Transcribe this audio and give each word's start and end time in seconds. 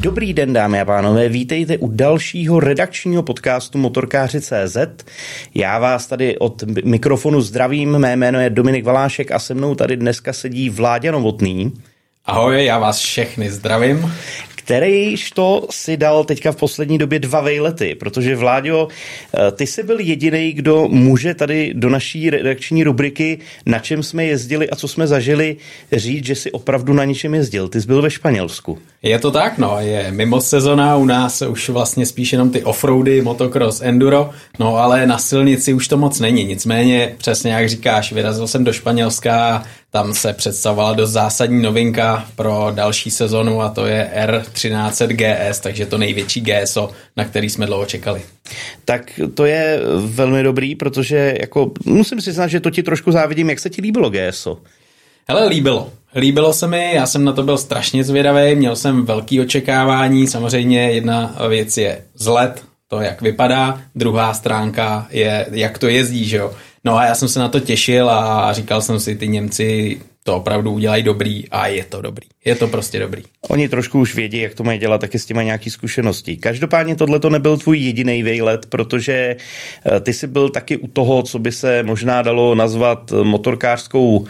Dobrý 0.00 0.32
den, 0.34 0.52
dámy 0.52 0.80
a 0.80 0.84
pánové, 0.84 1.28
vítejte 1.28 1.78
u 1.78 1.88
dalšího 1.88 2.60
redakčního 2.60 3.22
podcastu 3.22 3.78
Motorkáři 3.78 4.40
CZ. 4.40 4.76
Já 5.54 5.78
vás 5.78 6.06
tady 6.06 6.38
od 6.38 6.62
mikrofonu 6.84 7.40
zdravím, 7.40 7.98
mé 7.98 8.16
jméno 8.16 8.40
je 8.40 8.50
Dominik 8.50 8.84
Valášek 8.84 9.32
a 9.32 9.38
se 9.38 9.54
mnou 9.54 9.74
tady 9.74 9.96
dneska 9.96 10.32
sedí 10.32 10.70
Vláďa 10.70 11.12
Novotný. 11.12 11.72
Ahoj, 12.24 12.64
já 12.64 12.78
vás 12.78 12.98
všechny 12.98 13.50
zdravím 13.50 14.12
kterýž 14.70 15.30
to 15.30 15.66
si 15.70 15.96
dal 15.96 16.24
teďka 16.24 16.52
v 16.52 16.56
poslední 16.56 16.98
době 16.98 17.18
dva 17.18 17.40
vejlety, 17.40 17.94
protože 17.94 18.36
Vláďo, 18.36 18.88
eh, 19.34 19.50
ty 19.52 19.66
jsi 19.66 19.82
byl 19.82 20.00
jediný, 20.00 20.52
kdo 20.52 20.88
může 20.88 21.34
tady 21.34 21.72
do 21.74 21.88
naší 21.88 22.30
redakční 22.30 22.84
rubriky, 22.84 23.38
na 23.66 23.78
čem 23.78 24.02
jsme 24.02 24.24
jezdili 24.24 24.70
a 24.70 24.76
co 24.76 24.88
jsme 24.88 25.06
zažili, 25.06 25.56
říct, 25.92 26.26
že 26.26 26.34
si 26.34 26.52
opravdu 26.52 26.92
na 26.92 27.04
ničem 27.04 27.34
jezdil. 27.34 27.68
Ty 27.68 27.80
jsi 27.80 27.86
byl 27.86 28.02
ve 28.02 28.10
Španělsku. 28.10 28.78
Je 29.02 29.18
to 29.18 29.30
tak, 29.30 29.58
no, 29.58 29.76
je 29.80 30.10
mimo 30.10 30.40
sezona, 30.40 30.96
u 30.96 31.04
nás 31.04 31.42
už 31.42 31.68
vlastně 31.68 32.06
spíš 32.06 32.32
jenom 32.32 32.50
ty 32.50 32.62
offroady, 32.62 33.22
motocross, 33.22 33.80
enduro, 33.80 34.30
no 34.58 34.76
ale 34.76 35.06
na 35.06 35.18
silnici 35.18 35.72
už 35.72 35.88
to 35.88 35.96
moc 35.96 36.20
není, 36.20 36.44
nicméně 36.44 37.14
přesně 37.18 37.52
jak 37.52 37.68
říkáš, 37.68 38.12
vyrazil 38.12 38.46
jsem 38.46 38.64
do 38.64 38.72
Španělska, 38.72 39.64
tam 39.90 40.14
se 40.14 40.32
představovala 40.32 40.92
dost 40.92 41.10
zásadní 41.10 41.62
novinka 41.62 42.26
pro 42.36 42.72
další 42.74 43.10
sezonu 43.10 43.62
a 43.62 43.68
to 43.68 43.86
je 43.86 44.10
R1300 44.26 45.06
GS, 45.06 45.60
takže 45.60 45.86
to 45.86 45.98
největší 45.98 46.40
GSO, 46.40 46.90
na 47.16 47.24
který 47.24 47.50
jsme 47.50 47.66
dlouho 47.66 47.86
čekali. 47.86 48.22
Tak 48.84 49.20
to 49.34 49.44
je 49.44 49.80
velmi 49.96 50.42
dobrý, 50.42 50.74
protože 50.74 51.34
jako 51.40 51.72
musím 51.84 52.20
si 52.20 52.32
znát, 52.32 52.46
že 52.46 52.60
to 52.60 52.70
ti 52.70 52.82
trošku 52.82 53.12
závidím, 53.12 53.50
jak 53.50 53.58
se 53.58 53.70
ti 53.70 53.82
líbilo 53.82 54.10
GSO. 54.10 54.58
Hele, 55.28 55.48
líbilo. 55.48 55.92
Líbilo 56.14 56.52
se 56.52 56.66
mi, 56.66 56.94
já 56.94 57.06
jsem 57.06 57.24
na 57.24 57.32
to 57.32 57.42
byl 57.42 57.58
strašně 57.58 58.04
zvědavý, 58.04 58.54
měl 58.54 58.76
jsem 58.76 59.04
velký 59.04 59.40
očekávání, 59.40 60.26
samozřejmě 60.26 60.92
jedna 60.92 61.36
věc 61.48 61.76
je 61.76 62.04
vzhled, 62.14 62.62
to, 62.88 63.00
jak 63.00 63.22
vypadá, 63.22 63.80
druhá 63.94 64.34
stránka 64.34 65.06
je, 65.10 65.46
jak 65.50 65.78
to 65.78 65.88
jezdí, 65.88 66.24
že 66.24 66.36
jo. 66.36 66.52
No 66.84 66.96
a 66.96 67.04
já 67.04 67.14
jsem 67.14 67.28
se 67.28 67.40
na 67.40 67.48
to 67.48 67.60
těšil 67.60 68.10
a 68.10 68.52
říkal 68.52 68.82
jsem 68.82 69.00
si, 69.00 69.16
ty 69.16 69.28
Němci 69.28 70.00
to 70.24 70.36
opravdu 70.36 70.72
udělají 70.72 71.02
dobrý 71.02 71.48
a 71.48 71.66
je 71.66 71.84
to 71.84 72.02
dobrý. 72.02 72.26
Je 72.44 72.54
to 72.54 72.68
prostě 72.68 72.98
dobrý. 72.98 73.22
Oni 73.48 73.68
trošku 73.68 74.00
už 74.00 74.14
vědí, 74.14 74.38
jak 74.38 74.54
to 74.54 74.64
mají 74.64 74.78
dělat, 74.78 75.00
taky 75.00 75.18
s 75.18 75.26
těma 75.26 75.42
nějaký 75.42 75.70
zkušeností. 75.70 76.36
Každopádně 76.36 76.96
tohle 76.96 77.20
to 77.20 77.30
nebyl 77.30 77.56
tvůj 77.56 77.78
jediný 77.78 78.22
vejlet, 78.22 78.66
protože 78.66 79.36
eh, 79.86 80.00
ty 80.00 80.12
jsi 80.12 80.26
byl 80.26 80.48
taky 80.48 80.76
u 80.76 80.86
toho, 80.86 81.22
co 81.22 81.38
by 81.38 81.52
se 81.52 81.82
možná 81.82 82.22
dalo 82.22 82.54
nazvat 82.54 83.12
motorkářskou 83.22 84.26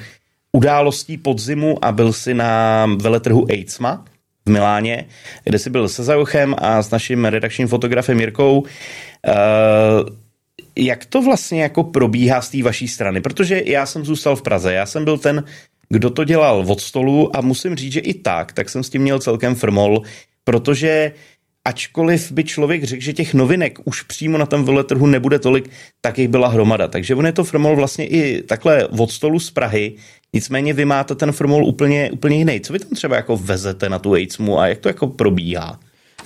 událostí 0.52 1.16
podzimu 1.16 1.84
a 1.84 1.92
byl 1.92 2.12
si 2.12 2.34
na 2.34 2.86
veletrhu 2.96 3.46
Eidsma 3.50 4.04
v 4.46 4.50
Miláně, 4.50 5.06
kde 5.44 5.58
jsi 5.58 5.70
byl 5.70 5.88
se 5.88 6.04
Zajochem 6.04 6.54
a 6.58 6.82
s 6.82 6.90
naším 6.90 7.24
redakčním 7.24 7.68
fotografem 7.68 8.20
Jirkou. 8.20 8.64
Eh, 9.26 9.32
jak 10.80 11.06
to 11.06 11.22
vlastně 11.22 11.62
jako 11.62 11.84
probíhá 11.84 12.42
z 12.42 12.50
té 12.50 12.62
vaší 12.62 12.88
strany? 12.88 13.20
Protože 13.20 13.62
já 13.66 13.86
jsem 13.86 14.04
zůstal 14.04 14.36
v 14.36 14.42
Praze, 14.42 14.72
já 14.72 14.86
jsem 14.86 15.04
byl 15.04 15.18
ten, 15.18 15.44
kdo 15.88 16.10
to 16.10 16.24
dělal 16.24 16.64
od 16.68 16.80
stolu 16.80 17.36
a 17.36 17.40
musím 17.40 17.76
říct, 17.76 17.92
že 17.92 18.00
i 18.00 18.14
tak, 18.14 18.52
tak 18.52 18.68
jsem 18.68 18.82
s 18.82 18.90
tím 18.90 19.02
měl 19.02 19.18
celkem 19.18 19.54
frmol, 19.54 20.02
protože 20.44 21.12
ačkoliv 21.64 22.32
by 22.32 22.44
člověk 22.44 22.84
řekl, 22.84 23.02
že 23.02 23.12
těch 23.12 23.34
novinek 23.34 23.78
už 23.84 24.02
přímo 24.02 24.38
na 24.38 24.46
tom 24.46 24.64
veletrhu 24.64 25.06
nebude 25.06 25.38
tolik, 25.38 25.70
tak 26.00 26.18
jich 26.18 26.28
byla 26.28 26.48
hromada. 26.48 26.88
Takže 26.88 27.14
on 27.14 27.26
je 27.26 27.32
to 27.32 27.44
frmol 27.44 27.76
vlastně 27.76 28.06
i 28.06 28.42
takhle 28.42 28.86
od 28.86 29.10
stolu 29.10 29.40
z 29.40 29.50
Prahy, 29.50 29.96
nicméně 30.32 30.72
vy 30.72 30.84
máte 30.84 31.14
ten 31.14 31.32
frmol 31.32 31.64
úplně, 31.64 32.10
úplně 32.10 32.36
jiný. 32.36 32.60
Co 32.60 32.72
vy 32.72 32.78
tam 32.78 32.90
třeba 32.90 33.16
jako 33.16 33.36
vezete 33.36 33.88
na 33.88 33.98
tu 33.98 34.12
Aidsmu 34.12 34.58
a 34.58 34.66
jak 34.66 34.78
to 34.78 34.88
jako 34.88 35.06
probíhá? 35.06 35.80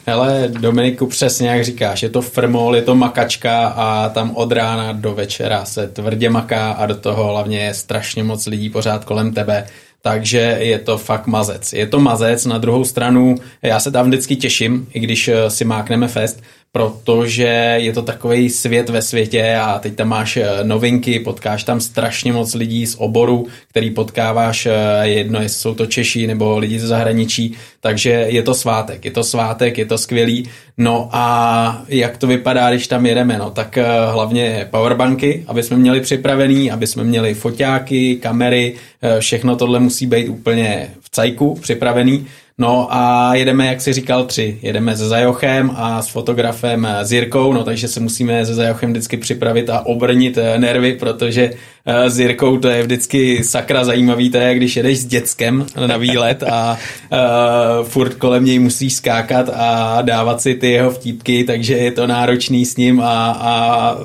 Hele, 0.06 0.48
Dominiku, 0.48 1.06
přesně 1.06 1.48
jak 1.48 1.64
říkáš, 1.64 2.02
je 2.02 2.08
to 2.08 2.22
frmol, 2.22 2.76
je 2.76 2.82
to 2.82 2.94
makačka 2.94 3.66
a 3.66 4.08
tam 4.08 4.36
od 4.36 4.52
rána 4.52 4.92
do 4.92 5.14
večera 5.14 5.64
se 5.64 5.88
tvrdě 5.88 6.30
maká 6.30 6.72
a 6.72 6.86
do 6.86 6.94
toho 6.94 7.24
hlavně 7.24 7.58
je 7.58 7.74
strašně 7.74 8.24
moc 8.24 8.46
lidí 8.46 8.70
pořád 8.70 9.04
kolem 9.04 9.32
tebe. 9.34 9.66
Takže 10.02 10.56
je 10.60 10.78
to 10.78 10.98
fakt 10.98 11.26
mazec. 11.26 11.72
Je 11.72 11.86
to 11.86 12.00
mazec, 12.00 12.46
na 12.46 12.58
druhou 12.58 12.84
stranu 12.84 13.34
já 13.62 13.80
se 13.80 13.90
tam 13.90 14.06
vždycky 14.06 14.36
těším, 14.36 14.86
i 14.92 15.00
když 15.00 15.28
eh, 15.28 15.50
si 15.50 15.64
mákneme 15.64 16.08
fest, 16.08 16.42
protože 16.74 17.74
je 17.76 17.92
to 17.92 18.02
takový 18.02 18.50
svět 18.50 18.88
ve 18.88 19.02
světě 19.02 19.56
a 19.56 19.78
teď 19.78 19.94
tam 19.94 20.08
máš 20.08 20.36
eh, 20.36 20.48
novinky, 20.62 21.18
potkáš 21.18 21.64
tam 21.64 21.80
strašně 21.80 22.32
moc 22.32 22.54
lidí 22.54 22.86
z 22.86 22.96
oboru, 22.98 23.46
který 23.68 23.90
potkáváš 23.90 24.66
eh, 24.66 24.72
jedno, 25.08 25.40
jestli 25.42 25.60
jsou 25.60 25.74
to 25.74 25.86
Češi 25.86 26.26
nebo 26.26 26.58
lidi 26.58 26.78
ze 26.78 26.86
zahraničí, 26.86 27.54
takže 27.80 28.10
je 28.10 28.42
to 28.42 28.54
svátek, 28.54 29.04
je 29.04 29.10
to 29.10 29.24
svátek, 29.24 29.78
je 29.78 29.84
to 29.84 29.98
skvělý. 29.98 30.48
No 30.78 31.08
a 31.12 31.82
jak 31.88 32.16
to 32.16 32.26
vypadá, 32.26 32.70
když 32.70 32.86
tam 32.86 33.06
jedeme, 33.06 33.38
no 33.38 33.50
tak 33.50 33.78
eh, 33.78 33.84
hlavně 34.12 34.68
powerbanky, 34.70 35.44
aby 35.46 35.62
jsme 35.62 35.76
měli 35.76 36.00
připravený, 36.00 36.70
aby 36.70 36.86
jsme 36.86 37.04
měli 37.04 37.34
foťáky, 37.34 38.16
kamery, 38.16 38.74
všechno 39.18 39.56
tohle 39.56 39.80
musí 39.80 40.06
být 40.06 40.28
úplně 40.28 40.90
v 41.00 41.10
cajku 41.10 41.54
připravený. 41.54 42.26
No 42.58 42.88
a 42.90 43.34
jedeme, 43.34 43.66
jak 43.66 43.80
si 43.80 43.92
říkal, 43.92 44.24
tři. 44.24 44.58
Jedeme 44.62 44.96
se 44.96 45.08
Zajochem 45.08 45.70
a 45.76 46.02
s 46.02 46.08
fotografem 46.08 46.88
s 47.02 47.12
Jirkou, 47.12 47.52
no 47.52 47.64
takže 47.64 47.88
se 47.88 48.00
musíme 48.00 48.46
se 48.46 48.54
Zajochem 48.54 48.90
vždycky 48.90 49.16
připravit 49.16 49.70
a 49.70 49.86
obrnit 49.86 50.38
eh, 50.38 50.58
nervy, 50.58 50.92
protože 50.92 51.50
eh, 51.86 52.10
s 52.10 52.18
Jirkou 52.18 52.58
to 52.58 52.68
je 52.68 52.82
vždycky 52.82 53.44
sakra 53.44 53.84
zajímavý, 53.84 54.30
to 54.30 54.36
je, 54.36 54.54
když 54.54 54.76
jedeš 54.76 54.98
s 54.98 55.04
dětskem 55.04 55.66
na 55.86 55.96
výlet 55.96 56.42
a 56.42 56.78
uh, 57.12 57.86
furt 57.86 58.14
kolem 58.14 58.44
něj 58.44 58.58
musíš 58.58 58.94
skákat 58.94 59.50
a 59.54 60.02
dávat 60.02 60.40
si 60.40 60.54
ty 60.54 60.70
jeho 60.70 60.90
vtípky, 60.90 61.44
takže 61.44 61.74
je 61.74 61.92
to 61.92 62.06
náročný 62.06 62.66
s 62.66 62.76
ním 62.76 63.00
a, 63.00 63.38
a 63.40 63.96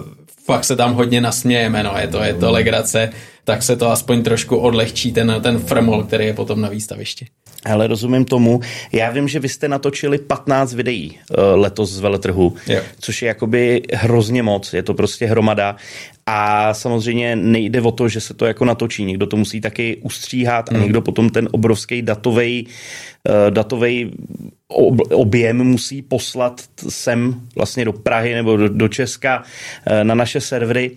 fakt 0.46 0.64
se 0.64 0.76
tam 0.76 0.94
hodně 0.94 1.22
nasmějeme, 1.22 1.84
no 1.84 1.94
je 1.98 2.08
to, 2.08 2.24
je 2.24 2.34
to 2.34 2.52
legrace, 2.52 3.10
tak 3.44 3.64
se 3.64 3.76
to 3.76 3.92
aspoň 3.92 4.24
trošku 4.24 4.58
odlehčí 4.58 5.12
ten, 5.12 5.36
ten 5.42 5.60
frmol, 5.60 6.04
který 6.04 6.26
je 6.26 6.34
potom 6.34 6.62
na 6.62 6.70
výstavišti. 6.70 7.26
Ale 7.66 7.88
rozumím 7.88 8.26
tomu. 8.26 8.60
Já 8.92 9.10
vím, 9.10 9.28
že 9.28 9.40
vy 9.40 9.50
jste 9.50 9.68
natočili 9.68 10.18
15 10.18 10.74
videí 10.74 11.20
uh, 11.30 11.38
letos 11.54 11.92
z 11.92 12.00
veletrhu, 12.00 12.56
jo. 12.68 12.82
což 13.00 13.22
je 13.22 13.28
jakoby 13.28 13.82
hrozně 13.94 14.44
moc, 14.44 14.74
je 14.74 14.84
to 14.84 14.94
prostě 14.94 15.26
hromada. 15.26 15.76
A 16.26 16.74
samozřejmě 16.74 17.36
nejde 17.36 17.82
o 17.82 17.92
to, 17.92 18.10
že 18.10 18.22
se 18.22 18.34
to 18.34 18.46
jako 18.46 18.66
natočí. 18.66 19.06
Někdo 19.06 19.28
to 19.28 19.38
musí 19.38 19.62
taky 19.62 19.98
ustříhat 20.02 20.70
a 20.70 20.74
hmm. 20.74 20.84
někdo 20.84 21.02
potom 21.02 21.30
ten 21.30 21.50
obrovský 21.52 22.02
datový 22.02 22.68
datovej 23.50 24.12
objem 25.14 25.64
musí 25.64 26.02
poslat 26.02 26.62
sem 26.90 27.42
vlastně 27.56 27.86
do 27.86 27.94
Prahy 27.94 28.34
nebo 28.34 28.58
do, 28.58 28.70
do 28.70 28.88
Česka 28.88 29.40
uh, 29.40 30.04
na 30.04 30.16
naše 30.16 30.42
servery. 30.42 30.92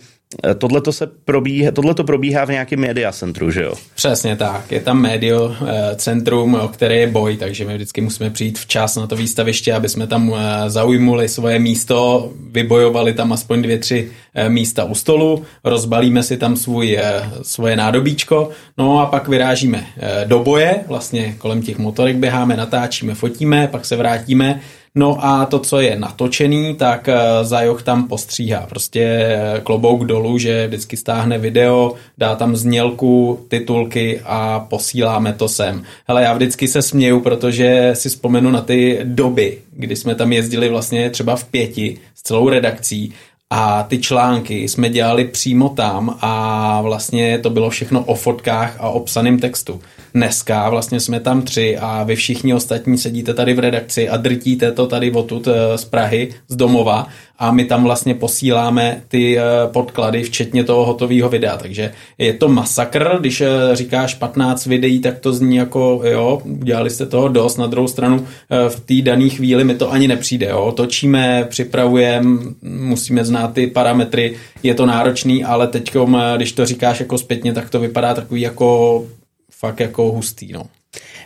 Eh, 0.45 0.55
tohle 0.55 0.81
to 0.81 0.93
se 0.93 1.07
probíhá, 1.25 1.71
tohle 1.71 1.95
to 1.95 2.05
probíhá 2.05 2.45
v 2.45 2.51
nějakém 2.51 2.81
media 2.81 3.13
centru, 3.13 3.51
že 3.51 3.63
jo? 3.63 3.75
Přesně 3.95 4.37
tak. 4.37 4.73
Je 4.73 4.81
tam 4.81 5.01
medio 5.01 5.57
eh, 5.67 5.97
centrum, 5.97 6.55
o 6.55 6.69
které 6.69 6.97
je 6.97 7.07
boj, 7.07 7.37
takže 7.37 7.65
my 7.65 7.75
vždycky 7.75 8.01
musíme 8.01 8.31
přijít 8.31 8.59
včas 8.59 8.97
na 8.97 9.07
to 9.07 9.17
výstaviště, 9.17 9.75
aby 9.75 9.89
jsme 9.89 10.07
tam 10.07 10.35
eh, 10.37 10.71
zaujmuli 10.71 11.29
svoje 11.29 11.59
místo, 11.59 12.31
vybojovali 12.51 13.15
tam 13.15 13.33
aspoň 13.33 13.63
dvě, 13.63 13.79
tři 13.79 14.11
místa 14.49 14.85
u 14.85 14.95
stolu, 14.95 15.45
rozbalíme 15.65 16.23
si 16.23 16.37
tam 16.37 16.57
svůj, 16.57 16.99
svoje 17.43 17.77
nádobíčko, 17.77 18.49
no 18.79 19.01
a 19.01 19.07
pak 19.07 19.29
vyrážíme 19.29 19.87
do 20.25 20.39
boje, 20.39 20.85
vlastně 20.89 21.35
kolem 21.39 21.63
těch 21.63 21.79
motorek 21.79 22.17
běháme, 22.17 22.57
natáčíme, 22.57 23.15
fotíme, 23.15 23.69
pak 23.69 23.85
se 23.85 23.97
vrátíme 23.97 24.61
No 24.95 25.25
a 25.25 25.47
to, 25.47 25.59
co 25.59 25.81
je 25.81 25.99
natočený, 25.99 26.75
tak 26.75 27.09
eh, 27.09 27.15
Zajoch 27.43 27.83
tam 27.83 28.09
postříhá. 28.09 28.67
Prostě 28.69 29.03
eh, 29.03 29.61
klobouk 29.63 30.05
dolů, 30.05 30.39
že 30.39 30.67
vždycky 30.67 30.97
stáhne 30.97 31.39
video, 31.39 31.95
dá 32.19 32.37
tam 32.37 32.57
znělku, 32.57 33.47
titulky 33.49 34.21
a 34.25 34.61
posíláme 34.61 35.33
to 35.33 35.49
sem. 35.49 35.83
Hele, 36.09 36.23
já 36.23 36.35
vždycky 36.35 36.69
se 36.69 36.83
směju, 36.83 37.21
protože 37.21 37.91
si 37.95 38.09
vzpomenu 38.09 38.51
na 38.51 38.61
ty 38.61 39.01
doby, 39.05 39.59
kdy 39.73 39.97
jsme 39.97 40.15
tam 40.15 40.33
jezdili 40.33 40.69
vlastně 40.69 41.11
třeba 41.11 41.37
v 41.37 41.45
pěti 41.45 41.99
s 42.15 42.23
celou 42.23 42.49
redakcí 42.49 43.13
a 43.55 43.83
ty 43.83 43.99
články 43.99 44.69
jsme 44.69 44.91
dělali 44.91 45.25
přímo 45.25 45.69
tam 45.69 46.19
a 46.21 46.81
vlastně 46.83 47.39
to 47.39 47.51
bylo 47.51 47.71
všechno 47.71 48.05
o 48.05 48.15
fotkách 48.15 48.77
a 48.79 48.89
o 48.89 49.01
psaném 49.01 49.39
textu. 49.39 49.81
Dneska 50.15 50.71
vlastně 50.71 51.01
jsme 51.01 51.21
tam 51.21 51.43
tři 51.43 51.79
a 51.79 52.03
vy 52.03 52.17
všichni 52.17 52.55
ostatní 52.55 52.99
sedíte 52.99 53.35
tady 53.35 53.55
v 53.55 53.59
redakci 53.59 54.09
a 54.09 54.17
drtíte 54.17 54.73
to 54.73 54.87
tady 54.87 55.13
odtud 55.13 55.49
eh, 55.49 55.79
z 55.79 55.85
Prahy, 55.85 56.35
z 56.49 56.57
domova 56.57 57.07
a 57.43 57.53
my 57.53 57.65
tam 57.65 57.85
vlastně 57.85 58.15
posíláme 58.15 59.03
ty 59.09 59.39
eh, 59.39 59.43
podklady, 59.67 60.23
včetně 60.23 60.65
toho 60.65 60.85
hotového 60.85 61.29
videa. 61.29 61.57
Takže 61.57 61.93
je 62.19 62.33
to 62.33 62.49
masakr, 62.49 63.17
když 63.21 63.41
eh, 63.41 63.49
říkáš 63.73 64.15
15 64.15 64.67
videí, 64.67 65.01
tak 65.01 65.19
to 65.19 65.33
zní 65.33 65.57
jako, 65.57 66.01
jo, 66.05 66.43
udělali 66.45 66.91
jste 66.91 67.07
toho 67.07 67.29
dost, 67.29 67.57
na 67.57 67.67
druhou 67.67 67.89
stranu 67.89 68.27
v 68.69 68.81
té 68.81 68.95
dané 69.03 69.29
chvíli 69.29 69.65
mi 69.65 69.75
to 69.75 69.93
ani 69.93 70.09
nepřijde, 70.09 70.47
jo. 70.47 70.73
Točíme, 70.77 71.47
připravujeme, 71.51 72.39
musíme 72.63 73.25
znát 73.25 73.55
ty 73.55 73.67
parametry, 73.67 74.37
je 74.63 74.75
to 74.75 74.87
náročný, 74.87 75.45
ale 75.45 75.67
teď, 75.67 75.97
když 76.37 76.53
to 76.53 76.67
říkáš 76.67 77.01
jako 77.01 77.19
zpětně, 77.19 77.53
tak 77.53 77.71
to 77.71 77.81
vypadá 77.81 78.15
takový 78.15 78.41
jako 78.41 79.05
fakt 79.51 79.81
jako 79.81 80.13
hustý, 80.13 80.53
no. 80.53 80.63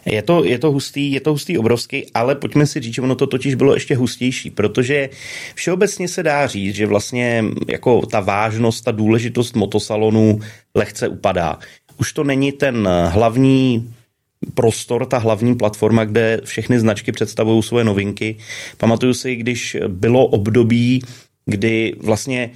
Je 0.07 0.23
to, 0.23 0.45
je 0.45 0.59
to 0.59 0.73
hustý, 0.73 1.13
je 1.13 1.21
to 1.21 1.31
hustý 1.31 1.59
obrovský, 1.59 2.07
ale 2.15 2.35
pojďme 2.35 2.67
si 2.67 2.81
říct, 2.81 2.95
že 2.95 3.03
ono 3.03 3.15
to 3.15 3.27
totiž 3.27 3.55
bylo 3.55 3.75
ještě 3.75 3.97
hustější, 3.97 4.51
protože 4.51 5.11
všeobecně 5.55 6.09
se 6.09 6.23
dá 6.23 6.47
říct, 6.47 6.75
že 6.75 6.87
vlastně 6.87 7.45
jako 7.69 8.07
ta 8.07 8.21
vážnost, 8.21 8.81
ta 8.81 8.91
důležitost 8.91 9.57
motosalonu 9.57 10.41
lehce 10.75 11.09
upadá. 11.09 11.59
Už 11.99 12.13
to 12.13 12.25
není 12.25 12.53
ten 12.53 12.89
hlavní 13.09 13.95
prostor, 14.55 15.07
ta 15.07 15.19
hlavní 15.19 15.55
platforma, 15.55 16.05
kde 16.05 16.41
všechny 16.45 16.81
značky 16.81 17.13
představují 17.13 17.63
svoje 17.63 17.85
novinky. 17.85 18.37
Pamatuju 18.77 19.15
si, 19.15 19.37
když 19.37 19.77
bylo 19.89 20.27
období, 20.27 21.03
kdy 21.47 21.95
vlastně 22.03 22.51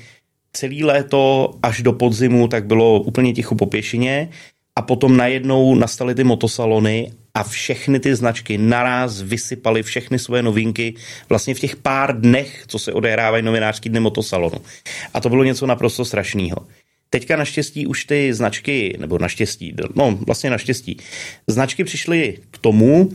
celý 0.52 0.84
léto 0.84 1.50
až 1.62 1.82
do 1.82 1.92
podzimu 1.92 2.48
tak 2.48 2.66
bylo 2.66 3.00
úplně 3.00 3.32
ticho 3.32 3.54
po 3.54 3.66
pěšině 3.66 4.28
a 4.80 4.82
potom 4.82 5.16
najednou 5.16 5.74
nastaly 5.74 6.14
ty 6.14 6.24
motosalony 6.24 7.12
a 7.34 7.44
všechny 7.44 8.00
ty 8.00 8.16
značky 8.16 8.58
naraz 8.58 9.20
vysypaly 9.20 9.82
všechny 9.82 10.18
svoje 10.18 10.42
novinky 10.42 10.94
vlastně 11.28 11.54
v 11.54 11.60
těch 11.60 11.76
pár 11.76 12.20
dnech, 12.20 12.64
co 12.66 12.78
se 12.78 12.92
odehrávají 12.92 13.42
novinářský 13.42 13.88
dny 13.88 14.00
motosalonu. 14.00 14.56
A 15.14 15.20
to 15.20 15.28
bylo 15.28 15.44
něco 15.44 15.66
naprosto 15.66 16.04
strašného. 16.04 16.56
Teďka 17.10 17.36
naštěstí 17.36 17.86
už 17.86 18.04
ty 18.04 18.34
značky, 18.34 18.96
nebo 19.00 19.18
naštěstí, 19.18 19.74
no 19.94 20.18
vlastně 20.26 20.50
naštěstí, 20.50 20.96
značky 21.46 21.84
přišly 21.84 22.38
k 22.50 22.58
tomu, 22.58 23.10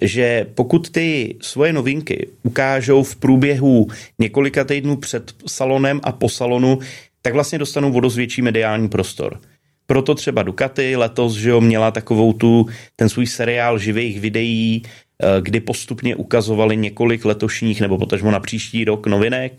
že 0.00 0.46
pokud 0.54 0.90
ty 0.90 1.36
svoje 1.40 1.72
novinky 1.72 2.28
ukážou 2.42 3.02
v 3.02 3.16
průběhu 3.16 3.88
několika 4.18 4.64
týdnů 4.64 4.96
před 4.96 5.34
salonem 5.46 6.00
a 6.02 6.12
po 6.12 6.28
salonu, 6.28 6.78
tak 7.22 7.34
vlastně 7.34 7.58
dostanou 7.58 7.92
vodost 7.92 8.16
větší 8.16 8.42
mediální 8.42 8.88
prostor. 8.88 9.40
Proto 9.90 10.14
třeba 10.14 10.42
Ducati 10.42 10.96
letos, 10.96 11.34
že 11.34 11.50
jo, 11.50 11.60
měla 11.60 11.90
takovou 11.90 12.32
tu, 12.32 12.66
ten 12.96 13.08
svůj 13.08 13.26
seriál 13.26 13.78
živých 13.78 14.20
videí, 14.20 14.82
eh, 14.84 15.26
kdy 15.40 15.60
postupně 15.60 16.16
ukazovali 16.16 16.76
několik 16.76 17.24
letošních 17.24 17.80
nebo 17.80 17.98
potažmo 17.98 18.30
na 18.30 18.40
příští 18.40 18.84
rok 18.84 19.06
novinek 19.06 19.52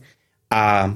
a 0.49 0.93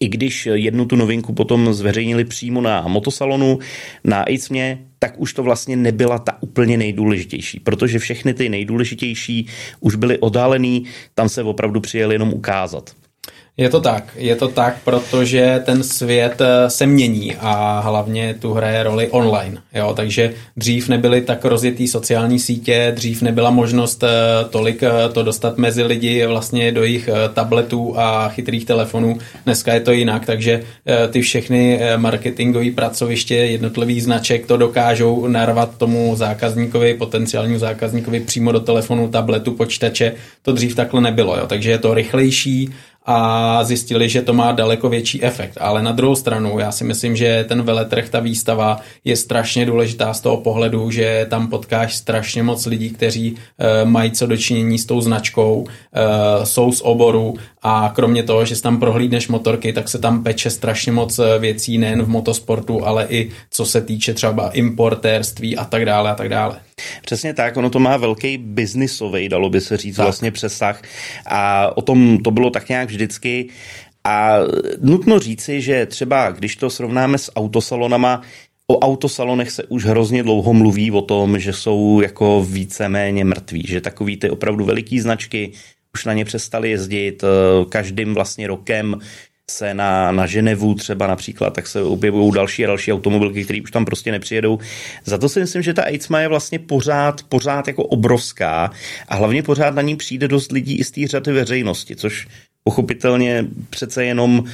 i 0.00 0.08
když 0.08 0.46
jednu 0.46 0.84
tu 0.84 0.96
novinku 0.96 1.32
potom 1.32 1.74
zveřejnili 1.74 2.24
přímo 2.24 2.60
na 2.60 2.88
motosalonu, 2.88 3.58
na 4.04 4.30
ICMě, 4.30 4.78
tak 4.98 5.14
už 5.20 5.32
to 5.32 5.42
vlastně 5.42 5.76
nebyla 5.76 6.18
ta 6.18 6.42
úplně 6.42 6.76
nejdůležitější, 6.76 7.60
protože 7.60 7.98
všechny 7.98 8.34
ty 8.34 8.48
nejdůležitější 8.48 9.46
už 9.80 9.94
byly 9.94 10.18
oddálený, 10.18 10.84
tam 11.14 11.28
se 11.28 11.42
opravdu 11.42 11.80
přijeli 11.80 12.14
jenom 12.14 12.32
ukázat. 12.32 12.90
Je 13.56 13.68
to 13.68 13.80
tak, 13.80 14.04
je 14.16 14.36
to 14.36 14.48
tak, 14.48 14.76
protože 14.84 15.62
ten 15.64 15.82
svět 15.82 16.40
eh, 16.40 16.70
se 16.70 16.86
mění 16.86 17.36
a 17.40 17.80
hlavně 17.80 18.34
tu 18.34 18.52
hraje 18.52 18.82
roli 18.82 19.08
online. 19.08 19.58
Jo? 19.74 19.92
Takže 19.96 20.34
dřív 20.56 20.88
nebyly 20.88 21.20
tak 21.20 21.44
rozjetý 21.44 21.88
sociální 21.88 22.38
sítě, 22.38 22.92
dřív 22.96 23.22
nebyla 23.22 23.50
možnost 23.50 24.02
eh, 24.02 24.08
tolik 24.50 24.82
eh, 24.82 24.90
to 25.12 25.22
dostat 25.22 25.58
mezi 25.58 25.82
lidi 25.82 26.26
vlastně 26.26 26.72
do 26.72 26.82
jejich 26.82 27.08
tabletů 27.34 27.94
a 27.98 28.28
chytrých 28.28 28.64
telefonů. 28.64 29.18
Dneska 29.44 29.74
je 29.74 29.80
to 29.80 29.92
jinak, 29.92 30.26
takže 30.26 30.62
ty 31.10 31.20
všechny 31.20 31.80
marketingové 31.96 32.70
pracoviště 32.70 33.34
jednotlivých 33.34 34.02
značek 34.02 34.46
to 34.46 34.56
dokážou 34.56 35.26
narvat 35.26 35.78
tomu 35.78 36.16
zákazníkovi, 36.16 36.94
potenciálnímu 36.94 37.58
zákazníkovi 37.58 38.20
přímo 38.20 38.52
do 38.52 38.60
telefonu, 38.60 39.08
tabletu, 39.08 39.52
počítače. 39.52 40.14
To 40.42 40.52
dřív 40.52 40.74
takhle 40.74 41.00
nebylo, 41.00 41.36
jo? 41.36 41.46
takže 41.46 41.70
je 41.70 41.78
to 41.78 41.94
rychlejší 41.94 42.72
a 43.06 43.64
zjistili, 43.64 44.08
že 44.08 44.22
to 44.22 44.32
má 44.32 44.52
daleko 44.52 44.88
větší 44.88 45.24
efekt. 45.24 45.58
Ale 45.60 45.82
na 45.82 45.92
druhou 45.92 46.16
stranu, 46.16 46.58
já 46.58 46.72
si 46.72 46.84
myslím, 46.84 47.16
že 47.16 47.44
ten 47.48 47.62
veletrh, 47.62 48.08
ta 48.08 48.20
výstava 48.20 48.80
je 49.04 49.16
strašně 49.16 49.66
důležitá 49.66 50.14
z 50.14 50.20
toho 50.20 50.36
pohledu, 50.36 50.90
že 50.90 51.26
tam 51.30 51.48
potkáš 51.48 51.96
strašně 51.96 52.42
moc 52.42 52.66
lidí, 52.66 52.90
kteří 52.90 53.36
e, 53.58 53.84
mají 53.84 54.10
co 54.10 54.26
dočinění 54.26 54.78
s 54.78 54.86
tou 54.86 55.00
značkou, 55.00 55.66
e, 55.66 56.46
jsou 56.46 56.72
z 56.72 56.80
oboru 56.84 57.34
a 57.66 57.92
kromě 57.94 58.22
toho, 58.22 58.44
že 58.44 58.62
tam 58.62 58.80
prohlídneš 58.80 59.28
motorky, 59.28 59.72
tak 59.72 59.88
se 59.88 59.98
tam 59.98 60.22
peče 60.22 60.50
strašně 60.50 60.92
moc 60.92 61.18
eh, 61.18 61.38
věcí 61.38 61.78
nejen 61.78 62.02
v 62.02 62.08
motosportu, 62.08 62.86
ale 62.86 63.06
i 63.08 63.30
co 63.50 63.66
se 63.66 63.80
týče 63.80 64.14
třeba 64.14 64.50
importérství 64.50 65.56
a 65.56 65.64
tak 65.64 65.84
dále 65.84 66.10
a 66.10 66.14
tak 66.14 66.28
dále. 66.28 66.60
Přesně 67.02 67.34
tak, 67.34 67.56
ono 67.56 67.70
to 67.70 67.78
má 67.78 67.96
velký 67.96 68.38
biznisový, 68.38 69.28
dalo 69.28 69.50
by 69.50 69.60
se 69.60 69.76
říct, 69.76 69.96
tak. 69.96 70.04
vlastně 70.04 70.30
přesah 70.30 70.82
a 71.26 71.70
o 71.76 71.82
tom 71.82 72.18
to 72.18 72.30
bylo 72.30 72.50
tak 72.50 72.68
nějak 72.68 72.88
vždycky. 72.88 73.48
A 74.06 74.36
nutno 74.80 75.18
říci, 75.18 75.60
že 75.60 75.86
třeba 75.86 76.30
když 76.30 76.56
to 76.56 76.70
srovnáme 76.70 77.18
s 77.18 77.32
autosalonama, 77.36 78.22
O 78.66 78.78
autosalonech 78.78 79.50
se 79.50 79.64
už 79.64 79.84
hrozně 79.84 80.22
dlouho 80.22 80.54
mluví 80.54 80.90
o 80.90 81.02
tom, 81.02 81.38
že 81.38 81.52
jsou 81.52 82.00
jako 82.00 82.46
víceméně 82.48 83.24
mrtví, 83.24 83.64
že 83.68 83.80
takový 83.80 84.16
ty 84.16 84.30
opravdu 84.30 84.64
veliký 84.64 85.00
značky 85.00 85.52
už 85.94 86.04
na 86.04 86.12
ně 86.12 86.24
přestali 86.24 86.70
jezdit 86.70 87.24
eh, 87.24 87.64
každým 87.68 88.14
vlastně 88.14 88.46
rokem 88.46 88.98
se 89.50 89.74
na, 89.74 90.12
na 90.12 90.26
Ženevu 90.26 90.74
třeba 90.74 91.06
například, 91.06 91.54
tak 91.54 91.66
se 91.66 91.82
objevují 91.82 92.32
další 92.32 92.64
a 92.64 92.66
další 92.66 92.92
automobilky, 92.92 93.44
které 93.44 93.62
už 93.62 93.70
tam 93.70 93.84
prostě 93.84 94.12
nepřijedou. 94.12 94.58
Za 95.04 95.18
to 95.18 95.28
si 95.28 95.40
myslím, 95.40 95.62
že 95.62 95.74
ta 95.74 95.82
Eitzma 95.82 96.20
je 96.20 96.28
vlastně 96.28 96.58
pořád, 96.58 97.22
pořád 97.22 97.68
jako 97.68 97.84
obrovská 97.84 98.70
a 99.08 99.14
hlavně 99.14 99.42
pořád 99.42 99.74
na 99.74 99.82
ní 99.82 99.96
přijde 99.96 100.28
dost 100.28 100.52
lidí 100.52 100.76
i 100.78 100.84
z 100.84 100.90
té 100.90 101.06
řady 101.06 101.32
veřejnosti, 101.32 101.96
což 101.96 102.26
pochopitelně 102.64 103.46
přece 103.70 104.04
jenom 104.04 104.44
eh, 104.46 104.50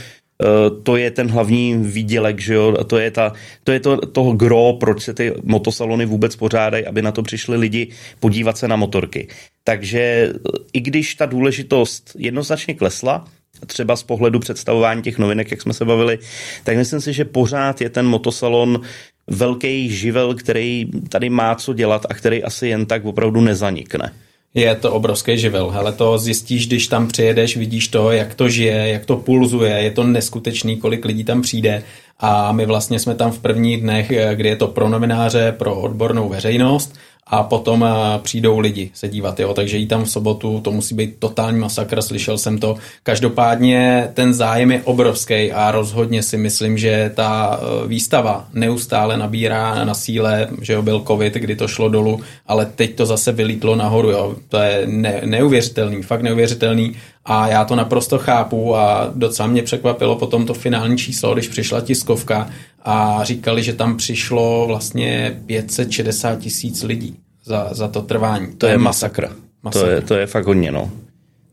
to 0.83 0.97
je 0.97 1.11
ten 1.11 1.31
hlavní 1.31 1.77
výdělek, 1.77 2.41
že 2.41 2.55
jo, 2.55 2.77
a 2.81 2.85
to 2.85 2.99
je, 2.99 3.11
ta, 3.11 3.33
to, 3.65 3.73
je 3.73 3.81
to, 3.81 3.97
toho 3.97 4.33
gro, 4.33 4.77
proč 4.81 5.03
se 5.03 5.15
ty 5.15 5.33
motosalony 5.43 6.07
vůbec 6.07 6.37
pořádají, 6.37 6.87
aby 6.87 7.03
na 7.03 7.13
to 7.13 7.23
přišli 7.23 7.57
lidi 7.57 7.89
podívat 8.21 8.59
se 8.59 8.69
na 8.69 8.77
motorky. 8.77 9.29
Takže 9.65 10.01
eh, 10.01 10.39
i 10.73 10.81
když 10.81 11.15
ta 11.15 11.27
důležitost 11.27 12.17
jednoznačně 12.19 12.75
klesla, 12.75 13.25
třeba 13.67 13.97
z 13.97 14.03
pohledu 14.03 14.39
představování 14.39 15.03
těch 15.03 15.19
novinek, 15.19 15.51
jak 15.51 15.63
jsme 15.63 15.73
se 15.73 15.85
bavili, 15.85 16.19
tak 16.65 16.77
myslím 16.77 17.01
si, 17.01 17.13
že 17.13 17.25
pořád 17.25 17.81
je 17.81 17.91
ten 17.91 18.07
motosalon 18.07 18.81
velký 19.27 19.91
živel, 19.91 20.35
který 20.35 20.87
tady 21.09 21.31
má 21.31 21.55
co 21.55 21.73
dělat 21.73 22.07
a 22.09 22.15
který 22.15 22.43
asi 22.43 22.69
jen 22.69 22.87
tak 22.87 23.05
opravdu 23.05 23.41
nezanikne. 23.41 24.13
Je 24.55 24.75
to 24.75 24.93
obrovský 24.93 25.39
živel. 25.39 25.71
Hele, 25.71 25.93
to 25.93 26.19
zjistíš, 26.19 26.67
když 26.67 26.87
tam 26.87 27.09
přijedeš, 27.09 27.57
vidíš 27.57 27.89
to, 27.89 28.13
jak 28.13 28.35
to 28.35 28.49
žije, 28.49 28.89
jak 28.89 29.07
to 29.07 29.17
pulzuje, 29.17 29.73
je 29.73 29.91
to 29.91 30.05
neskutečný, 30.05 30.77
kolik 30.77 31.05
lidí 31.05 31.25
tam 31.25 31.43
přijde. 31.43 31.83
A 32.21 32.53
my 32.53 32.67
vlastně 32.67 32.99
jsme 32.99 33.15
tam 33.15 33.33
v 33.33 33.39
prvních 33.39 33.81
dnech, 33.81 34.11
eh, 34.11 34.35
kdy 34.35 34.49
je 34.49 34.57
to 34.57 34.69
pro 34.69 34.89
novináře, 34.89 35.55
pro 35.59 35.81
odbornou 35.81 36.29
veřejnost 36.29 36.95
a 37.31 37.43
potom 37.43 37.85
eh, 37.85 38.19
přijdou 38.19 38.59
lidi 38.59 38.91
se 38.95 39.09
dívat, 39.09 39.41
jo, 39.41 39.55
takže 39.55 39.77
jí 39.77 39.87
tam 39.87 40.05
v 40.05 40.11
sobotu, 40.11 40.61
to 40.61 40.71
musí 40.71 40.95
být 40.95 41.17
totální 41.19 41.59
masakr, 41.59 42.03
slyšel 42.03 42.39
jsem 42.39 42.59
to. 42.59 42.77
Každopádně 43.03 44.09
ten 44.15 44.35
zájem 44.35 44.71
je 44.71 44.83
obrovský 44.85 45.53
a 45.53 45.71
rozhodně 45.71 46.23
si 46.23 46.37
myslím, 46.37 46.79
že 46.79 47.13
ta 47.15 47.61
eh, 47.63 47.89
výstava 47.89 48.49
neustále 48.53 49.17
nabírá 49.17 49.85
na 49.85 49.95
síle, 49.95 50.49
že 50.61 50.73
jo, 50.73 50.83
byl 50.83 51.05
covid, 51.07 51.35
kdy 51.35 51.57
to 51.57 51.69
šlo 51.69 51.89
dolů, 51.89 52.21
ale 52.47 52.67
teď 52.67 52.95
to 52.95 53.07
zase 53.07 53.33
vylítlo 53.33 53.77
nahoru, 53.77 54.11
jo, 54.11 54.37
to 54.49 54.59
je 54.59 54.83
ne, 54.87 55.21
neuvěřitelný, 55.25 56.03
fakt 56.03 56.23
neuvěřitelný 56.23 56.97
a 57.31 57.49
já 57.49 57.65
to 57.65 57.77
naprosto 57.77 58.19
chápu 58.19 58.77
a 58.77 59.13
docela 59.15 59.49
mě 59.49 59.63
překvapilo 59.63 60.17
potom 60.17 60.47
to 60.47 60.55
finální 60.55 60.99
číslo, 60.99 61.35
když 61.35 61.49
přišla 61.49 61.81
tiskovka 61.81 62.51
a 62.85 63.25
říkali, 63.25 63.63
že 63.63 63.73
tam 63.73 63.97
přišlo 63.97 64.67
vlastně 64.67 65.41
560 65.47 66.39
tisíc 66.39 66.83
lidí 66.83 67.17
za, 67.45 67.69
za 67.71 67.89
to 67.89 68.03
trvání. 68.03 68.47
To, 68.47 68.57
to 68.57 68.67
je 68.67 68.79
masakr. 68.79 69.29
masakr. 69.63 69.87
To, 69.87 69.91
je, 69.91 70.01
to 70.01 70.15
je 70.15 70.27
fakt 70.27 70.47
hodně, 70.47 70.73
no. 70.73 70.91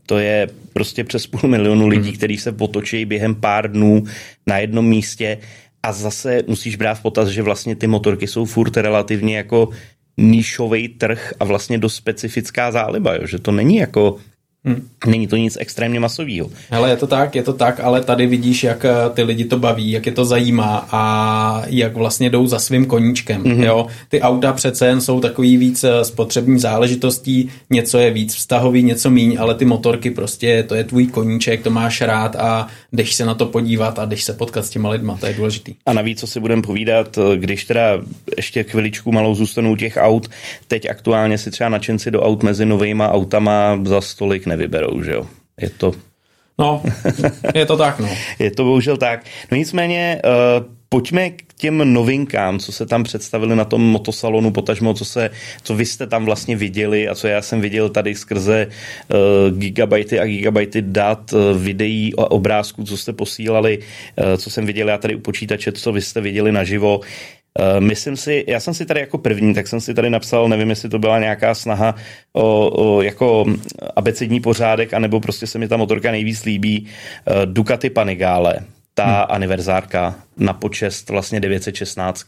To 0.06 0.18
je 0.18 0.48
prostě 0.74 1.04
přes 1.04 1.28
půl 1.28 1.50
milionu 1.50 1.88
lidí, 1.88 2.10
hmm. 2.10 2.18
kteří 2.18 2.38
se 2.38 2.52
potočí 2.52 3.06
během 3.06 3.36
pár 3.36 3.72
dnů 3.72 4.04
na 4.48 4.58
jednom 4.58 4.88
místě 4.88 5.38
a 5.84 5.92
zase 5.92 6.44
musíš 6.48 6.76
brát 6.76 6.94
v 6.94 7.02
potaz, 7.02 7.30
že 7.30 7.42
vlastně 7.42 7.76
ty 7.76 7.88
motorky 7.88 8.28
jsou 8.28 8.46
furt 8.46 8.78
relativně 8.78 9.38
jako 9.38 9.70
níšový 10.18 10.88
trh 10.88 11.34
a 11.40 11.46
vlastně 11.46 11.78
dost 11.78 11.96
specifická 11.96 12.72
záliba, 12.72 13.14
jo? 13.14 13.28
že 13.28 13.40
to 13.40 13.52
není 13.52 13.76
jako 13.76 14.18
Hmm. 14.66 14.88
Není 15.08 15.28
to 15.28 15.36
nic 15.36 15.58
extrémně 15.60 16.00
masového. 16.00 16.50
Ale 16.72 16.90
je 16.90 16.98
to 16.98 17.08
tak, 17.08 17.36
je 17.36 17.44
to 17.44 17.54
tak, 17.54 17.80
ale 17.80 18.04
tady 18.04 18.28
vidíš, 18.28 18.64
jak 18.64 18.86
eh, 18.86 18.94
ty 19.14 19.24
lidi 19.24 19.46
to 19.46 19.60
baví, 19.60 19.92
jak 19.92 20.06
je 20.06 20.12
to 20.12 20.26
zajímá 20.26 20.88
a 20.92 21.64
jak 21.68 21.96
vlastně 21.96 22.30
jdou 22.30 22.48
za 22.48 22.60
svým 22.60 22.86
koníčkem. 22.86 23.44
Mm-hmm. 23.44 23.64
Jo? 23.64 23.88
Ty 24.10 24.22
auta 24.22 24.54
přece 24.54 24.88
jen 24.88 25.02
jsou 25.02 25.20
takový 25.20 25.58
víc 25.58 25.84
eh, 25.84 26.06
spotřební 26.06 26.60
záležitostí, 26.60 27.50
něco 27.70 27.98
je 27.98 28.12
víc 28.12 28.36
vztahový, 28.36 28.84
něco 28.84 29.10
míň, 29.10 29.38
ale 29.40 29.56
ty 29.56 29.66
motorky 29.66 30.12
prostě, 30.12 30.64
to 30.64 30.76
je 30.76 30.84
tvůj 30.84 31.08
koníček, 31.08 31.64
to 31.64 31.70
máš 31.70 32.02
rád 32.02 32.36
a 32.36 32.68
jdeš 32.94 33.16
se 33.16 33.26
na 33.26 33.34
to 33.34 33.46
podívat 33.46 34.00
a 34.00 34.06
jdeš 34.06 34.24
se 34.24 34.34
potkat 34.34 34.66
s 34.66 34.70
těma 34.70 34.90
lidma, 34.90 35.18
to 35.20 35.26
je 35.26 35.34
důležitý. 35.34 35.76
A 35.86 35.94
navíc, 35.94 36.20
co 36.20 36.28
si 36.28 36.40
budeme 36.40 36.62
povídat, 36.62 37.18
eh, 37.18 37.38
když 37.38 37.66
teda 37.66 38.02
ještě 38.38 38.64
chviličku 38.64 39.12
malou 39.12 39.36
zůstanou 39.36 39.76
těch 39.76 39.98
aut, 40.02 40.30
teď 40.68 40.90
aktuálně 40.90 41.38
si 41.38 41.52
třeba 41.52 41.70
načenci 41.70 42.12
do 42.12 42.22
aut 42.22 42.44
mezi 42.44 42.66
novýma 42.66 43.12
autama 43.12 43.80
za 43.84 44.02
stolik 44.02 44.47
nevyberou, 44.48 45.04
že 45.04 45.12
jo. 45.12 45.28
Je 45.62 45.70
to... 45.70 45.92
No, 46.60 46.84
je 47.56 47.66
to 47.66 47.78
tak, 47.78 48.00
no. 48.00 48.10
je 48.40 48.52
to 48.52 48.64
bohužel 48.64 48.98
tak. 48.98 49.26
No 49.52 49.58
nicméně, 49.58 50.22
uh, 50.26 50.66
pojďme 50.90 51.30
k 51.30 51.54
těm 51.56 51.94
novinkám, 51.94 52.60
co 52.60 52.72
se 52.72 52.86
tam 52.86 53.04
představili 53.04 53.56
na 53.56 53.66
tom 53.66 53.82
motosalonu, 53.82 54.52
potažmo, 54.52 54.94
co, 54.94 55.06
se, 55.06 55.30
co 55.64 55.76
vy 55.76 55.86
jste 55.86 56.08
tam 56.08 56.26
vlastně 56.26 56.56
viděli 56.56 57.08
a 57.08 57.16
co 57.16 57.28
já 57.28 57.42
jsem 57.42 57.62
viděl 57.62 57.90
tady 57.90 58.16
skrze 58.16 58.68
uh, 58.68 59.58
gigabajty 59.58 60.20
a 60.20 60.26
gigabajty 60.26 60.82
dat, 60.82 61.34
uh, 61.34 61.58
videí 61.58 62.14
a 62.18 62.32
obrázků, 62.32 62.84
co 62.84 62.98
jste 62.98 63.14
posílali, 63.14 63.78
uh, 63.78 64.38
co 64.38 64.50
jsem 64.50 64.66
viděl 64.66 64.90
já 64.90 64.98
tady 64.98 65.16
u 65.16 65.20
počítače, 65.20 65.72
co 65.72 65.92
vy 65.92 66.02
jste 66.02 66.22
viděli 66.22 66.52
naživo. 66.52 67.02
Uh, 67.60 67.80
myslím 67.80 68.18
si, 68.18 68.46
já 68.48 68.60
jsem 68.60 68.74
si 68.74 68.86
tady 68.86 69.00
jako 69.00 69.18
první, 69.18 69.54
tak 69.54 69.68
jsem 69.68 69.82
si 69.82 69.94
tady 69.94 70.10
napsal, 70.10 70.50
nevím, 70.50 70.70
jestli 70.70 70.90
to 70.90 71.00
byla 71.00 71.20
nějaká 71.20 71.56
snaha 71.56 71.96
o, 72.34 72.70
o 72.70 73.02
jako 73.02 73.46
abecední 73.96 74.40
pořádek, 74.40 74.94
anebo 74.94 75.20
prostě 75.20 75.48
se 75.48 75.60
mi 75.60 75.68
ta 75.68 75.78
motorka 75.78 76.12
nejvíc 76.12 76.46
líbí, 76.46 76.88
uh, 77.28 77.46
Ducati 77.46 77.90
Panigale 77.90 78.60
ta 78.94 79.06
hmm. 79.06 79.26
aniverzárka 79.30 80.16
na 80.38 80.54
počest 80.54 81.10
vlastně 81.10 81.40
916. 81.40 82.26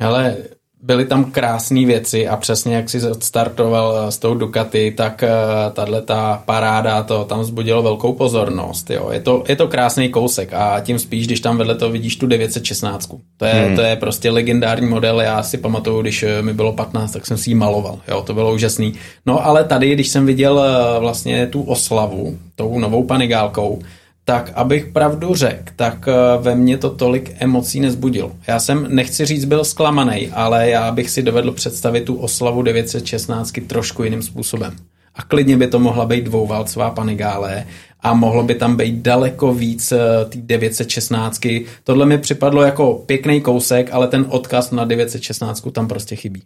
Ale 0.00 0.36
byly 0.82 1.04
tam 1.04 1.24
krásné 1.24 1.86
věci 1.86 2.28
a 2.28 2.36
přesně 2.36 2.74
jak 2.74 2.90
si 2.90 3.00
startoval 3.18 4.12
s 4.12 4.18
tou 4.18 4.34
Ducati, 4.34 4.90
tak 4.90 5.24
uh, 5.24 5.72
tahle 5.72 6.02
ta 6.02 6.42
paráda 6.46 7.02
to 7.02 7.24
tam 7.24 7.40
vzbudilo 7.40 7.82
velkou 7.82 8.12
pozornost. 8.12 8.90
Jo. 8.90 9.08
Je, 9.12 9.20
to, 9.20 9.44
je 9.48 9.56
to 9.56 9.68
krásný 9.68 10.08
kousek 10.08 10.52
a 10.52 10.80
tím 10.80 10.98
spíš, 10.98 11.26
když 11.26 11.40
tam 11.40 11.56
vedle 11.56 11.74
to 11.74 11.90
vidíš 11.90 12.16
tu 12.16 12.26
916. 12.26 13.10
To 13.36 13.44
je, 13.44 13.52
hmm. 13.52 13.76
to 13.76 13.82
je 13.82 13.96
prostě 13.96 14.30
legendární 14.30 14.88
model, 14.88 15.20
já 15.20 15.42
si 15.42 15.58
pamatuju, 15.58 16.02
když 16.02 16.22
eh, 16.22 16.42
mi 16.42 16.54
bylo 16.54 16.72
15, 16.72 17.12
tak 17.12 17.26
jsem 17.26 17.38
si 17.38 17.50
ji 17.50 17.54
maloval. 17.54 17.98
Jo. 18.08 18.22
To 18.22 18.34
bylo 18.34 18.54
úžasný. 18.54 18.94
No 19.26 19.46
ale 19.46 19.64
tady, 19.64 19.92
když 19.92 20.08
jsem 20.08 20.26
viděl 20.26 20.64
vlastně 21.00 21.46
tu 21.46 21.62
oslavu 21.62 22.38
tou 22.56 22.78
novou 22.78 23.04
panigálkou, 23.04 23.78
tak 24.24 24.52
abych 24.54 24.86
pravdu 24.86 25.34
řekl, 25.34 25.72
tak 25.76 26.08
eh, 26.08 26.12
ve 26.40 26.54
mně 26.54 26.78
to 26.78 26.90
tolik 26.90 27.32
emocí 27.38 27.80
nezbudilo. 27.80 28.32
Já 28.46 28.60
jsem, 28.60 28.86
nechci 28.88 29.24
říct, 29.24 29.44
byl 29.44 29.64
zklamaný, 29.64 30.28
ale 30.28 30.70
já 30.70 30.92
bych 30.92 31.10
si 31.10 31.22
dovedl 31.22 31.52
představit 31.52 32.04
tu 32.04 32.14
oslavu 32.14 32.62
916 32.62 33.52
trošku 33.66 34.04
jiným 34.04 34.22
způsobem. 34.22 34.76
A 35.14 35.22
klidně 35.22 35.56
by 35.56 35.66
to 35.66 35.78
mohla 35.78 36.06
být 36.06 36.24
dvouválcová 36.24 36.90
panigále 36.90 37.66
a 38.00 38.14
mohlo 38.14 38.42
by 38.42 38.54
tam 38.54 38.76
být 38.76 39.02
daleko 39.02 39.54
víc 39.54 39.92
eh, 39.92 39.98
té 40.28 40.38
916. 40.38 41.40
Tohle 41.84 42.06
mi 42.06 42.18
připadlo 42.18 42.62
jako 42.62 42.94
pěkný 43.06 43.40
kousek, 43.40 43.88
ale 43.92 44.08
ten 44.08 44.24
odkaz 44.28 44.70
na 44.70 44.84
916 44.84 45.68
tam 45.72 45.88
prostě 45.88 46.16
chybí. 46.16 46.42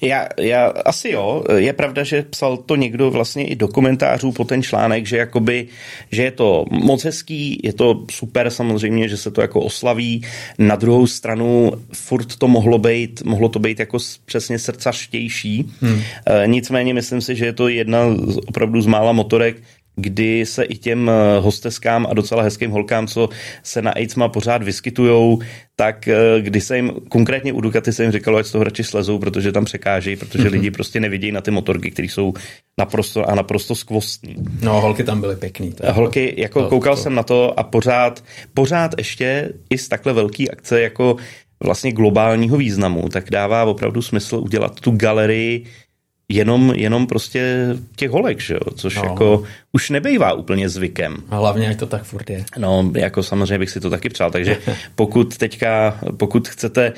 Já, 0.00 0.28
já 0.40 0.66
asi 0.66 1.10
jo. 1.10 1.44
Je 1.56 1.72
pravda, 1.72 2.04
že 2.04 2.22
psal 2.22 2.56
to 2.56 2.76
někdo 2.76 3.10
vlastně 3.10 3.46
i 3.46 3.56
do 3.56 3.68
komentářů 3.68 4.32
po 4.32 4.44
ten 4.44 4.62
článek, 4.62 5.06
že 5.06 5.16
jakoby, 5.16 5.66
že 6.12 6.22
je 6.22 6.30
to 6.30 6.64
moc 6.70 7.04
hezký, 7.04 7.60
je 7.64 7.72
to 7.72 8.04
super 8.10 8.50
samozřejmě, 8.50 9.08
že 9.08 9.16
se 9.16 9.30
to 9.30 9.40
jako 9.40 9.60
oslaví. 9.60 10.22
Na 10.58 10.76
druhou 10.76 11.06
stranu 11.06 11.72
furt 11.92 12.36
to 12.36 12.48
mohlo 12.48 12.78
být, 12.78 13.22
mohlo 13.24 13.48
to 13.48 13.58
být 13.58 13.80
jako 13.80 13.98
přesně 14.24 14.58
srdcařtější. 14.58 15.70
Hmm. 15.80 16.00
E, 16.26 16.46
nicméně 16.46 16.94
myslím 16.94 17.20
si, 17.20 17.36
že 17.36 17.44
je 17.44 17.52
to 17.52 17.68
jedna 17.68 18.00
opravdu 18.46 18.82
z 18.82 18.86
mála 18.86 19.12
motorek, 19.12 19.56
kdy 19.96 20.46
se 20.46 20.64
i 20.64 20.76
těm 20.76 21.10
eh, 21.10 21.40
hosteskám 21.40 22.06
a 22.10 22.14
docela 22.14 22.42
hezkým 22.42 22.70
holkám, 22.70 23.06
co 23.06 23.28
se 23.62 23.82
na 23.82 23.90
AIDSMA 23.90 24.28
pořád 24.28 24.62
vyskytujou, 24.62 25.38
tak 25.76 26.08
eh, 26.08 26.16
kdy 26.40 26.60
se 26.60 26.76
jim, 26.76 26.92
konkrétně 27.08 27.52
u 27.52 27.60
Ducati 27.60 27.92
se 27.92 28.02
jim 28.02 28.12
říkalo, 28.12 28.38
ať 28.38 28.46
z 28.46 28.52
toho 28.52 28.64
radši 28.64 28.84
slezou, 28.84 29.18
protože 29.18 29.52
tam 29.52 29.64
překážejí, 29.64 30.16
protože 30.16 30.44
mm-hmm. 30.44 30.52
lidi 30.52 30.70
prostě 30.70 31.00
nevidějí 31.00 31.32
na 31.32 31.40
ty 31.40 31.50
motorky, 31.50 31.90
které 31.90 32.08
jsou 32.08 32.34
naprosto 32.78 33.30
a 33.30 33.34
naprosto 33.34 33.74
skvostní. 33.74 34.36
No, 34.62 34.80
holky 34.80 35.04
tam 35.04 35.20
byly 35.20 35.36
pěkný. 35.36 35.72
To 35.72 35.92
holky, 35.92 36.34
jako 36.36 36.62
to, 36.62 36.68
koukal 36.68 36.96
to. 36.96 37.02
jsem 37.02 37.14
na 37.14 37.22
to 37.22 37.60
a 37.60 37.62
pořád, 37.62 38.24
pořád 38.54 38.94
ještě 38.98 39.52
i 39.70 39.78
z 39.78 39.88
takhle 39.88 40.12
velký 40.12 40.50
akce 40.50 40.80
jako 40.80 41.16
vlastně 41.64 41.92
globálního 41.92 42.56
významu, 42.56 43.08
tak 43.08 43.30
dává 43.30 43.64
opravdu 43.64 44.02
smysl 44.02 44.36
udělat 44.36 44.80
tu 44.80 44.90
galerii 44.90 45.64
jenom, 46.28 46.72
jenom 46.76 47.06
prostě 47.06 47.68
těch 47.96 48.10
holek, 48.10 48.40
že 48.40 48.54
jo? 48.54 48.60
což 48.74 48.96
no. 48.96 49.02
jako 49.04 49.42
už 49.72 49.90
nebejvá 49.90 50.32
úplně 50.32 50.68
zvykem. 50.68 51.16
A 51.30 51.36
hlavně, 51.36 51.66
jak 51.66 51.76
to 51.76 51.86
tak 51.86 52.02
furt 52.02 52.30
je. 52.30 52.44
No, 52.58 52.90
jako 52.94 53.22
samozřejmě 53.22 53.58
bych 53.58 53.70
si 53.70 53.80
to 53.80 53.90
taky 53.90 54.08
přál, 54.08 54.30
takže 54.30 54.58
pokud 54.94 55.36
teďka, 55.36 56.00
pokud 56.16 56.48
chcete 56.48 56.92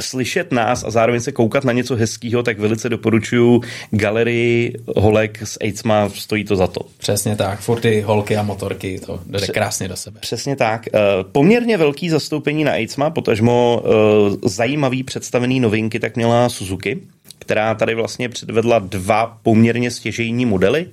slyšet 0.00 0.52
nás 0.52 0.84
a 0.84 0.90
zároveň 0.90 1.20
se 1.20 1.32
koukat 1.32 1.64
na 1.64 1.72
něco 1.72 1.96
hezkého, 1.96 2.42
tak 2.42 2.58
velice 2.58 2.88
doporučuji 2.88 3.60
galerii 3.90 4.74
holek 4.96 5.42
s 5.42 5.58
AIDSma, 5.60 6.08
stojí 6.08 6.44
to 6.44 6.56
za 6.56 6.66
to. 6.66 6.80
Přesně 6.98 7.36
tak, 7.36 7.60
furt 7.60 7.80
ty 7.80 8.00
holky 8.00 8.36
a 8.36 8.42
motorky, 8.42 9.00
to 9.06 9.20
jde 9.26 9.38
Pře- 9.38 9.52
krásně 9.52 9.88
do 9.88 9.96
sebe. 9.96 10.20
Přesně 10.20 10.56
tak. 10.56 10.86
Eh, 10.86 10.98
poměrně 11.32 11.76
velký 11.76 12.10
zastoupení 12.10 12.64
na 12.64 12.72
AIDSma, 12.72 13.10
potažmo 13.10 13.82
eh, 13.84 14.48
zajímavý 14.48 15.02
představený 15.02 15.60
novinky, 15.60 16.00
tak 16.00 16.16
měla 16.16 16.48
Suzuki 16.48 17.00
která 17.48 17.74
tady 17.74 17.94
vlastně 17.94 18.28
předvedla 18.28 18.78
dva 18.78 19.40
poměrně 19.42 19.90
stěžejní 19.90 20.46
modely. 20.46 20.86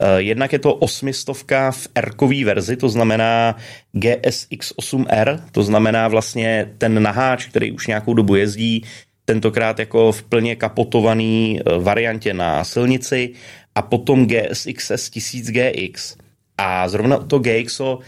Eh, 0.00 0.22
jednak 0.22 0.52
je 0.52 0.58
to 0.58 0.74
osmistovka 0.74 1.70
v 1.70 1.88
r 1.94 2.10
verzi, 2.44 2.76
to 2.76 2.88
znamená 2.88 3.56
GSX8R, 3.94 5.40
to 5.52 5.62
znamená 5.62 6.08
vlastně 6.08 6.72
ten 6.78 7.02
naháč, 7.02 7.46
který 7.46 7.72
už 7.72 7.86
nějakou 7.86 8.14
dobu 8.14 8.34
jezdí, 8.34 8.84
tentokrát 9.24 9.78
jako 9.78 10.12
v 10.12 10.22
plně 10.22 10.56
kapotovaný 10.56 11.60
eh, 11.60 11.78
variantě 11.78 12.34
na 12.34 12.64
silnici 12.64 13.36
a 13.74 13.82
potom 13.82 14.26
GSXS 14.26 15.12
1000GX. 15.12 16.16
A 16.58 16.88
zrovna 16.88 17.18
to 17.18 17.38
GXO, 17.38 17.98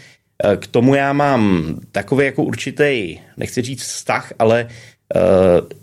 eh, 0.45 0.57
k 0.57 0.67
tomu 0.67 0.95
já 0.95 1.13
mám 1.13 1.75
takový 1.93 2.25
jako 2.25 2.43
určitý, 2.43 3.21
nechci 3.37 3.63
říct 3.63 3.83
vztah, 3.83 4.33
ale 4.39 4.69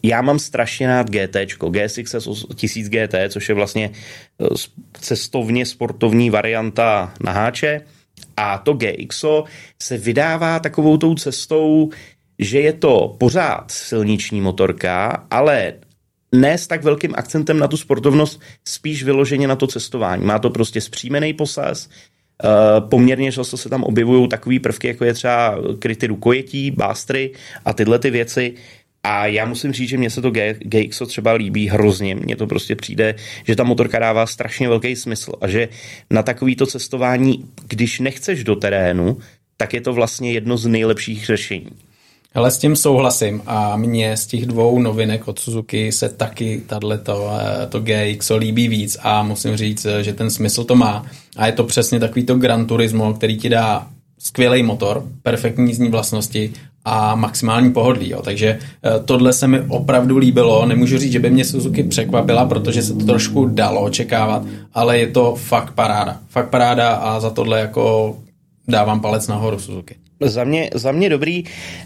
já 0.04 0.22
mám 0.22 0.40
strašně 0.40 0.88
rád 0.88 1.10
GT, 1.10 1.38
GSX 1.70 2.16
1000 2.56 2.90
GT, 2.90 3.16
což 3.30 3.50
je 3.50 3.56
vlastně 3.56 3.92
eh, 4.42 4.46
cestovně 4.94 5.66
sportovní 5.66 6.30
varianta 6.30 7.14
na 7.24 7.32
háče. 7.32 7.82
A 8.38 8.58
to 8.58 8.74
GXO 8.74 9.44
se 9.82 9.98
vydává 9.98 10.60
takovou 10.60 10.98
tou 10.98 11.16
cestou, 11.16 11.90
že 12.40 12.60
je 12.60 12.74
to 12.74 13.16
pořád 13.20 13.72
silniční 13.72 14.42
motorka, 14.42 15.28
ale 15.32 15.74
ne 16.32 16.58
s 16.58 16.68
tak 16.68 16.84
velkým 16.84 17.14
akcentem 17.16 17.60
na 17.60 17.68
tu 17.68 17.78
sportovnost, 17.78 18.42
spíš 18.68 19.04
vyloženě 19.04 19.48
na 19.48 19.56
to 19.56 19.68
cestování. 19.68 20.26
Má 20.26 20.40
to 20.40 20.50
prostě 20.50 20.82
zpřímený 20.82 21.34
posaz, 21.34 21.90
Uh, 22.44 22.90
poměrně 22.90 23.32
často 23.32 23.58
se 23.58 23.70
tam 23.70 23.84
objevují 23.84 24.30
takové 24.30 24.60
prvky, 24.60 24.88
jako 24.88 25.06
je 25.06 25.14
třeba 25.14 25.58
kryty 25.80 26.08
rukojetí, 26.08 26.72
bástry 26.72 27.32
a 27.66 27.74
tyhle 27.74 28.00
ty 28.00 28.10
věci, 28.10 28.54
a 29.04 29.26
já 29.26 29.46
musím 29.46 29.74
říct, 29.74 29.90
že 29.90 29.98
mně 29.98 30.10
se 30.10 30.22
to 30.22 30.32
GXO 30.60 31.06
třeba 31.06 31.34
líbí 31.34 31.68
hrozně. 31.68 32.16
Mně 32.16 32.36
to 32.36 32.48
prostě 32.48 32.76
přijde, 32.76 33.16
že 33.44 33.56
ta 33.56 33.64
motorka 33.64 34.00
dává 34.00 34.26
strašně 34.26 34.70
velký 34.70 34.96
smysl 34.96 35.32
a 35.42 35.48
že 35.48 35.70
na 36.10 36.24
takovýto 36.24 36.66
cestování, 36.66 37.46
když 37.68 38.00
nechceš 38.00 38.44
do 38.44 38.56
terénu, 38.56 39.18
tak 39.58 39.74
je 39.74 39.82
to 39.82 39.94
vlastně 39.94 40.32
jedno 40.32 40.58
z 40.58 40.68
nejlepších 40.68 41.26
řešení. 41.26 41.70
Ale 42.34 42.52
s 42.52 42.58
tím 42.58 42.76
souhlasím 42.76 43.42
a 43.46 43.78
mně 43.78 44.18
z 44.18 44.28
těch 44.28 44.46
dvou 44.46 44.80
novinek 44.80 45.28
od 45.28 45.40
Suzuki 45.40 45.92
se 45.92 46.10
taky 46.10 46.62
tato, 46.68 47.32
eh, 47.32 47.68
to 47.68 47.80
GXO 47.80 48.38
líbí 48.38 48.68
víc 48.68 48.98
a 49.02 49.24
musím 49.24 49.58
říct, 49.58 49.88
že 50.02 50.14
ten 50.14 50.30
smysl 50.30 50.64
to 50.64 50.76
má. 50.76 51.06
A 51.38 51.46
je 51.46 51.52
to 51.52 51.64
přesně 51.64 52.00
takový 52.00 52.26
to 52.26 52.36
Gran 52.36 52.66
Turismo, 52.66 53.14
který 53.14 53.38
ti 53.38 53.50
dá 53.50 53.88
skvělý 54.20 54.64
motor, 54.64 55.04
perfektní 55.24 55.68
jízdní 55.68 55.90
vlastnosti 55.90 56.54
a 56.86 57.16
maximální 57.16 57.72
pohodlí. 57.72 58.10
Jo. 58.10 58.22
Takže 58.22 58.60
eh, 58.60 59.00
tohle 59.06 59.34
se 59.34 59.48
mi 59.48 59.62
opravdu 59.62 60.18
líbilo. 60.18 60.66
Nemůžu 60.66 60.98
říct, 60.98 61.12
že 61.12 61.20
by 61.20 61.30
mě 61.30 61.46
Suzuki 61.46 61.84
překvapila, 61.84 62.46
protože 62.46 62.82
se 62.82 62.94
to 62.94 63.06
trošku 63.06 63.46
dalo 63.46 63.82
očekávat, 63.82 64.44
ale 64.74 65.00
je 65.00 65.08
to 65.08 65.36
fakt 65.36 65.74
paráda. 65.74 66.20
Fakt 66.30 66.50
paráda 66.50 66.90
a 66.94 67.20
za 67.20 67.30
tohle 67.30 67.60
jako 67.60 68.16
dávám 68.68 69.00
palec 69.00 69.28
nahoru 69.28 69.60
Suzuki. 69.60 69.96
Za 70.20 70.44
mě, 70.44 70.70
za 70.74 70.92
mě 70.92 71.10
dobrý. 71.10 71.44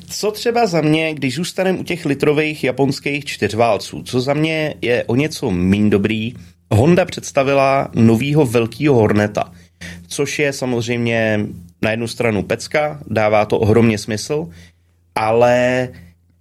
Co 0.09 0.31
třeba 0.31 0.67
za 0.67 0.81
mě, 0.81 1.13
když 1.13 1.35
zůstaneme 1.35 1.79
u 1.79 1.83
těch 1.83 2.05
litrových 2.05 2.63
japonských 2.63 3.25
čtyřválců, 3.25 4.03
co 4.03 4.21
za 4.21 4.33
mě 4.33 4.73
je 4.81 5.03
o 5.03 5.15
něco 5.15 5.51
méně 5.51 5.89
dobrý, 5.89 6.33
Honda 6.71 7.05
představila 7.05 7.87
novýho 7.95 8.45
velkého 8.45 8.95
Horneta, 8.95 9.51
což 10.07 10.39
je 10.39 10.53
samozřejmě 10.53 11.39
na 11.81 11.91
jednu 11.91 12.07
stranu 12.07 12.43
pecka, 12.43 12.99
dává 13.07 13.45
to 13.45 13.59
ohromně 13.59 13.97
smysl, 13.97 14.47
ale 15.17 15.89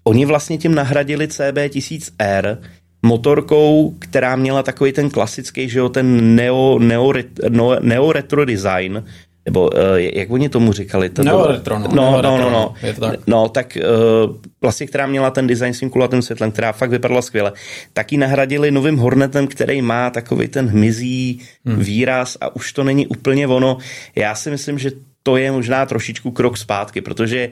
oni 0.05 0.27
vlastně 0.27 0.59
tím 0.59 0.75
nahradili 0.75 1.27
CB1000R 1.27 2.59
motorkou, 3.03 3.95
která 3.99 4.37
měla 4.37 4.63
takový 4.63 4.93
ten 4.93 5.11
klasický, 5.11 5.69
že 5.69 5.79
jo, 5.79 5.89
ten 5.89 6.37
neo, 6.37 6.79
neo, 6.79 7.13
neo, 7.49 7.77
neo 7.81 8.13
retro 8.13 8.45
design, 8.45 9.05
nebo 9.47 9.71
uh, 9.71 9.97
jak 9.97 10.31
oni 10.31 10.49
tomu 10.49 10.73
říkali? 10.73 11.09
To 11.09 11.25
neo 11.25 11.47
retro, 11.47 11.79
no. 11.79 11.89
No, 11.95 12.23
no, 12.23 12.39
no, 12.39 12.51
no. 12.51 12.75
Tak? 13.01 13.21
No, 13.27 13.49
tak 13.49 13.79
uh, 13.79 14.37
vlastně, 14.61 14.87
která 14.87 15.07
měla 15.07 15.31
ten 15.31 15.47
design 15.47 15.75
s 15.75 15.81
tím 15.81 15.91
kulatým 15.91 16.23
světlem, 16.23 16.53
která 16.53 16.73
fakt 16.73 16.91
vypadala 16.91 17.23
skvěle, 17.23 17.53
tak 17.93 18.13
ji 18.13 18.19
nahradili 18.19 18.71
novým 18.71 18.97
Hornetem, 18.97 19.47
který 19.47 19.83
má 19.83 20.11
takový 20.11 20.49
ten 20.49 20.67
hmyzí 20.67 21.41
hmm. 21.67 21.79
výraz 21.79 22.37
a 22.41 22.57
už 22.57 22.73
to 22.73 22.85
není 22.85 23.07
úplně 23.07 23.47
ono. 23.47 23.79
Já 24.17 24.35
si 24.35 24.51
myslím, 24.51 24.79
že 24.79 24.91
to 25.23 25.37
je 25.37 25.53
možná 25.53 25.87
trošičku 25.87 26.31
krok 26.31 26.57
zpátky, 26.57 27.01
protože 27.01 27.51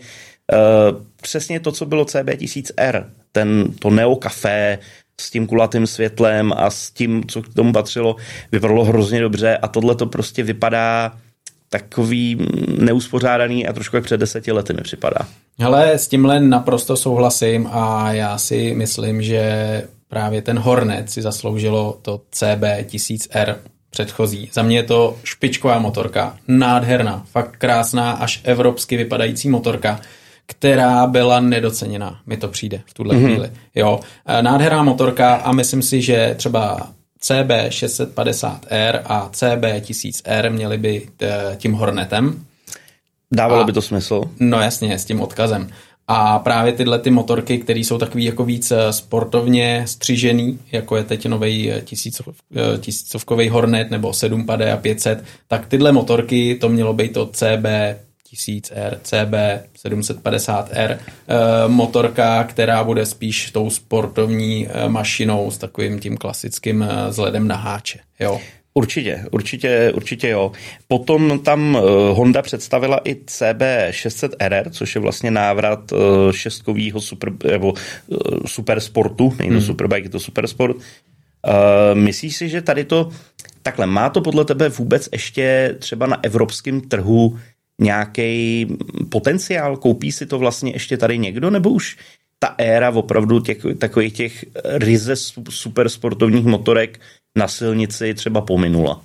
přesně 1.23 1.61
to, 1.61 1.73
co 1.73 1.87
bylo 1.87 2.05
CB1000R, 2.05 3.05
ten, 3.33 3.73
to 3.79 3.91
Neo 3.91 4.17
Café 4.17 4.79
s 5.21 5.31
tím 5.31 5.47
kulatým 5.47 5.87
světlem 5.87 6.53
a 6.57 6.71
s 6.71 6.91
tím, 6.91 7.25
co 7.29 7.43
k 7.43 7.55
tomu 7.55 7.73
patřilo, 7.73 8.17
vypadalo 8.53 8.85
hrozně 8.85 9.21
dobře 9.21 9.57
a 9.57 9.69
tohle 9.69 9.95
to 9.95 10.07
prostě 10.07 10.43
vypadá 10.43 11.13
takový 11.69 12.39
neuspořádaný 12.79 13.67
a 13.67 13.73
trošku 13.73 13.97
jak 13.97 14.05
před 14.05 14.17
deseti 14.17 14.53
lety 14.53 14.73
mi 14.73 14.83
připadá. 14.83 15.19
Ale 15.65 15.93
s 15.93 16.09
tímhle 16.09 16.41
naprosto 16.41 16.97
souhlasím 16.97 17.69
a 17.73 18.13
já 18.13 18.39
si 18.39 18.75
myslím, 18.77 19.23
že 19.23 19.83
právě 20.09 20.43
ten 20.43 20.59
Hornet 20.59 21.11
si 21.11 21.23
zasloužilo 21.23 21.99
to 22.03 22.21
CB1000R 22.33 23.57
předchozí. 23.91 24.51
Za 24.53 24.63
mě 24.63 24.77
je 24.77 24.83
to 24.83 25.17
špičková 25.25 25.79
motorka, 25.79 26.37
nádherná, 26.49 27.25
fakt 27.31 27.57
krásná, 27.57 28.13
až 28.13 28.41
evropsky 28.45 28.97
vypadající 28.97 29.49
motorka, 29.49 30.01
která 30.47 31.07
byla 31.07 31.41
nedoceněná, 31.41 32.21
mi 32.27 32.37
to 32.37 32.49
přijde 32.49 32.81
v 32.87 32.95
tuhle 32.95 33.15
mm-hmm. 33.15 33.25
chvíli. 33.25 33.51
Jo, 33.75 34.01
e, 34.27 34.43
nádherná 34.43 34.83
motorka 34.83 35.35
a 35.35 35.53
myslím 35.53 35.83
si, 35.83 36.03
že 36.03 36.35
třeba 36.39 36.89
CB650R 37.23 39.01
a 39.05 39.29
CB1000R 39.33 40.51
měly 40.51 40.79
by 40.79 41.09
e, 41.23 41.57
tím 41.57 41.73
Hornetem. 41.73 42.45
Dávalo 43.33 43.61
a, 43.63 43.65
by 43.65 43.73
to 43.73 43.83
smysl? 43.83 44.23
No 44.41 44.61
jasně, 44.61 44.99
s 44.99 45.05
tím 45.05 45.21
odkazem. 45.21 45.69
A 46.09 46.39
právě 46.39 46.73
tyhle 46.73 46.99
ty 46.99 47.11
motorky, 47.11 47.59
které 47.59 47.81
jsou 47.81 47.99
takový 47.99 48.25
jako 48.25 48.45
víc 48.45 48.71
e, 48.71 48.93
sportovně 48.93 49.83
střižený, 49.87 50.59
jako 50.73 50.97
je 50.97 51.05
teď 51.05 51.27
nový 51.27 51.73
tisícov, 51.85 52.29
tisícovkový 52.81 53.49
Hornet 53.49 53.91
nebo 53.91 54.13
7 54.13 54.47
a 54.73 54.77
500, 54.77 55.25
tak 55.49 55.67
tyhle 55.67 55.93
motorky, 55.93 56.55
to 56.55 56.69
mělo 56.69 56.93
být 56.93 57.13
to 57.13 57.27
CB 57.27 57.67
1000R, 58.35 58.99
CB 59.03 59.35
750R, 59.87 60.99
motorka, 61.67 62.45
která 62.45 62.85
bude 62.85 63.07
spíš 63.07 63.51
tou 63.51 63.71
sportovní 63.71 64.69
eh, 64.69 64.89
mašinou 64.89 65.51
s 65.51 65.59
takovým 65.59 65.99
tím 66.01 66.17
klasickým 66.17 66.83
eh, 66.83 67.09
vzhledem 67.09 67.49
na 67.49 67.57
háče. 67.57 67.99
Jo. 68.21 68.41
Určitě, 68.75 69.25
určitě, 69.31 69.93
určitě 69.95 70.29
jo. 70.29 70.53
Potom 70.89 71.39
tam 71.39 71.77
eh, 71.77 71.81
Honda 72.13 72.43
představila 72.43 73.01
i 73.05 73.15
CB600RR, 73.15 74.71
což 74.71 74.95
je 74.95 75.01
vlastně 75.01 75.31
návrat 75.31 75.93
šestkového 76.31 77.01
super, 77.01 77.33
nebo 77.51 77.75
supersportu, 78.47 79.35
není 79.39 79.51
to 79.51 79.57
hmm. 79.57 79.67
superbike, 79.67 80.07
je 80.07 80.11
to 80.11 80.21
supersport. 80.21 80.77
Myslíš 81.95 82.37
si, 82.37 82.49
že 82.49 82.63
tady 82.63 82.85
to, 82.85 83.09
takhle, 83.63 83.87
má 83.87 84.09
to 84.09 84.21
podle 84.21 84.45
tebe 84.45 84.69
vůbec 84.69 85.09
ještě 85.13 85.77
třeba 85.79 86.07
na 86.07 86.25
evropském 86.25 86.81
trhu 86.81 87.39
nějaký 87.81 88.67
potenciál? 89.09 89.77
Koupí 89.77 90.13
si 90.13 90.27
to 90.27 90.39
vlastně 90.39 90.73
ještě 90.73 90.97
tady 90.97 91.19
někdo, 91.19 91.51
nebo 91.51 91.71
už 91.71 91.97
ta 92.39 92.55
éra 92.59 92.91
opravdu 92.91 93.41
těch, 93.41 93.59
takových 93.79 94.13
těch 94.13 94.45
ryze 94.65 95.17
supersportovních 95.51 96.45
motorek 96.45 97.01
na 97.39 97.49
silnici 97.49 98.15
třeba 98.15 98.41
pominula? 98.41 99.05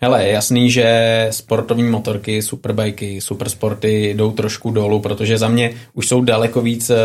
Hele, 0.00 0.24
je 0.24 0.32
jasný, 0.32 0.70
že 0.70 1.28
sportovní 1.30 1.90
motorky, 1.90 2.42
superbajky, 2.42 3.20
supersporty 3.20 4.14
jdou 4.14 4.32
trošku 4.32 4.70
dolů, 4.70 5.00
protože 5.00 5.38
za 5.38 5.48
mě 5.48 5.70
už 5.94 6.08
jsou 6.08 6.20
daleko 6.20 6.62
víc 6.62 6.90
eh, 6.90 6.96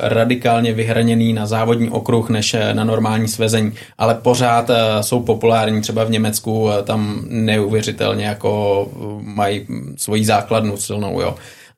radikálně 0.00 0.72
vyhraněný 0.72 1.32
na 1.32 1.46
závodní 1.46 1.90
okruh 1.90 2.30
než 2.30 2.54
eh, 2.54 2.74
na 2.74 2.84
normální 2.84 3.28
svezení, 3.28 3.72
ale 3.98 4.14
pořád 4.14 4.70
eh, 4.70 5.02
jsou 5.02 5.20
populární, 5.20 5.80
třeba 5.80 6.04
v 6.04 6.10
Německu 6.10 6.68
tam 6.84 7.24
neuvěřitelně 7.28 8.26
jako 8.26 8.88
mají 9.20 9.66
svoji 9.96 10.24
základnu 10.24 10.76
silnou, 10.76 11.20
jo. 11.20 11.34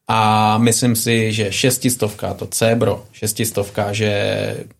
A 0.08 0.58
myslím 0.58 0.96
si, 0.96 1.32
že 1.32 1.52
šestistovka, 1.52 2.34
to 2.34 2.46
Cebro, 2.46 3.04
šestistovka, 3.12 3.92
že 3.92 4.10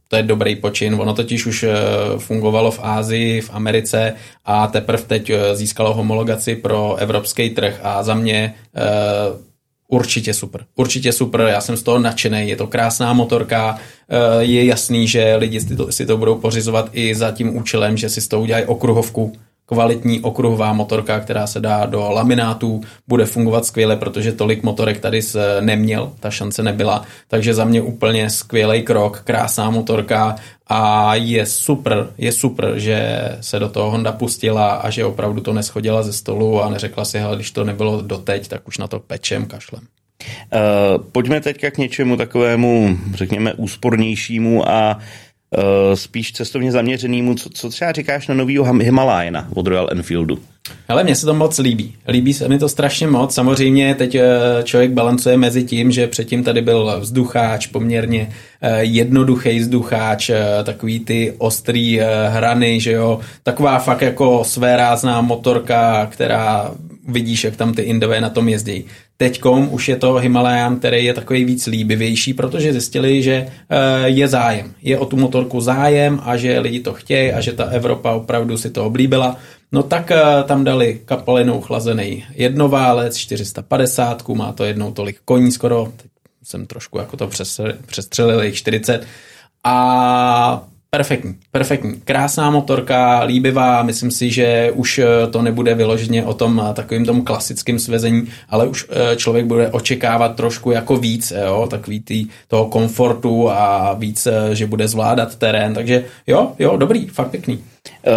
to 0.09 0.17
je 0.17 0.23
dobrý 0.23 0.57
počin. 0.57 0.95
Ono 0.95 1.15
totiž 1.15 1.47
už 1.47 1.63
eh, 1.63 1.73
fungovalo 2.19 2.71
v 2.71 2.81
Ázii, 2.83 3.41
v 3.41 3.51
Americe 3.53 4.15
a 4.45 4.67
teprve 4.67 5.03
teď 5.03 5.31
eh, 5.31 5.57
získalo 5.57 5.95
homologaci 5.95 6.57
pro 6.57 6.97
evropský 6.97 7.51
trh 7.51 7.81
a 7.83 8.03
za 8.03 8.15
mě 8.15 8.55
uh, 8.77 9.41
určitě 9.89 10.35
super. 10.35 10.65
Určitě 10.75 11.13
super, 11.13 11.41
já 11.41 11.61
jsem 11.61 11.77
z 11.77 11.83
toho 11.83 11.99
nadšený, 11.99 12.49
je 12.49 12.57
to 12.57 12.67
krásná 12.67 13.13
motorka, 13.13 13.79
je 14.39 14.65
jasný, 14.65 15.09
že 15.09 15.37
lidi 15.37 15.61
si 15.61 15.77
to, 15.77 15.93
si 15.93 16.07
to 16.07 16.17
budou 16.17 16.35
pořizovat 16.35 16.89
i 16.93 17.15
za 17.15 17.31
tím 17.31 17.57
účelem, 17.57 17.97
že 17.97 18.09
si 18.09 18.21
z 18.21 18.29
toho 18.29 18.43
udělají 18.43 18.65
okruhovku, 18.65 19.33
kvalitní 19.67 20.21
okruhová 20.21 20.73
motorka, 20.73 21.21
která 21.21 21.47
se 21.47 21.61
dá 21.61 21.87
do 21.87 22.11
laminátů, 22.11 22.81
bude 23.09 23.25
fungovat 23.25 23.65
skvěle, 23.65 23.97
protože 23.97 24.33
tolik 24.33 24.63
motorek 24.63 25.01
tady 25.01 25.21
neměl, 25.61 26.13
ta 26.21 26.31
šance 26.31 26.63
nebyla, 26.63 27.03
takže 27.29 27.55
za 27.55 27.65
mě 27.65 27.83
úplně 27.83 28.31
skvělý 28.31 28.83
krok, 28.83 29.21
krásná 29.25 29.71
motorka 29.71 30.37
a 30.67 31.15
je 31.15 31.47
super, 31.47 32.09
je 32.19 32.33
super, 32.33 32.73
že 32.77 33.19
se 33.41 33.59
do 33.59 33.69
toho 33.69 33.91
Honda 33.91 34.13
pustila 34.13 34.75
a 34.75 34.91
že 34.91 35.05
opravdu 35.05 35.41
to 35.41 35.53
neschodila 35.53 36.03
ze 36.03 36.13
stolu 36.13 36.63
a 36.63 36.71
neřekla 36.71 37.05
si, 37.05 37.19
hele, 37.19 37.37
když 37.37 37.51
to 37.51 37.65
nebylo 37.65 38.03
doteď, 38.03 38.49
tak 38.49 38.69
už 38.69 38.79
na 38.79 38.89
to 38.89 39.01
pečem, 39.01 39.47
kašlem. 39.47 39.83
Uh, 40.53 41.05
pojďme 41.13 41.41
teďka 41.41 41.71
k 41.71 41.79
něčemu 41.79 42.17
takovému, 42.17 42.99
řekněme, 43.15 43.55
úspornějšímu 43.55 44.69
a 44.69 44.99
Eh, 44.99 45.26
spíš 45.95 46.33
cestovně 46.33 46.73
zaměřenýmu. 46.73 47.35
Co, 47.35 47.51
co 47.51 47.71
třeba 47.71 47.93
říkáš 47.93 48.29
na 48.29 48.35
novýho 48.35 48.65
Himalayana 48.65 49.49
od 49.55 49.67
Royal 49.67 49.89
Enfieldu? 49.91 50.39
Ale 50.89 51.05
mně 51.05 51.15
se 51.15 51.27
to 51.27 51.35
moc 51.35 51.59
líbí. 51.59 51.95
Líbí 52.09 52.35
se 52.35 52.49
mi 52.49 52.59
to 52.59 52.69
strašně 52.69 53.07
moc. 53.07 53.35
Samozřejmě 53.35 53.95
teď 53.95 54.15
eh, 54.15 54.29
člověk 54.65 54.91
balancuje 54.91 55.37
mezi 55.37 55.65
tím, 55.65 55.91
že 55.91 56.07
předtím 56.07 56.45
tady 56.45 56.63
byl 56.63 57.01
vzducháč, 57.01 57.67
poměrně 57.67 58.31
eh, 58.61 58.85
jednoduchý 58.85 59.59
vzducháč, 59.59 60.31
takový 60.65 61.01
ty 61.01 61.35
ostrý 61.39 62.01
hrany, 62.29 62.81
že 62.81 62.93
jo. 62.93 63.21
Taková 63.43 63.79
fakt 63.79 64.03
jako 64.03 64.45
své 64.45 64.77
rázná 64.77 65.21
motorka, 65.21 66.07
která 66.07 66.71
vidíš, 67.09 67.45
jak 67.45 67.57
tam 67.57 67.75
ty 67.75 67.83
Indové 67.83 68.21
na 68.21 68.31
tom 68.31 68.49
jezdí. 68.49 68.85
Teďkom 69.17 69.69
už 69.73 69.89
je 69.89 69.97
to 69.97 70.15
Himalayan, 70.15 70.79
který 70.79 71.05
je 71.05 71.15
takový 71.15 71.45
víc 71.45 71.67
líbivější, 71.67 72.35
protože 72.35 72.73
zjistili, 72.73 73.23
že 73.23 73.33
eh, 73.33 74.09
je 74.09 74.29
zájem. 74.29 74.75
Je 74.83 74.99
o 74.99 75.07
tu 75.07 75.17
motorku 75.17 75.61
zájem 75.61 76.21
a 76.25 76.37
že 76.37 76.61
lidi 76.61 76.81
to 76.81 76.93
chtějí 76.93 77.33
a 77.33 77.41
že 77.41 77.53
ta 77.53 77.65
Evropa 77.65 78.13
opravdu 78.13 78.59
si 78.59 78.71
to 78.71 78.85
oblíbila. 78.85 79.37
No 79.73 79.83
tak 79.83 80.11
eh, 80.11 80.23
tam 80.45 80.65
dali 80.65 81.01
kapalinou 81.05 81.61
chlazený 81.61 82.25
jednoválec, 82.35 83.17
450, 83.17 84.29
má 84.29 84.53
to 84.53 84.65
jednou 84.65 84.93
tolik 84.93 85.19
koní 85.25 85.53
skoro, 85.53 85.93
teď 85.97 86.11
jsem 86.43 86.67
trošku 86.67 86.99
jako 86.99 87.17
to 87.17 87.29
přestřelil, 87.87 88.43
jich 88.43 88.55
40. 88.55 89.07
A 89.65 90.69
Perfektní, 90.91 91.35
perfektní. 91.53 92.01
Krásná 92.05 92.51
motorka, 92.51 93.23
líbivá, 93.23 93.83
myslím 93.83 94.11
si, 94.11 94.31
že 94.31 94.71
už 94.75 94.99
eh, 94.99 95.07
to 95.31 95.43
nebude 95.43 95.75
vyloženě 95.75 96.25
o 96.25 96.35
tom 96.35 96.63
eh, 96.71 96.75
takovým 96.75 97.05
tom 97.05 97.23
klasickém 97.23 97.79
svezení, 97.79 98.29
ale 98.49 98.67
už 98.67 98.87
eh, 98.91 99.17
člověk 99.17 99.47
bude 99.47 99.69
očekávat 99.69 100.37
trošku 100.37 100.71
jako 100.71 100.97
víc, 100.97 101.33
jo, 101.47 101.67
takový 101.71 102.01
tý, 102.01 102.27
toho 102.49 102.67
komfortu 102.67 103.51
a 103.51 103.95
víc, 103.95 104.29
že 104.53 104.67
bude 104.67 104.89
zvládat 104.89 105.37
terén, 105.37 105.75
takže 105.75 106.05
jo, 106.27 106.53
jo, 106.59 106.77
dobrý, 106.77 107.07
fakt 107.07 107.31
pěkný. 107.31 107.65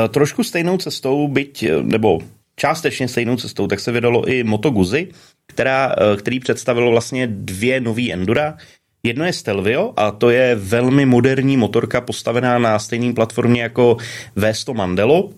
Trošku 0.09 0.43
stejnou 0.43 0.77
cestou, 0.77 1.27
byť, 1.27 1.65
nebo 1.81 2.19
částečně 2.55 3.07
stejnou 3.07 3.37
cestou, 3.37 3.67
tak 3.67 3.79
se 3.79 3.91
vydalo 3.91 4.25
i 4.29 4.43
Moto 4.43 4.69
Guzzi, 4.69 5.07
která, 5.47 5.95
který 6.17 6.39
představilo 6.39 6.91
vlastně 6.91 7.27
dvě 7.27 7.81
nový 7.81 8.13
Endura, 8.13 8.57
Jedno 9.03 9.25
je 9.25 9.33
Stelvio 9.33 9.93
a 9.97 10.11
to 10.11 10.29
je 10.29 10.55
velmi 10.55 11.05
moderní 11.05 11.57
motorka 11.57 12.01
postavená 12.01 12.59
na 12.59 12.79
stejné 12.79 13.13
platformě 13.13 13.61
jako 13.61 13.97
V100 14.37 14.73
Mandelo. 14.73 15.29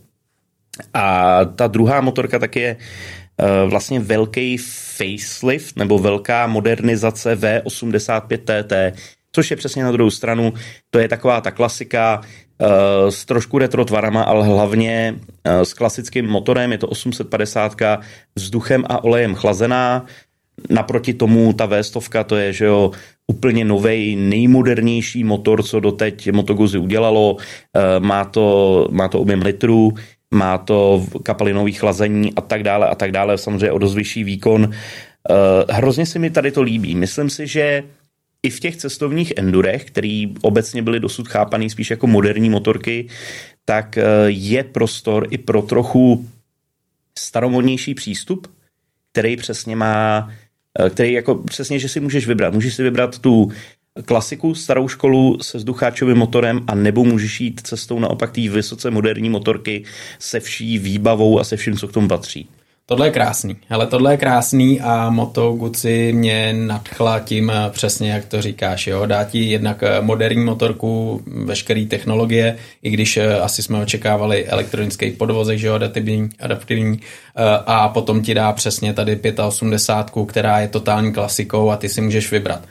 A 0.94 1.40
ta 1.46 1.68
druhá 1.68 2.02
motorka 2.02 2.40
tak 2.40 2.56
je 2.56 2.76
uh, 2.76 3.70
vlastně 3.70 4.00
velký 4.00 4.58
facelift 4.98 5.76
nebo 5.76 6.00
velká 6.00 6.48
modernizace 6.48 7.36
V85TT, 7.36 8.94
což 9.32 9.52
je 9.52 9.58
přesně 9.58 9.84
na 9.84 9.92
druhou 9.92 10.10
stranu. 10.10 10.54
To 10.90 11.00
je 11.00 11.08
taková 11.08 11.42
ta 11.42 11.52
klasika 11.52 12.22
uh, 12.22 12.68
s 13.10 13.26
trošku 13.26 13.58
retro 13.58 13.86
tvarama, 13.86 14.24
ale 14.24 14.46
hlavně 14.46 15.16
uh, 15.16 15.62
s 15.62 15.74
klasickým 15.74 16.28
motorem. 16.28 16.72
Je 16.72 16.78
to 16.78 16.88
850 16.88 17.76
vzduchem 18.36 18.84
a 18.90 19.04
olejem 19.04 19.36
chlazená. 19.36 20.06
Naproti 20.70 21.14
tomu 21.14 21.54
ta 21.54 21.68
V100 21.68 22.24
to 22.24 22.36
je, 22.36 22.54
že 22.54 22.66
jo, 22.66 22.92
úplně 23.28 23.66
nový, 23.66 24.16
nejmodernější 24.16 25.24
motor, 25.24 25.64
co 25.64 25.80
doteď 25.80 26.32
Moto 26.32 26.54
Guzzi 26.54 26.78
udělalo. 26.78 27.38
Eh, 27.40 28.00
má 28.00 28.26
to, 28.26 28.88
má 28.92 29.08
to 29.08 29.20
objem 29.20 29.42
litrů, 29.42 29.94
má 30.32 30.58
to 30.58 31.06
kapalinový 31.24 31.74
chlazení 31.74 32.34
a 32.36 32.42
tak 32.42 32.64
dále 32.64 32.90
a 32.90 32.96
tak 32.96 33.12
dále, 33.12 33.38
samozřejmě 33.38 33.72
o 33.72 33.78
dost 33.78 33.96
vyšší 33.96 34.24
výkon. 34.24 34.72
Eh, 34.72 35.74
hrozně 35.74 36.06
se 36.06 36.20
mi 36.20 36.30
tady 36.30 36.52
to 36.52 36.62
líbí. 36.62 36.96
Myslím 36.96 37.30
si, 37.30 37.48
že 37.48 37.84
i 38.44 38.50
v 38.50 38.60
těch 38.60 38.76
cestovních 38.76 39.34
endurech, 39.38 39.86
který 39.86 40.34
obecně 40.42 40.82
byly 40.82 41.00
dosud 41.00 41.28
chápaný 41.28 41.70
spíš 41.70 41.90
jako 41.90 42.08
moderní 42.08 42.50
motorky, 42.50 43.08
tak 43.66 43.98
eh, 43.98 44.04
je 44.28 44.64
prostor 44.64 45.28
i 45.30 45.38
pro 45.38 45.62
trochu 45.62 46.28
staromodnější 47.18 47.94
přístup, 47.94 48.48
který 49.12 49.38
přesně 49.38 49.76
má 49.76 50.32
který 50.90 51.14
jako 51.14 51.36
přesně, 51.36 51.80
že 51.80 51.90
si 51.90 52.00
můžeš 52.00 52.28
vybrat. 52.28 52.54
Můžeš 52.54 52.74
si 52.74 52.84
vybrat 52.84 53.20
tu 53.20 53.52
klasiku, 54.06 54.56
starou 54.56 54.88
školu 54.88 55.38
se 55.42 55.58
vzducháčovým 55.58 56.18
motorem 56.18 56.62
a 56.68 56.76
nebo 56.76 57.04
můžeš 57.04 57.42
jít 57.42 57.62
cestou 57.62 58.00
naopak 58.00 58.32
té 58.32 58.50
vysoce 58.50 58.92
moderní 58.92 59.30
motorky 59.30 59.84
se 60.20 60.40
vší 60.40 60.78
výbavou 60.78 61.40
a 61.40 61.44
se 61.44 61.58
vším, 61.58 61.78
co 61.78 61.88
k 61.88 61.94
tomu 61.94 62.08
patří. 62.08 62.50
Tohle 62.92 63.08
je 63.08 63.12
krásný, 63.12 63.58
ale 63.70 63.88
tohle 63.88 64.14
je 64.14 64.18
krásný 64.18 64.82
a 64.82 65.10
Moto 65.10 65.52
Guzzi 65.52 66.14
mě 66.14 66.54
nadchla 66.54 67.20
tím 67.20 67.50
eh, 67.50 67.70
přesně, 67.70 68.12
jak 68.12 68.26
to 68.26 68.42
říkáš, 68.42 68.88
jo, 68.88 69.06
dá 69.06 69.24
ti 69.24 69.40
jednak 69.40 69.84
eh, 69.84 70.02
moderní 70.02 70.46
motorku, 70.46 71.22
veškerý 71.46 71.86
technologie, 71.86 72.58
i 72.84 72.90
když 72.90 73.18
eh, 73.18 73.40
asi 73.40 73.64
jsme 73.64 73.82
očekávali 73.82 74.46
elektronický 74.46 75.12
podvozek, 75.12 75.60
že 75.60 75.68
jo, 75.68 75.74
adaptivní, 75.74 76.30
adaptivní 76.40 77.00
a 77.66 77.90
potom 77.90 78.22
ti 78.22 78.34
dá 78.34 78.52
přesně 78.54 78.94
tady 78.94 79.20
85, 79.48 80.28
která 80.28 80.60
je 80.60 80.68
totální 80.68 81.14
klasikou 81.14 81.70
a 81.70 81.78
ty 81.78 81.90
si 81.90 82.02
můžeš 82.02 82.32
vybrat 82.32 82.62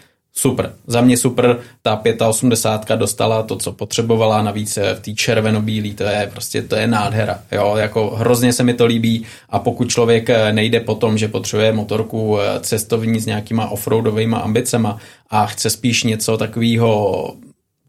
super. 0.41 0.73
Za 0.87 1.01
mě 1.01 1.17
super, 1.17 1.59
ta 1.83 2.29
85 2.29 2.97
dostala 2.97 3.43
to, 3.43 3.57
co 3.57 3.73
potřebovala, 3.73 4.43
navíc 4.43 4.77
v 4.77 5.01
té 5.01 5.11
červeno-bílý, 5.11 5.95
to 5.95 6.05
je 6.05 6.29
prostě, 6.33 6.63
to 6.63 6.77
je 6.77 6.87
nádhera, 6.87 7.39
jo, 7.53 7.77
jako 7.77 8.11
hrozně 8.11 8.53
se 8.53 8.63
mi 8.63 8.75
to 8.75 8.87
líbí. 8.87 9.27
A 9.49 9.59
pokud 9.59 9.91
člověk 9.91 10.31
eh, 10.31 10.53
nejde 10.53 10.81
po 10.81 10.95
tom, 10.95 11.19
že 11.19 11.29
potřebuje 11.29 11.73
motorku 11.73 12.39
eh, 12.41 12.61
cestovní 12.61 13.21
s 13.21 13.27
nějakýma 13.27 13.69
offroadovými 13.69 14.37
ambicema 14.37 14.99
a 15.31 15.47
chce 15.47 15.71
spíš 15.71 16.05
něco 16.05 16.37
takového 16.37 17.35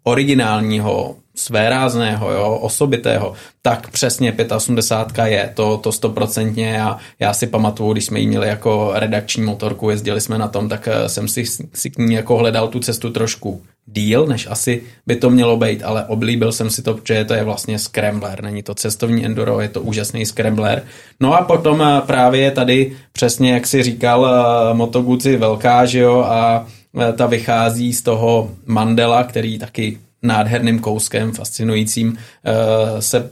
originálního, 0.03 1.15
svérázného, 1.35 2.31
jo, 2.31 2.59
osobitého, 2.61 3.33
tak 3.61 3.89
přesně 3.89 4.35
85 4.55 5.27
je 5.31 5.51
to, 5.55 5.77
to 5.77 5.91
stoprocentně 5.91 6.81
a 6.81 6.97
já 7.19 7.33
si 7.33 7.47
pamatuju, 7.47 7.93
když 7.93 8.05
jsme 8.05 8.19
ji 8.19 8.27
měli 8.27 8.47
jako 8.47 8.91
redakční 8.95 9.43
motorku, 9.43 9.89
jezdili 9.89 10.21
jsme 10.21 10.37
na 10.37 10.47
tom, 10.47 10.69
tak 10.69 10.87
eh, 10.87 11.09
jsem 11.09 11.27
si, 11.27 11.45
si 11.73 11.89
k 11.89 11.97
ní 11.97 12.15
jako 12.15 12.37
hledal 12.37 12.67
tu 12.67 12.79
cestu 12.79 13.09
trošku 13.09 13.61
díl, 13.85 14.25
než 14.25 14.47
asi 14.49 14.83
by 15.07 15.15
to 15.15 15.29
mělo 15.29 15.57
být, 15.57 15.83
ale 15.83 16.05
oblíbil 16.05 16.51
jsem 16.51 16.69
si 16.69 16.81
to, 16.81 16.93
protože 16.93 17.25
to 17.25 17.33
je 17.33 17.43
vlastně 17.43 17.79
scrambler, 17.79 18.43
není 18.43 18.63
to 18.63 18.75
cestovní 18.75 19.25
enduro, 19.25 19.59
je 19.59 19.69
to 19.69 19.81
úžasný 19.81 20.25
scrambler. 20.25 20.83
No 21.19 21.33
a 21.33 21.41
potom 21.41 21.81
eh, 21.81 22.01
právě 22.05 22.51
tady 22.51 22.97
přesně, 23.11 23.53
jak 23.53 23.67
si 23.67 23.83
říkal, 23.83 24.27
eh, 24.27 24.73
Moto 24.73 25.01
Guzzi 25.01 25.37
velká, 25.37 25.85
že 25.85 25.99
jo, 25.99 26.19
a 26.19 26.67
ta 27.15 27.25
vychází 27.25 27.93
z 27.93 28.01
toho 28.01 28.51
Mandela, 28.65 29.23
který 29.23 29.59
taky 29.59 29.97
nádherným 30.23 30.79
kouskem, 30.79 31.31
fascinujícím, 31.31 32.17
eh, 32.45 33.01
se 33.01 33.29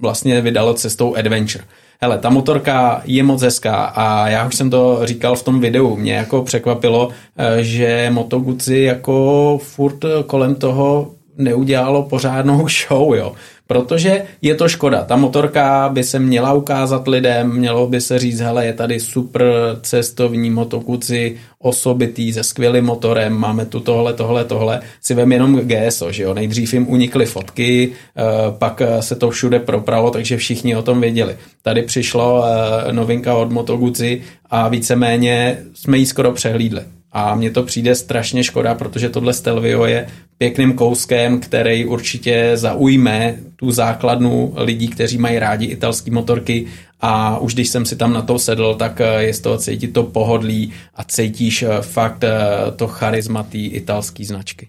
vlastně 0.00 0.40
vydalo 0.40 0.74
cestou 0.74 1.16
adventure. 1.16 1.64
Hele, 2.00 2.18
ta 2.18 2.30
motorka 2.30 3.02
je 3.04 3.22
moc 3.22 3.42
hezká 3.42 3.84
a 3.84 4.28
já 4.28 4.46
už 4.46 4.54
jsem 4.54 4.70
to 4.70 5.00
říkal 5.04 5.36
v 5.36 5.42
tom 5.42 5.60
videu. 5.60 5.96
Mě 5.96 6.14
jako 6.14 6.42
překvapilo, 6.42 7.08
eh, 7.36 7.62
že 7.62 8.10
Moto 8.12 8.38
Guzzi 8.38 8.78
jako 8.78 9.58
furt 9.62 10.04
kolem 10.26 10.54
toho 10.54 11.10
neudělalo 11.38 12.02
pořádnou 12.02 12.68
show, 12.88 13.14
jo. 13.14 13.32
Protože 13.66 14.22
je 14.42 14.54
to 14.54 14.68
škoda. 14.68 15.04
Ta 15.04 15.16
motorka 15.16 15.88
by 15.92 16.04
se 16.04 16.18
měla 16.18 16.52
ukázat 16.52 17.08
lidem, 17.08 17.56
mělo 17.56 17.86
by 17.86 18.00
se 18.00 18.18
říct, 18.18 18.40
hele, 18.40 18.66
je 18.66 18.72
tady 18.72 19.00
super 19.00 19.44
cestovní 19.82 20.50
motokuci, 20.50 21.36
osobitý, 21.58 22.32
se 22.32 22.42
skvělým 22.42 22.84
motorem, 22.84 23.32
máme 23.32 23.66
tu 23.66 23.80
tohle, 23.80 24.12
tohle, 24.12 24.44
tohle. 24.44 24.80
Si 25.00 25.14
vem 25.14 25.32
jenom 25.32 25.60
GSO, 25.60 26.12
že 26.12 26.22
jo. 26.22 26.34
Nejdřív 26.34 26.74
jim 26.74 26.88
unikly 26.88 27.26
fotky, 27.26 27.92
eh, 27.92 28.22
pak 28.58 28.82
se 29.00 29.14
to 29.14 29.30
všude 29.30 29.58
propralo, 29.58 30.10
takže 30.10 30.36
všichni 30.36 30.76
o 30.76 30.82
tom 30.82 31.00
věděli. 31.00 31.36
Tady 31.62 31.82
přišlo 31.82 32.44
eh, 32.44 32.92
novinka 32.92 33.34
od 33.34 33.52
Moto 33.52 33.76
Guzzi 33.76 34.22
a 34.50 34.68
víceméně 34.68 35.58
jsme 35.74 35.98
ji 35.98 36.06
skoro 36.06 36.32
přehlídli. 36.32 36.82
A 37.14 37.34
mně 37.34 37.50
to 37.50 37.62
přijde 37.62 37.94
strašně 37.94 38.44
škoda, 38.44 38.74
protože 38.74 39.08
tohle 39.08 39.32
Stelvio 39.32 39.84
je 39.84 40.06
pěkným 40.38 40.72
kouskem, 40.72 41.40
který 41.40 41.84
určitě 41.84 42.52
zaujme 42.54 43.36
tu 43.56 43.70
základnu 43.70 44.54
lidí, 44.56 44.88
kteří 44.88 45.18
mají 45.18 45.38
rádi 45.38 45.66
italské 45.66 46.10
motorky 46.10 46.66
a 47.00 47.38
už 47.38 47.54
když 47.54 47.68
jsem 47.68 47.86
si 47.86 47.96
tam 47.96 48.12
na 48.12 48.22
to 48.22 48.38
sedl, 48.38 48.74
tak 48.74 49.00
eh, 49.00 49.22
je 49.22 49.34
z 49.34 49.40
toho 49.40 49.58
cítit 49.58 49.92
to 49.92 50.02
pohodlí 50.02 50.72
a 50.94 51.04
cítíš 51.04 51.62
eh, 51.62 51.68
fakt 51.80 52.24
eh, 52.24 52.30
to 52.76 52.86
charisma 52.86 53.42
té 53.42 53.58
italské 53.58 54.24
značky. 54.24 54.68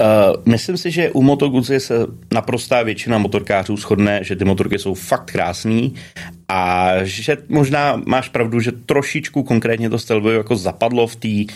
Uh, 0.00 0.42
myslím 0.52 0.76
si, 0.76 0.90
že 0.90 1.10
u 1.10 1.22
Moto 1.22 1.48
Guzzi 1.48 1.80
se 1.80 2.06
naprostá 2.32 2.82
většina 2.82 3.18
motorkářů 3.18 3.76
shodne, 3.76 4.24
že 4.24 4.36
ty 4.36 4.44
motorky 4.44 4.78
jsou 4.78 4.94
fakt 4.94 5.30
krásný 5.30 5.94
a 6.48 6.90
že 7.02 7.36
možná 7.48 8.02
máš 8.06 8.28
pravdu, 8.28 8.60
že 8.60 8.72
trošičku 8.72 9.42
konkrétně 9.42 9.90
to 9.90 9.98
Stelvio 9.98 10.38
jako 10.38 10.56
zapadlo 10.56 11.06
v 11.06 11.16
té 11.16 11.52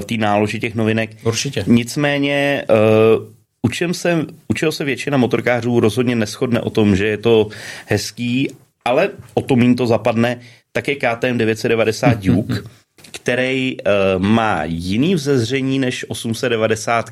v 0.00 0.04
té 0.04 0.16
náloži 0.16 0.60
těch 0.60 0.74
novinek. 0.74 1.16
Určitě. 1.24 1.64
Nicméně 1.66 2.64
uh, 2.70 3.24
učil 3.62 3.94
se, 3.94 4.26
učil 4.48 4.72
se 4.72 4.84
většina 4.84 5.16
motorkářů 5.16 5.80
rozhodně 5.80 6.16
neschodne 6.16 6.60
o 6.60 6.70
tom, 6.70 6.96
že 6.96 7.06
je 7.06 7.16
to 7.16 7.48
hezký, 7.86 8.50
ale 8.84 9.10
o 9.34 9.42
tom 9.42 9.62
jim 9.62 9.76
to 9.76 9.86
zapadne, 9.86 10.40
tak 10.72 10.88
je 10.88 10.94
KTM 10.94 11.38
990 11.38 12.24
Duke, 12.24 12.54
který 13.14 13.76
uh, 13.76 14.22
má 14.22 14.64
jiný 14.64 15.14
vzezření 15.14 15.78
než 15.78 16.04
890 16.08 17.10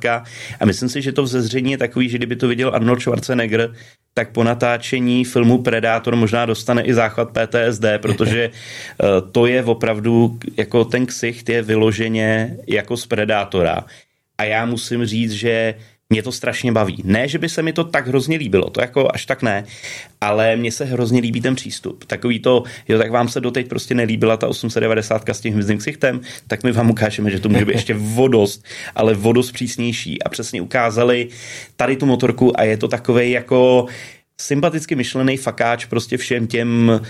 a 0.60 0.64
myslím 0.64 0.88
si, 0.88 1.02
že 1.02 1.12
to 1.12 1.22
vzezření 1.22 1.72
je 1.72 1.78
takový, 1.78 2.08
že 2.08 2.18
kdyby 2.18 2.36
to 2.36 2.48
viděl 2.48 2.70
Arnold 2.74 3.00
Schwarzenegger, 3.00 3.74
tak 4.14 4.32
po 4.32 4.44
natáčení 4.44 5.24
filmu 5.24 5.62
Predátor 5.62 6.16
možná 6.16 6.46
dostane 6.46 6.82
i 6.82 6.94
záchvat 6.94 7.28
PTSD, 7.30 7.84
protože 8.02 8.50
uh, 8.50 9.30
to 9.32 9.46
je 9.46 9.64
opravdu, 9.64 10.38
jako 10.56 10.84
ten 10.84 11.06
ksicht 11.06 11.48
je 11.48 11.62
vyloženě 11.62 12.56
jako 12.66 12.96
z 12.96 13.06
Predátora. 13.06 13.84
A 14.38 14.44
já 14.44 14.66
musím 14.66 15.06
říct, 15.06 15.32
že 15.32 15.74
mě 16.12 16.22
to 16.22 16.33
strašně 16.33 16.72
baví. 16.72 17.03
Ne, 17.05 17.29
že 17.29 17.38
by 17.38 17.48
se 17.48 17.62
mi 17.62 17.72
to 17.72 17.85
tak 17.85 18.07
hrozně 18.07 18.37
líbilo, 18.37 18.70
to 18.70 18.81
jako 18.81 19.09
až 19.14 19.27
tak 19.27 19.42
ne, 19.42 19.64
ale 20.20 20.57
mně 20.57 20.72
se 20.72 20.85
hrozně 20.85 21.20
líbí 21.20 21.40
ten 21.40 21.55
přístup. 21.55 22.05
Takový 22.05 22.38
to, 22.38 22.62
jo, 22.88 22.98
tak 22.98 23.11
vám 23.11 23.29
se 23.29 23.40
doteď 23.40 23.68
prostě 23.68 23.94
nelíbila 23.94 24.37
ta 24.37 24.48
890 24.48 25.29
s 25.29 25.40
tím 25.40 25.53
hvězdným 25.53 25.79
ksichtem, 25.79 26.20
tak 26.46 26.64
my 26.64 26.72
vám 26.72 26.90
ukážeme, 26.90 27.31
že 27.31 27.40
to 27.40 27.48
může 27.48 27.64
být 27.64 27.72
ještě 27.72 27.94
vodost, 27.94 28.64
ale 28.94 29.14
vodost 29.14 29.53
přísnější 29.53 30.22
a 30.22 30.29
přesně 30.29 30.61
ukázali 30.62 31.29
tady 31.77 31.96
tu 31.96 32.07
motorku 32.07 32.61
a 32.61 32.62
je 32.62 32.77
to 32.77 32.88
takový 32.88 33.31
jako 33.31 33.87
sympaticky 34.40 34.94
myšlený 34.94 35.37
fakáč 35.37 35.85
prostě 35.85 36.16
všem 36.16 36.46
těm 36.46 37.01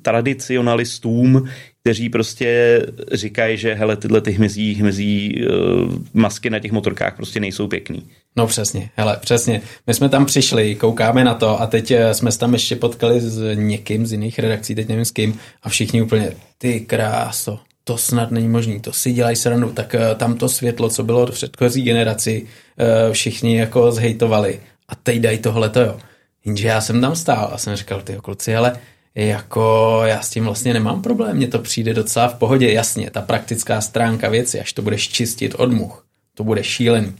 tradicionalistům, 0.00 1.48
kteří 1.82 2.08
prostě 2.08 2.82
říkají, 3.12 3.58
že 3.58 3.74
hele, 3.74 3.96
tyhle 3.96 4.20
ty 4.20 4.30
hmyzí, 4.30 4.74
hmyzí 4.74 5.46
uh, 5.46 5.94
masky 6.12 6.50
na 6.50 6.58
těch 6.58 6.72
motorkách 6.72 7.16
prostě 7.16 7.40
nejsou 7.40 7.68
pěkný. 7.68 8.02
No 8.36 8.46
přesně, 8.46 8.90
hele, 8.96 9.18
přesně. 9.20 9.62
My 9.86 9.94
jsme 9.94 10.08
tam 10.08 10.26
přišli, 10.26 10.74
koukáme 10.74 11.24
na 11.24 11.34
to 11.34 11.60
a 11.60 11.66
teď 11.66 11.90
eh, 11.90 12.14
jsme 12.14 12.32
se 12.32 12.38
tam 12.38 12.52
ještě 12.52 12.76
potkali 12.76 13.20
s 13.20 13.54
někým 13.54 14.06
z 14.06 14.12
jiných 14.12 14.38
redakcí, 14.38 14.74
teď 14.74 14.88
nevím 14.88 15.04
s 15.04 15.10
kým, 15.10 15.38
a 15.62 15.68
všichni 15.68 16.02
úplně, 16.02 16.32
ty 16.58 16.80
kráso, 16.80 17.58
to 17.84 17.98
snad 17.98 18.30
není 18.30 18.48
možný, 18.48 18.80
to 18.80 18.92
si 18.92 19.12
dělají 19.12 19.36
srandu, 19.36 19.72
tak 19.72 19.94
uh, 19.94 20.16
tam 20.16 20.34
to 20.34 20.48
světlo, 20.48 20.90
co 20.90 21.02
bylo 21.02 21.26
v 21.26 21.30
předchozí 21.30 21.82
generaci, 21.82 22.46
všichni 23.12 23.58
jako 23.58 23.92
zhejtovali 23.92 24.60
a 24.88 24.94
teď 24.94 25.18
dají 25.18 25.38
tohleto, 25.38 25.80
jo. 25.80 25.98
Jenže 26.44 26.68
já 26.68 26.80
jsem 26.80 27.00
tam 27.00 27.16
stál 27.16 27.50
a 27.52 27.58
jsem 27.58 27.76
říkal, 27.76 28.00
ty 28.00 28.16
kluci, 28.22 28.56
ale 28.56 28.76
jako 29.14 30.00
já 30.04 30.22
s 30.22 30.30
tím 30.30 30.44
vlastně 30.44 30.74
nemám 30.74 31.02
problém, 31.02 31.36
mně 31.36 31.48
to 31.48 31.58
přijde 31.58 31.94
docela 31.94 32.28
v 32.28 32.34
pohodě, 32.34 32.72
jasně, 32.72 33.10
ta 33.10 33.20
praktická 33.20 33.80
stránka 33.80 34.28
věci, 34.28 34.60
až 34.60 34.72
to 34.72 34.82
budeš 34.82 35.08
čistit 35.08 35.54
od 35.54 35.72
much, 35.72 36.04
to 36.34 36.44
bude 36.44 36.64
šílený. 36.64 37.12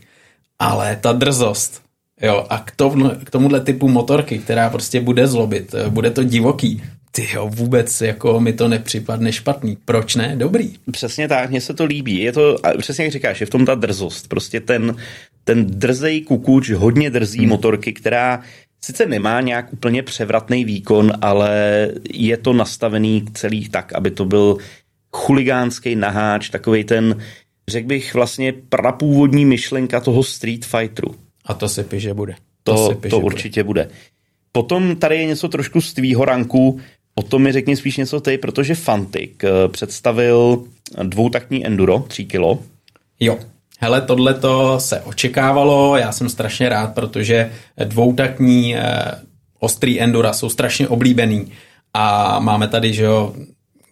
Ale 0.59 0.97
ta 1.01 1.13
drzost, 1.13 1.83
jo, 2.23 2.47
a 2.51 2.59
k, 2.59 2.71
tomu, 2.71 3.11
k 3.25 3.31
tomuhle 3.31 3.61
typu 3.61 3.89
motorky, 3.89 4.39
která 4.39 4.71
prostě 4.71 5.01
bude 5.01 5.27
zlobit, 5.27 5.75
bude 5.89 6.11
to 6.11 6.25
divoký, 6.25 6.83
ty 7.11 7.29
jo, 7.35 7.51
vůbec 7.55 8.01
jako 8.01 8.41
mi 8.41 8.53
to 8.53 8.69
nepřipadne 8.69 9.33
špatný. 9.33 9.79
Proč 9.85 10.15
ne? 10.15 10.37
Dobrý. 10.37 10.75
Přesně 10.91 11.29
tak, 11.29 11.51
mně 11.51 11.61
se 11.61 11.75
to 11.75 11.85
líbí. 11.85 12.19
Je 12.19 12.33
to, 12.33 12.57
přesně 12.79 13.05
jak 13.05 13.13
říkáš, 13.13 13.41
je 13.41 13.47
v 13.47 13.51
tom 13.51 13.67
ta 13.67 13.75
drzost. 13.75 14.29
Prostě 14.29 14.61
ten, 14.61 14.97
ten 15.45 15.67
drzej 15.67 16.21
kukuč, 16.21 16.71
hodně 16.71 17.11
drzí 17.11 17.39
hmm. 17.39 17.49
motorky, 17.49 17.93
která 17.93 18.43
sice 18.81 19.07
nemá 19.07 19.41
nějak 19.41 19.73
úplně 19.73 20.03
převratný 20.03 20.65
výkon, 20.65 21.13
ale 21.21 21.89
je 22.11 22.37
to 22.37 22.53
nastavený 22.53 23.25
celý 23.35 23.69
tak, 23.69 23.93
aby 23.93 24.11
to 24.11 24.25
byl 24.25 24.57
chuligánský 25.13 25.97
naháč, 25.97 26.51
takový 26.51 26.85
ten, 26.85 27.23
řekl 27.69 27.89
bych 27.89 28.15
vlastně 28.15 28.55
prapůvodní 28.69 29.45
myšlenka 29.45 30.01
toho 30.01 30.23
Street 30.23 30.65
Fighteru. 30.65 31.15
A 31.45 31.55
to 31.55 31.69
se 31.69 31.85
píše 31.85 32.15
bude. 32.15 32.35
To, 32.63 32.75
to, 32.75 33.09
to 33.09 33.21
bude. 33.21 33.35
určitě 33.35 33.65
bude. 33.65 33.89
Potom 34.53 34.97
tady 34.97 35.17
je 35.17 35.25
něco 35.27 35.49
trošku 35.49 35.81
z 35.81 35.95
tvýho 35.95 36.25
ranku, 36.25 36.81
o 37.15 37.23
tom 37.23 37.43
mi 37.43 37.53
řekni 37.53 37.77
spíš 37.77 37.97
něco 37.97 38.21
ty, 38.21 38.39
protože 38.39 38.75
Fantic 38.75 39.31
eh, 39.45 39.69
představil 39.69 40.65
dvoutaktní 41.03 41.67
enduro, 41.67 42.05
3 42.09 42.25
kilo. 42.25 42.59
Jo, 43.21 43.39
Hele, 43.81 44.01
tohle 44.01 44.35
to 44.35 44.81
se 44.81 45.01
očekávalo, 45.01 45.97
já 45.97 46.13
jsem 46.13 46.29
strašně 46.29 46.69
rád, 46.69 46.95
protože 46.95 47.51
dvoutakní 47.85 48.77
eh, 48.77 48.83
ostrý 49.61 50.01
endura 50.01 50.33
jsou 50.33 50.49
strašně 50.49 50.89
oblíbený 50.89 51.53
a 51.95 52.39
máme 52.39 52.69
tady, 52.69 52.93
že 52.93 53.05
jo, 53.05 53.35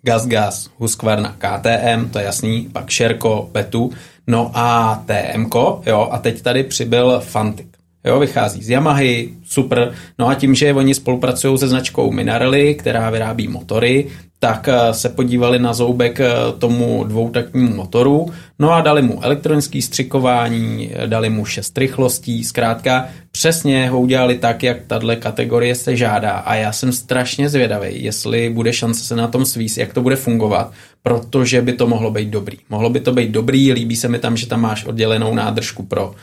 Gas 0.03 0.27
Gas, 0.27 0.71
Husqvarna 0.79 1.37
KTM, 1.39 2.11
to 2.11 2.19
je 2.19 2.25
jasný, 2.25 2.69
pak 2.73 2.93
Sherco, 2.93 3.49
Petu, 3.53 3.91
no 4.27 4.51
a 4.55 4.97
TM, 5.07 5.47
jo, 5.87 6.09
a 6.11 6.19
teď 6.19 6.43
tady 6.43 6.65
přibyl 6.65 7.21
Fantic. 7.21 7.76
Jo, 8.07 8.21
vychází 8.21 8.63
z 8.63 8.71
Yamahy, 8.71 9.29
super. 9.45 9.93
No 10.19 10.29
a 10.29 10.35
tím, 10.35 10.55
že 10.55 10.75
oni 10.75 10.95
spolupracují 10.95 11.59
se 11.59 11.69
značkou 11.69 12.13
Minarelli, 12.13 12.75
která 12.75 13.11
vyrábí 13.11 13.49
motory, 13.49 14.07
tak 14.39 14.69
eh, 14.69 14.95
se 14.95 15.09
podívali 15.09 15.59
na 15.59 15.75
zoubek 15.75 16.21
eh, 16.21 16.31
tomu 16.59 17.05
dvoutaktnímu 17.05 17.77
motoru, 17.77 18.33
no 18.59 18.73
a 18.73 18.81
dali 18.81 19.03
mu 19.03 19.25
elektronický 19.25 19.83
střikování, 19.83 20.91
dali 21.07 21.31
mu 21.31 21.45
šest 21.45 21.79
rychlostí, 21.79 22.45
zkrátka 22.45 23.09
přesně 23.31 23.89
ho 23.91 24.01
udělali 24.01 24.39
tak, 24.39 24.63
jak 24.63 24.77
tahle 24.87 25.17
kategorie 25.17 25.75
se 25.75 25.97
žádá 25.97 26.31
a 26.31 26.55
já 26.55 26.73
jsem 26.73 26.93
strašně 26.93 27.49
zvědavý, 27.49 28.05
jestli 28.05 28.51
bude 28.51 28.73
šance 28.73 29.05
se 29.05 29.17
na 29.17 29.29
tom 29.29 29.45
svíst, 29.45 29.79
jak 29.79 29.95
to 29.95 30.03
bude 30.03 30.17
fungovat, 30.17 30.73
protože 31.03 31.63
by 31.63 31.73
to 31.73 31.87
mohlo 31.87 32.11
být 32.11 32.29
dobrý. 32.29 32.59
Mohlo 32.71 32.91
by 32.91 33.01
to 33.01 33.13
být 33.13 33.31
dobrý, 33.31 33.73
líbí 33.73 33.97
se 33.97 34.09
mi 34.09 34.19
tam, 34.19 34.37
že 34.37 34.47
tam 34.47 34.61
máš 34.61 34.85
oddělenou 34.85 35.35
nádržku 35.35 35.83
pro 35.83 36.07
uh, 36.07 36.15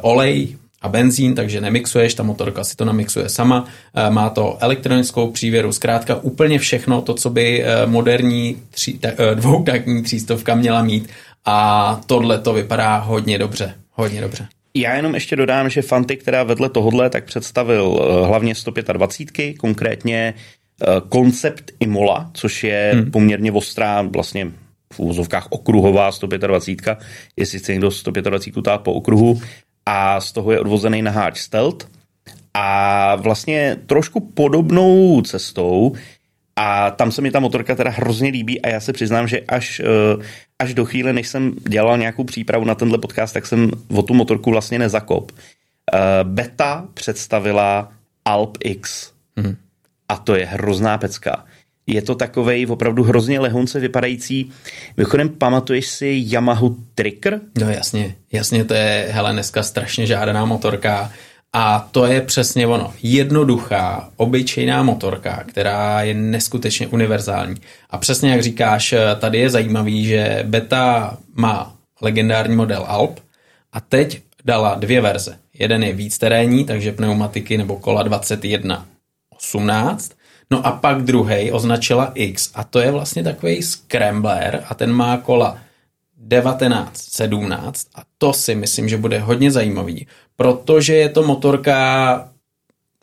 olej, 0.00 0.56
a 0.86 0.88
benzín, 0.88 1.34
takže 1.34 1.60
nemixuješ, 1.60 2.14
ta 2.14 2.22
motorka 2.22 2.64
si 2.64 2.76
to 2.76 2.84
namixuje 2.84 3.28
sama, 3.28 3.66
eh, 3.66 4.10
má 4.10 4.30
to 4.30 4.56
elektronickou 4.60 5.30
přívěru, 5.30 5.72
zkrátka 5.72 6.14
úplně 6.22 6.58
všechno 6.58 7.02
to, 7.02 7.14
co 7.14 7.30
by 7.30 7.62
eh, 7.62 7.86
moderní 7.86 8.56
tři, 8.70 8.98
eh, 9.02 9.34
dvoutakní 9.34 10.02
třístovka 10.02 10.54
měla 10.54 10.82
mít 10.82 11.08
a 11.44 12.00
tohle 12.06 12.38
to 12.38 12.52
vypadá 12.52 12.96
hodně 12.96 13.38
dobře, 13.38 13.74
hodně 13.92 14.20
dobře. 14.20 14.46
Já 14.74 14.94
jenom 14.94 15.14
ještě 15.14 15.36
dodám, 15.36 15.70
že 15.70 15.82
Fanty, 15.82 16.16
která 16.16 16.42
vedle 16.42 16.68
tohodle, 16.68 17.10
tak 17.10 17.24
představil 17.24 18.00
hlavně 18.26 18.54
125, 18.54 19.54
konkrétně 19.54 20.34
koncept 21.08 21.72
Imola, 21.80 22.30
což 22.34 22.64
je 22.64 22.92
hmm. 22.94 23.10
poměrně 23.10 23.52
ostrá, 23.52 24.02
vlastně 24.02 24.52
v 24.92 25.00
úvozovkách 25.00 25.46
okruhová 25.50 26.12
125, 26.12 26.98
jestli 27.36 27.58
chce 27.58 27.72
někdo 27.72 27.90
125 27.90 28.62
tát 28.62 28.78
po 28.78 28.92
okruhu, 28.92 29.40
a 29.86 30.20
z 30.20 30.32
toho 30.32 30.52
je 30.52 30.60
odvozený 30.60 31.02
na 31.02 31.10
háč 31.10 31.40
Stealth 31.40 31.88
a 32.54 33.14
vlastně 33.16 33.76
trošku 33.86 34.20
podobnou 34.20 35.22
cestou 35.22 35.92
a 36.56 36.90
tam 36.90 37.12
se 37.12 37.22
mi 37.22 37.30
ta 37.30 37.40
motorka 37.40 37.74
teda 37.74 37.90
hrozně 37.90 38.30
líbí 38.30 38.62
a 38.62 38.68
já 38.68 38.80
se 38.80 38.92
přiznám, 38.92 39.28
že 39.28 39.40
až, 39.40 39.80
eh, 39.80 40.24
až 40.58 40.74
do 40.74 40.84
chvíle, 40.84 41.12
než 41.12 41.28
jsem 41.28 41.52
dělal 41.68 41.98
nějakou 41.98 42.24
přípravu 42.24 42.64
na 42.64 42.74
tenhle 42.74 42.98
podcast, 42.98 43.34
tak 43.34 43.46
jsem 43.46 43.70
o 43.94 44.02
tu 44.02 44.14
motorku 44.14 44.50
vlastně 44.50 44.78
nezakop. 44.78 45.32
Eh, 45.32 45.98
Beta 46.24 46.84
představila 46.94 47.92
Alp 48.24 48.58
X 48.64 49.12
mm. 49.36 49.56
a 50.08 50.16
to 50.16 50.34
je 50.34 50.46
hrozná 50.46 50.98
pecka. 50.98 51.44
Je 51.86 52.02
to 52.02 52.14
takovej 52.14 52.66
opravdu 52.66 53.02
hrozně 53.02 53.40
lehonce 53.40 53.80
vypadající. 53.80 54.50
Mimochodem, 54.96 55.28
pamatuješ 55.28 55.86
si 55.86 56.22
Yamaha 56.26 56.68
Tricker? 56.94 57.40
No 57.60 57.70
jasně, 57.70 58.14
jasně, 58.32 58.64
to 58.64 58.74
je, 58.74 59.08
hele, 59.10 59.32
dneska 59.32 59.62
strašně 59.62 60.06
žádaná 60.06 60.44
motorka. 60.44 61.12
A 61.52 61.88
to 61.90 62.06
je 62.06 62.20
přesně 62.20 62.66
ono. 62.66 62.94
Jednoduchá, 63.02 64.10
obyčejná 64.16 64.82
motorka, 64.82 65.44
která 65.48 66.02
je 66.02 66.14
neskutečně 66.14 66.86
univerzální. 66.86 67.56
A 67.90 67.98
přesně 67.98 68.30
jak 68.30 68.42
říkáš, 68.42 68.94
tady 69.20 69.38
je 69.38 69.50
zajímavý, 69.50 70.04
že 70.04 70.44
Beta 70.46 71.18
má 71.34 71.76
legendární 72.02 72.56
model 72.56 72.84
Alp 72.88 73.20
a 73.72 73.80
teď 73.80 74.22
dala 74.44 74.74
dvě 74.74 75.00
verze. 75.00 75.38
Jeden 75.58 75.82
je 75.82 75.92
víc 75.92 76.18
terénní, 76.18 76.64
takže 76.64 76.92
pneumatiky 76.92 77.58
nebo 77.58 77.76
kola 77.76 78.02
21 78.02 78.86
18 79.36 80.12
No 80.50 80.66
a 80.66 80.72
pak 80.72 81.02
druhý 81.02 81.52
označila 81.52 82.12
X 82.14 82.50
a 82.54 82.64
to 82.64 82.78
je 82.78 82.90
vlastně 82.90 83.22
takový 83.22 83.62
scrambler 83.62 84.62
a 84.68 84.74
ten 84.74 84.92
má 84.92 85.16
kola 85.16 85.58
19, 86.16 86.90
17 86.96 87.86
a 87.94 88.02
to 88.18 88.32
si 88.32 88.54
myslím, 88.54 88.88
že 88.88 88.96
bude 88.96 89.18
hodně 89.18 89.50
zajímavý, 89.50 90.06
protože 90.36 90.94
je 90.94 91.08
to 91.08 91.22
motorka 91.22 92.28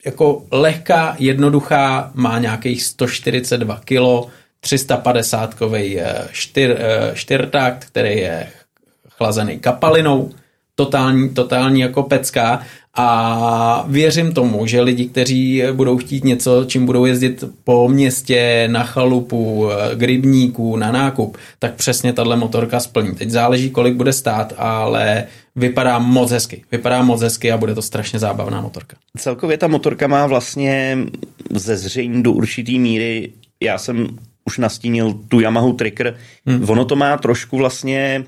jako 0.05 0.43
lehká, 0.51 1.15
jednoduchá, 1.19 2.11
má 2.13 2.39
nějakých 2.39 2.83
142 2.83 3.79
kg, 3.79 4.31
350 4.59 5.53
kový 5.53 5.99
štyr, 6.31 6.79
štyrtakt, 7.13 7.85
který 7.85 8.17
je 8.17 8.47
chlazený 9.09 9.59
kapalinou, 9.59 10.31
totální, 10.75 11.29
totální 11.29 11.81
jako 11.81 12.03
pecka 12.03 12.61
a 12.95 13.85
věřím 13.87 14.31
tomu, 14.31 14.67
že 14.67 14.81
lidi, 14.81 15.05
kteří 15.05 15.63
budou 15.73 15.97
chtít 15.97 16.23
něco, 16.23 16.65
čím 16.65 16.85
budou 16.85 17.05
jezdit 17.05 17.43
po 17.63 17.89
městě, 17.89 18.67
na 18.71 18.83
chalupu, 18.83 19.69
k 19.95 20.01
rybníku, 20.01 20.75
na 20.75 20.91
nákup, 20.91 21.37
tak 21.59 21.73
přesně 21.73 22.13
tahle 22.13 22.35
motorka 22.35 22.79
splní. 22.79 23.15
Teď 23.15 23.29
záleží, 23.29 23.69
kolik 23.69 23.95
bude 23.95 24.13
stát, 24.13 24.53
ale 24.57 25.23
vypadá 25.55 25.99
moc 25.99 26.31
hezky. 26.31 26.63
Vypadá 26.71 27.01
moc 27.01 27.21
hezky 27.21 27.51
a 27.51 27.57
bude 27.57 27.75
to 27.75 27.81
strašně 27.81 28.19
zábavná 28.19 28.61
motorka. 28.61 28.97
Celkově 29.17 29.57
ta 29.57 29.67
motorka 29.67 30.07
má 30.07 30.27
vlastně 30.27 30.97
ze 31.49 31.77
zřejmě 31.77 32.23
do 32.23 32.31
určitý 32.31 32.79
míry, 32.79 33.31
já 33.63 33.77
jsem 33.77 34.07
už 34.45 34.57
nastínil 34.57 35.13
tu 35.27 35.39
Yamaha 35.39 35.73
Tricker, 35.73 36.15
hmm. 36.45 36.69
ono 36.69 36.85
to 36.85 36.95
má 36.95 37.17
trošku 37.17 37.57
vlastně 37.57 38.23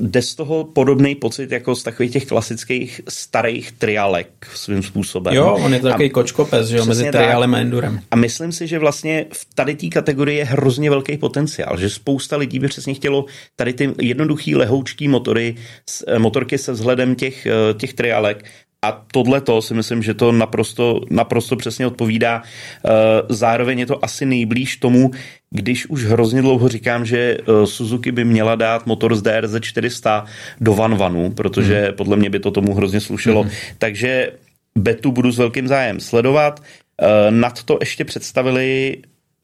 jde 0.00 0.22
z 0.22 0.34
toho 0.34 0.64
podobný 0.64 1.14
pocit 1.14 1.52
jako 1.52 1.74
z 1.74 1.82
takových 1.82 2.12
těch 2.12 2.26
klasických 2.26 3.00
starých 3.08 3.72
trialek 3.72 4.28
svým 4.54 4.82
způsobem. 4.82 5.34
Jo, 5.34 5.58
on 5.64 5.74
je 5.74 5.80
to 5.80 5.88
takový 5.88 6.10
kočkopes, 6.10 6.66
že 6.66 6.76
jo, 6.76 6.84
mezi 6.84 7.10
trialem 7.10 7.54
a 7.54 7.58
endurem. 7.58 8.00
A 8.10 8.16
myslím 8.16 8.52
si, 8.52 8.66
že 8.66 8.78
vlastně 8.78 9.26
v 9.32 9.54
tady 9.54 9.74
té 9.74 9.88
kategorii 9.88 10.38
je 10.38 10.44
hrozně 10.44 10.90
velký 10.90 11.16
potenciál, 11.16 11.76
že 11.76 11.90
spousta 11.90 12.36
lidí 12.36 12.58
by 12.58 12.68
přesně 12.68 12.94
chtělo 12.94 13.24
tady 13.56 13.72
ty 13.72 13.94
jednoduchý 14.00 14.56
lehoučký 14.56 15.08
motory, 15.08 15.56
eh, 16.06 16.18
motorky 16.18 16.58
se 16.58 16.72
vzhledem 16.72 17.14
těch, 17.14 17.46
eh, 17.46 17.74
těch 17.74 17.94
trialek 17.94 18.44
a 18.84 19.04
tohle 19.12 19.40
to 19.40 19.62
si 19.62 19.74
myslím, 19.74 20.02
že 20.02 20.14
to 20.14 20.32
naprosto, 20.32 21.00
naprosto 21.10 21.56
přesně 21.56 21.86
odpovídá. 21.86 22.42
Zároveň 23.28 23.78
je 23.78 23.86
to 23.86 24.04
asi 24.04 24.26
nejblíž 24.26 24.76
tomu, 24.76 25.10
když 25.50 25.86
už 25.86 26.04
hrozně 26.04 26.42
dlouho 26.42 26.68
říkám, 26.68 27.06
že 27.06 27.36
eh, 27.40 27.66
Suzuki 27.66 28.12
by 28.12 28.24
měla 28.24 28.54
dát 28.54 28.86
motor 28.86 29.14
z 29.14 29.22
DRZ 29.22 29.54
400 29.60 30.24
do 30.60 30.74
Van 30.74 30.96
Vanu, 30.96 31.30
protože 31.30 31.84
hmm. 31.84 31.94
podle 31.94 32.16
mě 32.16 32.30
by 32.30 32.40
to 32.40 32.50
tomu 32.50 32.74
hrozně 32.74 33.00
slušelo. 33.00 33.42
Hmm. 33.42 33.50
Takže 33.78 34.32
Betu 34.78 35.12
budu 35.12 35.32
s 35.32 35.38
velkým 35.38 35.68
zájem 35.68 36.00
sledovat. 36.00 36.62
Eh, 37.02 37.30
nad 37.30 37.62
to 37.62 37.78
ještě 37.80 38.04
představili 38.04 38.96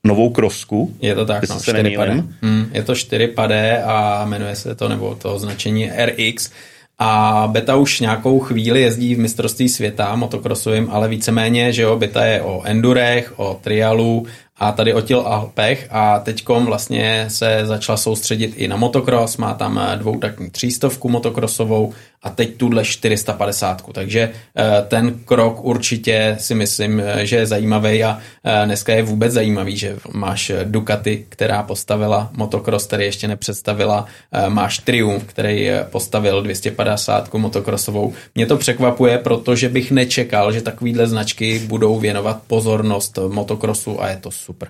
novou 0.06 0.30
krosku. 0.30 0.96
Je 1.00 1.14
to 1.14 1.26
tak, 1.26 1.48
no, 1.48 1.58
se 1.58 1.72
4 1.72 1.96
hmm, 2.42 2.70
je 2.72 2.82
to 2.82 2.94
4 2.94 3.28
padé 3.28 3.82
a 3.82 4.24
jmenuje 4.24 4.56
se 4.56 4.74
to, 4.74 4.88
nebo 4.88 5.14
to 5.14 5.34
označení 5.34 5.90
RX. 6.06 6.50
A 6.98 7.48
Beta 7.52 7.76
už 7.76 8.00
nějakou 8.00 8.40
chvíli 8.40 8.80
jezdí 8.80 9.14
v 9.14 9.18
mistrovství 9.18 9.68
světa 9.68 10.16
motokrosovým, 10.16 10.88
ale 10.90 11.08
víceméně, 11.08 11.72
že 11.72 11.82
jo, 11.82 11.96
Beta 11.96 12.24
je 12.24 12.42
o 12.42 12.62
endurech, 12.64 13.32
o 13.36 13.58
trialu, 13.60 14.26
a 14.56 14.72
tady 14.72 14.94
otil 14.94 15.20
Alpech. 15.20 15.88
A 15.90 16.18
teďkom 16.18 16.66
vlastně 16.66 17.24
se 17.28 17.60
začala 17.64 17.96
soustředit 17.96 18.54
i 18.56 18.68
na 18.68 18.76
motocross, 18.76 19.36
má 19.36 19.54
tam 19.54 19.80
dvoutaktní 19.96 20.50
třístovku 20.50 21.08
motokrosovou 21.08 21.92
a 22.24 22.30
teď 22.30 22.56
tuhle 22.56 22.84
450. 22.84 23.82
Takže 23.92 24.20
eh, 24.56 24.84
ten 24.88 25.18
krok 25.24 25.64
určitě 25.64 26.36
si 26.40 26.54
myslím, 26.54 27.00
eh, 27.00 27.26
že 27.26 27.36
je 27.36 27.46
zajímavý 27.46 28.04
a 28.04 28.18
dneska 28.64 28.92
je 28.92 29.02
vůbec 29.02 29.32
zajímavý, 29.32 29.76
že 29.76 29.96
máš 30.12 30.52
Ducati, 30.64 31.26
která 31.28 31.62
postavila 31.62 32.30
motocross, 32.36 32.86
který 32.86 33.04
ještě 33.04 33.28
nepředstavila, 33.28 34.06
máš 34.48 34.78
Triumph, 34.78 35.24
který 35.24 35.70
postavil 35.90 36.42
250 36.42 37.34
motokrosovou. 37.34 38.14
Mě 38.34 38.46
to 38.46 38.56
překvapuje, 38.56 39.18
protože 39.18 39.68
bych 39.68 39.90
nečekal, 39.90 40.52
že 40.52 40.62
takovýhle 40.62 41.06
značky 41.06 41.58
budou 41.58 41.98
věnovat 41.98 42.42
pozornost 42.46 43.18
motocrossu 43.28 44.02
a 44.02 44.08
je 44.08 44.16
to 44.16 44.30
super. 44.30 44.68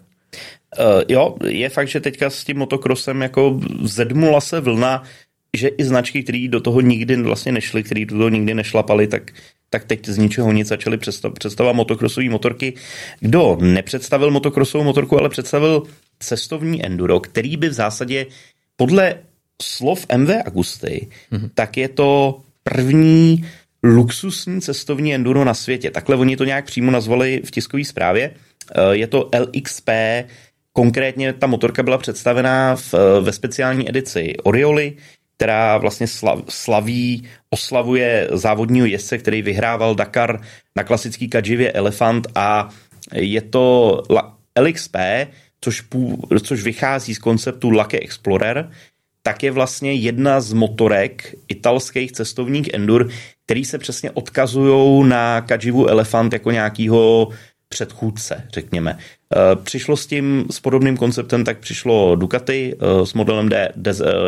Uh, 0.78 1.02
jo, 1.08 1.34
je 1.46 1.68
fakt, 1.68 1.88
že 1.88 2.00
teďka 2.00 2.30
s 2.30 2.44
tím 2.44 2.58
motokrosem 2.58 3.22
jako 3.22 3.60
zedmula 3.82 4.40
se 4.40 4.60
vlna, 4.60 5.02
že 5.54 5.68
i 5.68 5.84
značky, 5.84 6.22
které 6.22 6.46
do 6.48 6.60
toho 6.60 6.80
nikdy 6.80 7.16
vlastně 7.16 7.52
nešly, 7.52 7.82
které 7.82 8.04
do 8.04 8.16
toho 8.16 8.28
nikdy 8.28 8.54
nešlapaly, 8.54 9.06
tak, 9.06 9.30
tak 9.70 9.84
teď 9.84 10.06
z 10.06 10.18
ničeho 10.18 10.52
nic 10.52 10.68
začaly 10.68 10.98
představovat 11.38 11.76
motokrosové 11.76 12.28
motorky. 12.28 12.74
Kdo 13.20 13.58
nepředstavil 13.60 14.30
motokrosovou 14.30 14.84
motorku, 14.84 15.18
ale 15.18 15.28
představil 15.28 15.82
cestovní 16.18 16.86
enduro, 16.86 17.20
který 17.20 17.56
by 17.56 17.68
v 17.68 17.72
zásadě 17.72 18.26
podle 18.76 19.14
slov 19.62 20.06
MV 20.16 20.30
Agusty, 20.44 21.08
mm-hmm. 21.32 21.50
tak 21.54 21.76
je 21.76 21.88
to 21.88 22.40
první 22.62 23.44
luxusní 23.82 24.60
cestovní 24.60 25.14
enduro 25.14 25.44
na 25.44 25.54
světě. 25.54 25.90
Takhle 25.90 26.16
oni 26.16 26.36
to 26.36 26.44
nějak 26.44 26.64
přímo 26.64 26.90
nazvali 26.90 27.42
v 27.44 27.50
tiskové 27.50 27.84
zprávě. 27.84 28.30
Eh, 28.30 28.96
je 28.96 29.06
to 29.06 29.30
LXP, 29.38 29.88
konkrétně 30.72 31.32
ta 31.32 31.46
motorka 31.46 31.82
byla 31.82 31.98
představená 31.98 32.76
v, 32.76 32.94
eh, 32.94 33.20
ve 33.20 33.32
speciální 33.32 33.88
edici 33.88 34.34
Orioli, 34.42 34.92
která 35.36 35.78
vlastně 35.78 36.06
slaví, 36.48 37.28
oslavuje 37.50 38.28
závodního 38.32 38.86
jezdce, 38.86 39.18
který 39.18 39.42
vyhrával 39.42 39.94
Dakar 39.94 40.40
na 40.76 40.84
klasický 40.84 41.28
kadživě 41.28 41.72
Elefant 41.72 42.26
a 42.34 42.68
je 43.12 43.40
to 43.40 44.02
LXP, 44.60 44.96
což, 45.60 45.80
pů, 45.80 46.22
což 46.42 46.62
vychází 46.62 47.14
z 47.14 47.18
konceptu 47.18 47.70
Lucky 47.70 48.00
Explorer, 48.00 48.70
tak 49.22 49.42
je 49.42 49.50
vlastně 49.50 49.92
jedna 49.92 50.40
z 50.40 50.52
motorek 50.52 51.34
italských 51.48 52.12
cestovních 52.12 52.74
endur, 52.74 53.08
který 53.44 53.64
se 53.64 53.78
přesně 53.78 54.10
odkazují 54.10 55.08
na 55.08 55.40
Kajivu 55.40 55.86
Elefant 55.86 56.32
jako 56.32 56.50
nějakýho 56.50 57.28
předchůdce, 57.74 58.46
řekněme. 58.52 58.98
Eh, 59.36 59.56
přišlo 59.56 59.96
s 59.96 60.06
tím, 60.06 60.46
s 60.50 60.60
podobným 60.60 60.96
konceptem, 60.96 61.44
tak 61.44 61.58
přišlo 61.58 62.16
Ducati 62.16 62.74
eh, 62.74 63.06
s 63.06 63.14
modelem 63.14 63.50
eh, 63.52 63.68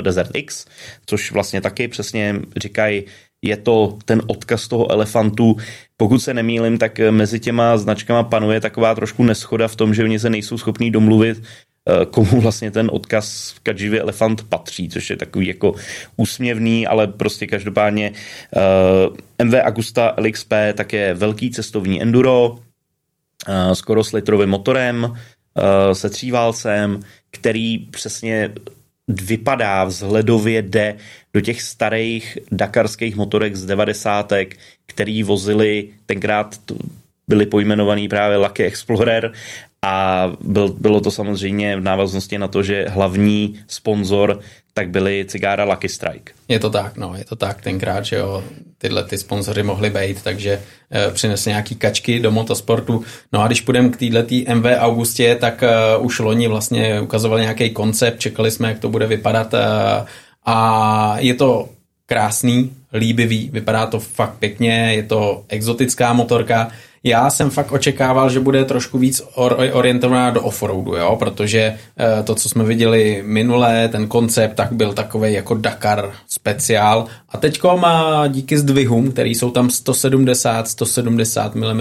Desert 0.01 0.31
X, 0.35 0.67
což 1.07 1.33
vlastně 1.33 1.61
taky 1.61 1.89
přesně 1.89 2.35
říkají, 2.57 3.05
je 3.45 3.57
to 3.57 3.99
ten 4.05 4.23
odkaz 4.27 4.69
toho 4.69 4.91
elefantu. 4.91 5.57
Pokud 5.97 6.19
se 6.19 6.35
nemýlim, 6.35 6.79
tak 6.79 7.01
mezi 7.11 7.41
těma 7.41 7.77
značkama 7.77 8.23
panuje 8.23 8.61
taková 8.61 8.95
trošku 8.95 9.23
neschoda 9.23 9.69
v 9.69 9.77
tom, 9.77 9.95
že 9.95 10.05
oni 10.05 10.19
se 10.19 10.31
nejsou 10.31 10.59
schopní 10.59 10.91
domluvit, 10.91 11.43
komu 12.11 12.41
vlastně 12.41 12.71
ten 12.71 12.91
odkaz 12.93 13.55
Kajivy 13.63 14.01
elefant 14.01 14.43
patří, 14.49 14.89
což 14.89 15.11
je 15.11 15.17
takový 15.17 15.47
jako 15.47 15.75
úsměvný, 16.17 16.87
ale 16.87 17.07
prostě 17.07 17.47
každopádně 17.47 18.13
MV 19.45 19.55
Agusta 19.55 20.15
LXP 20.19 20.53
tak 20.75 20.93
je 20.93 21.15
velký 21.15 21.51
cestovní 21.51 22.03
enduro, 22.03 22.59
skoro 23.73 24.05
s 24.05 24.13
litrovým 24.13 24.49
motorem, 24.49 25.17
se 25.93 26.11
tříválcem, 26.11 27.01
který 27.31 27.79
přesně 27.79 28.53
vypadá 29.09 29.85
vzhledově, 29.85 30.63
jde 30.63 30.97
do 31.35 31.41
těch 31.41 31.63
starých 31.63 32.39
dakarských 32.53 33.17
motorek 33.17 33.57
z 33.57 33.67
devadesátek, 33.67 34.57
který 34.87 35.23
vozili, 35.23 35.89
tenkrát 36.07 36.59
byli 37.29 37.47
pojmenovaný 37.47 38.09
právě 38.09 38.37
Lucky 38.37 38.65
Explorer 38.65 39.33
a 39.83 40.27
byl, 40.41 40.69
bylo 40.69 41.01
to 41.01 41.11
samozřejmě 41.11 41.77
v 41.77 41.81
návaznosti 41.81 42.39
na 42.39 42.49
to, 42.49 42.63
že 42.63 42.87
hlavní 42.89 43.59
sponzor 43.67 44.41
tak 44.75 44.91
byly 44.91 45.25
cigára 45.29 45.65
Lucky 45.65 45.89
Strike. 45.89 46.33
Je 46.49 46.59
to 46.59 46.71
tak, 46.71 46.97
no, 46.97 47.15
je 47.19 47.25
to 47.25 47.37
tak 47.37 47.63
tenkrát, 47.63 48.05
že 48.05 48.17
jo, 48.17 48.45
tyhle 48.79 49.05
ty 49.05 49.19
sponzoři 49.19 49.63
mohly 49.63 49.91
být, 49.91 50.23
takže 50.23 50.63
e, 50.93 51.11
přinesli 51.11 51.49
nějaký 51.51 51.75
kačky 51.75 52.21
do 52.21 52.31
motosportu. 52.31 53.05
No 53.33 53.43
a 53.43 53.47
když 53.47 53.61
půjdeme 53.61 53.89
k 53.89 53.97
této 53.97 54.55
MV 54.55 54.65
Augustě, 54.79 55.37
tak 55.41 55.63
e, 55.63 55.97
už 55.99 56.19
loni 56.19 56.49
vlastně 56.49 57.01
ukazovali 57.01 57.43
nějaký 57.43 57.71
koncept, 57.71 58.21
čekali 58.21 58.51
jsme, 58.51 58.69
jak 58.69 58.79
to 58.79 58.89
bude 58.89 59.07
vypadat 59.07 59.55
e, 59.55 59.59
a 60.45 61.17
je 61.19 61.35
to 61.35 61.69
krásný, 62.07 62.73
líbivý, 62.93 63.51
vypadá 63.53 63.87
to 63.87 64.01
fakt 64.01 64.39
pěkně, 64.39 64.93
je 64.95 65.03
to 65.03 65.45
exotická 65.49 66.13
motorka, 66.13 66.71
já 67.07 67.31
jsem 67.31 67.51
fakt 67.51 67.73
očekával, 67.73 68.31
že 68.31 68.41
bude 68.41 68.65
trošku 68.65 68.99
víc 68.99 69.23
or- 69.35 69.71
orientovaná 69.73 70.31
do 70.31 70.43
offroadu, 70.43 70.97
jo, 70.97 71.17
protože 71.19 71.61
e, 71.61 72.23
to, 72.23 72.35
co 72.35 72.49
jsme 72.49 72.65
viděli 72.65 73.23
minulé, 73.27 73.89
ten 73.89 74.09
koncept, 74.09 74.55
tak 74.55 74.73
byl 74.73 74.93
takový 74.93 75.33
jako 75.33 75.55
Dakar 75.55 76.13
speciál. 76.29 77.07
A 77.29 77.39
teďko 77.39 77.77
má 77.77 78.27
díky 78.27 78.59
zdvihům, 78.59 79.13
který 79.13 79.35
jsou 79.35 79.51
tam 79.51 79.71
170, 79.71 80.69
170 80.69 81.55
mm 81.55 81.81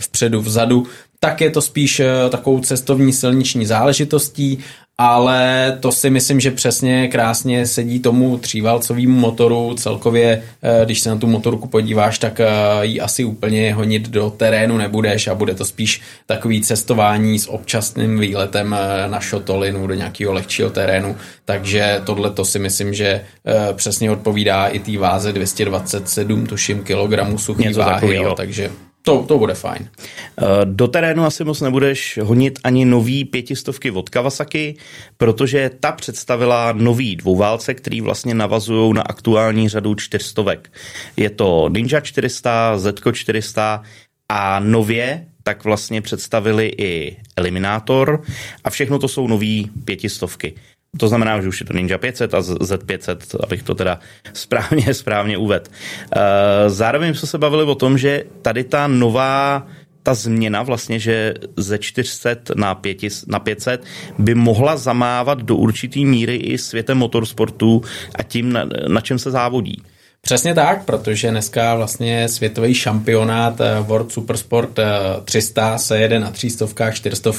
vpředu, 0.00 0.40
vzadu, 0.40 0.86
tak 1.20 1.40
je 1.40 1.50
to 1.50 1.62
spíš 1.62 2.00
eh, 2.00 2.08
takovou 2.30 2.60
cestovní 2.60 3.12
silniční 3.12 3.66
záležitostí 3.66 4.58
ale 5.00 5.76
to 5.80 5.92
si 5.92 6.10
myslím, 6.10 6.40
že 6.40 6.50
přesně 6.50 7.08
krásně 7.08 7.66
sedí 7.66 8.00
tomu 8.00 8.38
tříválcovému 8.38 9.20
motoru. 9.20 9.74
Celkově, 9.74 10.42
eh, 10.62 10.84
když 10.84 11.00
se 11.00 11.10
na 11.10 11.16
tu 11.16 11.26
motorku 11.26 11.68
podíváš, 11.68 12.18
tak 12.18 12.40
eh, 12.40 12.46
ji 12.82 13.00
asi 13.00 13.24
úplně 13.24 13.74
honit 13.74 14.08
do 14.08 14.30
terénu 14.30 14.76
nebudeš 14.76 15.28
a 15.28 15.34
bude 15.34 15.54
to 15.54 15.64
spíš 15.64 16.00
takový 16.26 16.62
cestování 16.62 17.38
s 17.38 17.50
občasným 17.50 18.18
výletem 18.18 18.74
eh, 18.78 19.08
na 19.08 19.20
šotolinu 19.20 19.86
do 19.86 19.94
nějakého 19.94 20.32
lehčího 20.32 20.70
terénu. 20.70 21.16
Takže 21.44 22.00
tohle 22.04 22.30
to 22.30 22.44
si 22.44 22.58
myslím, 22.58 22.94
že 22.94 23.24
přesně 23.72 24.10
odpovídá 24.10 24.66
i 24.66 24.78
té 24.78 24.98
váze 24.98 25.32
227, 25.32 26.46
tuším, 26.46 26.84
kilogramů 26.84 27.38
suchý 27.38 27.72
váhy. 27.72 28.14
Jo, 28.14 28.34
takže 28.36 28.70
to, 29.02 29.22
to 29.22 29.38
bude 29.38 29.54
fajn. 29.54 29.88
Eh, 30.38 30.64
do 30.64 30.88
terénu 30.88 31.24
asi 31.24 31.44
moc 31.44 31.60
nebudeš 31.60 32.18
honit 32.22 32.58
ani 32.64 32.84
nový 32.84 33.24
pětistovky 33.24 33.90
od 33.90 34.08
Kawasaki, 34.08 34.76
protože 35.16 35.70
ta 35.80 35.92
představila 35.92 36.72
nový 36.72 37.16
dvouválce, 37.16 37.74
který 37.74 38.00
vlastně 38.00 38.34
navazují 38.34 38.94
na 38.94 39.02
aktuální 39.02 39.68
řadu 39.68 39.94
čtyřstovek. 39.94 40.72
Je 41.16 41.30
to 41.30 41.68
Ninja 41.68 42.00
400, 42.00 42.78
Z 42.78 43.00
400 43.12 43.82
a 44.28 44.60
nově 44.60 45.26
tak 45.42 45.64
vlastně 45.64 46.02
představili 46.02 46.72
i 46.78 47.16
Eliminator 47.36 48.22
a 48.64 48.70
všechno 48.70 48.98
to 48.98 49.08
jsou 49.08 49.26
nový 49.26 49.70
pětistovky. 49.84 50.54
To 50.98 51.08
znamená, 51.08 51.40
že 51.40 51.48
už 51.48 51.60
je 51.60 51.66
to 51.66 51.72
Ninja 51.72 51.98
500 51.98 52.34
a 52.34 52.40
Z500, 52.40 53.36
abych 53.42 53.62
to 53.62 53.74
teda 53.74 54.00
správně, 54.32 54.94
správně 55.02 55.36
uvedl. 55.38 55.70
Eh, 55.70 56.20
zároveň 56.70 57.14
jsme 57.14 57.28
se 57.28 57.38
bavili 57.38 57.64
o 57.64 57.74
tom, 57.74 57.98
že 57.98 58.24
tady 58.42 58.64
ta 58.64 58.86
nová 58.86 59.66
ta 60.08 60.14
změna 60.14 60.62
vlastně, 60.62 60.98
že 60.98 61.34
ze 61.56 61.78
400 61.78 62.30
na, 62.56 62.74
5, 62.74 62.98
na 63.26 63.38
500 63.38 63.84
by 64.18 64.34
mohla 64.34 64.76
zamávat 64.76 65.42
do 65.42 65.56
určitý 65.56 66.06
míry 66.06 66.36
i 66.36 66.58
světem 66.58 66.98
motorsportu 66.98 67.82
a 68.14 68.22
tím, 68.22 68.52
na, 68.52 68.68
na 68.88 69.00
čem 69.00 69.18
se 69.18 69.30
závodí. 69.30 69.82
Přesně 70.20 70.54
tak, 70.54 70.84
protože 70.84 71.30
dneska 71.30 71.74
vlastně 71.74 72.28
světový 72.28 72.74
šampionát 72.74 73.60
eh, 73.60 73.80
World 73.80 74.12
Supersport 74.12 74.78
300 75.24 75.74
eh, 75.74 75.78
se 75.78 75.98
jede 75.98 76.18
na 76.20 76.30
300, 76.30 76.90
400 76.90 77.32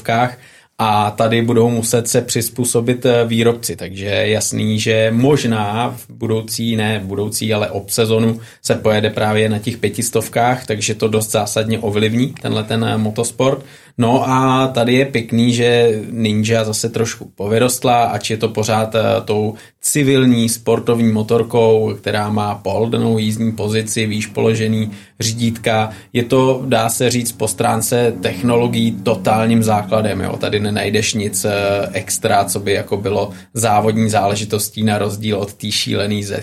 a 0.82 1.12
tady 1.12 1.42
budou 1.42 1.70
muset 1.70 2.08
se 2.08 2.22
přizpůsobit 2.22 3.06
eh, 3.06 3.26
výrobci, 3.26 3.76
takže 3.76 4.06
je 4.06 4.30
jasný, 4.30 4.80
že 4.80 5.12
možná 5.12 5.96
v 5.98 6.10
budoucí, 6.10 6.76
ne 6.76 7.00
v 7.00 7.04
budoucí, 7.04 7.54
ale 7.54 7.70
ob 7.70 7.89
sezonu 7.89 8.39
se 8.62 8.76
pojede 8.76 9.10
právě 9.10 9.50
na 9.50 9.60
těch 9.60 9.78
pětistovkách, 9.78 10.65
takže 10.65 10.96
to 10.96 11.08
dost 11.08 11.32
zásadně 11.32 11.80
ovlivní 11.80 12.34
tenhle 12.42 12.63
ten 12.63 12.84
eh, 12.84 12.98
motosport. 12.98 13.65
No 14.02 14.30
a 14.30 14.68
tady 14.68 14.94
je 14.94 15.06
pěkný, 15.06 15.54
že 15.54 16.00
Ninja 16.12 16.64
zase 16.64 16.90
trošku 16.90 17.32
povyrostla, 17.36 18.04
ač 18.04 18.30
je 18.30 18.38
to 18.38 18.50
pořád 18.50 18.96
uh, 18.96 19.02
tou 19.26 19.54
civilní 19.82 20.50
sportovní 20.50 21.12
motorkou, 21.12 21.94
která 21.98 22.30
má 22.30 22.56
pohodlnou 22.56 23.18
jízdní 23.18 23.52
pozici, 23.52 24.06
výš 24.06 24.26
položený 24.26 24.92
řídítka. 25.20 25.90
Je 26.14 26.24
to, 26.24 26.64
dá 26.66 26.90
se 26.90 27.10
říct, 27.10 27.32
po 27.32 27.48
stránce 27.48 28.14
technologií 28.22 28.92
totálním 28.92 29.64
základem. 29.64 30.22
Jo? 30.22 30.38
Tady 30.38 30.60
nenajdeš 30.60 31.14
nic 31.14 31.46
uh, 31.46 31.52
extra, 31.94 32.46
co 32.46 32.60
by 32.60 32.74
jako 32.74 32.98
bylo 32.98 33.32
závodní 33.54 34.10
záležitostí 34.10 34.84
na 34.84 34.98
rozdíl 34.98 35.38
od 35.38 35.54
té 35.54 35.72
šílený 35.72 36.24
Z, 36.24 36.32
uh, 36.32 36.42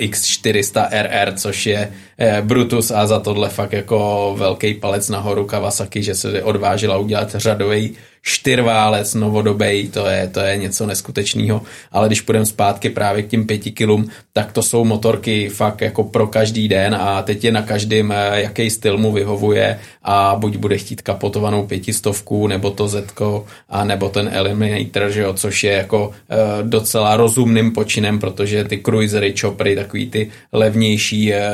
X400 0.00 0.88
RR, 0.90 1.32
což 1.34 1.66
je 1.66 1.92
Brutus 2.40 2.90
a 2.90 3.06
za 3.06 3.20
tohle 3.20 3.48
fakt 3.48 3.72
jako 3.72 4.34
velký 4.38 4.74
palec 4.74 5.08
nahoru 5.08 5.44
Kawasaki, 5.44 6.02
že 6.02 6.14
se 6.14 6.42
odvážila 6.86 6.98
udělat 6.98 7.34
řadový 7.34 7.96
čtyřválec 8.26 9.14
novodobej, 9.14 9.88
to 9.88 10.06
je, 10.06 10.28
to 10.28 10.40
je 10.40 10.56
něco 10.56 10.86
neskutečného, 10.86 11.62
ale 11.92 12.06
když 12.06 12.20
půjdeme 12.20 12.46
zpátky 12.46 12.90
právě 12.90 13.22
k 13.22 13.28
těm 13.28 13.46
pěti 13.46 13.70
kilům, 13.70 14.08
tak 14.32 14.52
to 14.52 14.62
jsou 14.62 14.84
motorky 14.84 15.48
fakt 15.48 15.80
jako 15.80 16.04
pro 16.04 16.26
každý 16.26 16.68
den 16.68 16.94
a 16.94 17.22
teď 17.22 17.44
je 17.44 17.52
na 17.52 17.62
každém, 17.62 18.12
eh, 18.12 18.42
jaký 18.42 18.70
styl 18.70 18.98
mu 18.98 19.12
vyhovuje 19.12 19.78
a 20.02 20.36
buď 20.38 20.56
bude 20.56 20.78
chtít 20.78 21.02
kapotovanou 21.02 21.66
pětistovku, 21.66 22.46
nebo 22.46 22.70
to 22.70 22.88
Zetko, 22.88 23.46
a 23.68 23.84
nebo 23.84 24.08
ten 24.08 24.30
Eliminator, 24.32 25.10
že 25.10 25.20
jo, 25.20 25.34
což 25.34 25.64
je 25.64 25.72
jako 25.72 26.10
e, 26.30 26.62
docela 26.62 27.16
rozumným 27.16 27.72
počinem, 27.72 28.18
protože 28.18 28.64
ty 28.64 28.78
cruisery, 28.78 29.34
choppery, 29.40 29.76
takový 29.76 30.10
ty 30.10 30.30
levnější 30.52 31.34
e, 31.34 31.50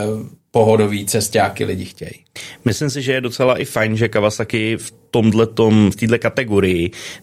pohodový 0.52 1.06
cestáky 1.06 1.64
lidi 1.64 1.84
chtějí. 1.84 2.24
Myslím 2.64 2.90
si, 2.90 3.02
že 3.02 3.12
je 3.12 3.20
docela 3.20 3.58
i 3.58 3.64
fajn, 3.64 3.96
že 3.96 4.08
Kawasaki 4.08 4.76
v 4.76 4.92
tomhletom, 5.10 5.90
v 5.90 5.96
této 5.96 6.18
kategorii 6.18 6.61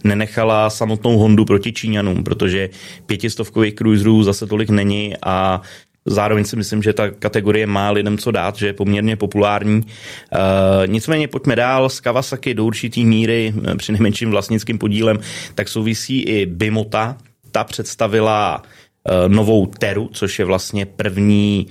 nenechala 0.03 0.69
samotnou 0.69 1.17
Hondu 1.17 1.45
proti 1.45 1.73
Číňanům, 1.73 2.23
protože 2.23 2.69
pětistovkových 3.05 3.75
cruiserů 3.75 4.23
zase 4.23 4.47
tolik 4.47 4.69
není 4.69 5.13
a 5.25 5.61
Zároveň 6.05 6.45
si 6.45 6.55
myslím, 6.55 6.83
že 6.83 6.93
ta 6.93 7.11
kategorie 7.11 7.67
má 7.67 7.91
lidem 7.91 8.17
co 8.17 8.31
dát, 8.31 8.55
že 8.55 8.67
je 8.67 8.73
poměrně 8.73 9.15
populární. 9.15 9.81
E, 9.83 10.87
nicméně 10.87 11.27
pojďme 11.27 11.55
dál. 11.55 11.89
S 11.89 11.99
Kawasaki 11.99 12.53
do 12.53 12.65
určitý 12.65 13.05
míry, 13.05 13.53
eh, 13.71 13.75
při 13.75 13.91
nejmenším 13.91 14.31
vlastnickým 14.31 14.77
podílem, 14.77 15.19
tak 15.55 15.67
souvisí 15.67 16.21
i 16.21 16.45
Bimota. 16.45 17.17
Ta 17.51 17.63
představila 17.63 18.63
e, 19.05 19.29
novou 19.29 19.65
Teru, 19.65 20.09
což 20.13 20.39
je 20.39 20.45
vlastně 20.45 20.85
první 20.85 21.67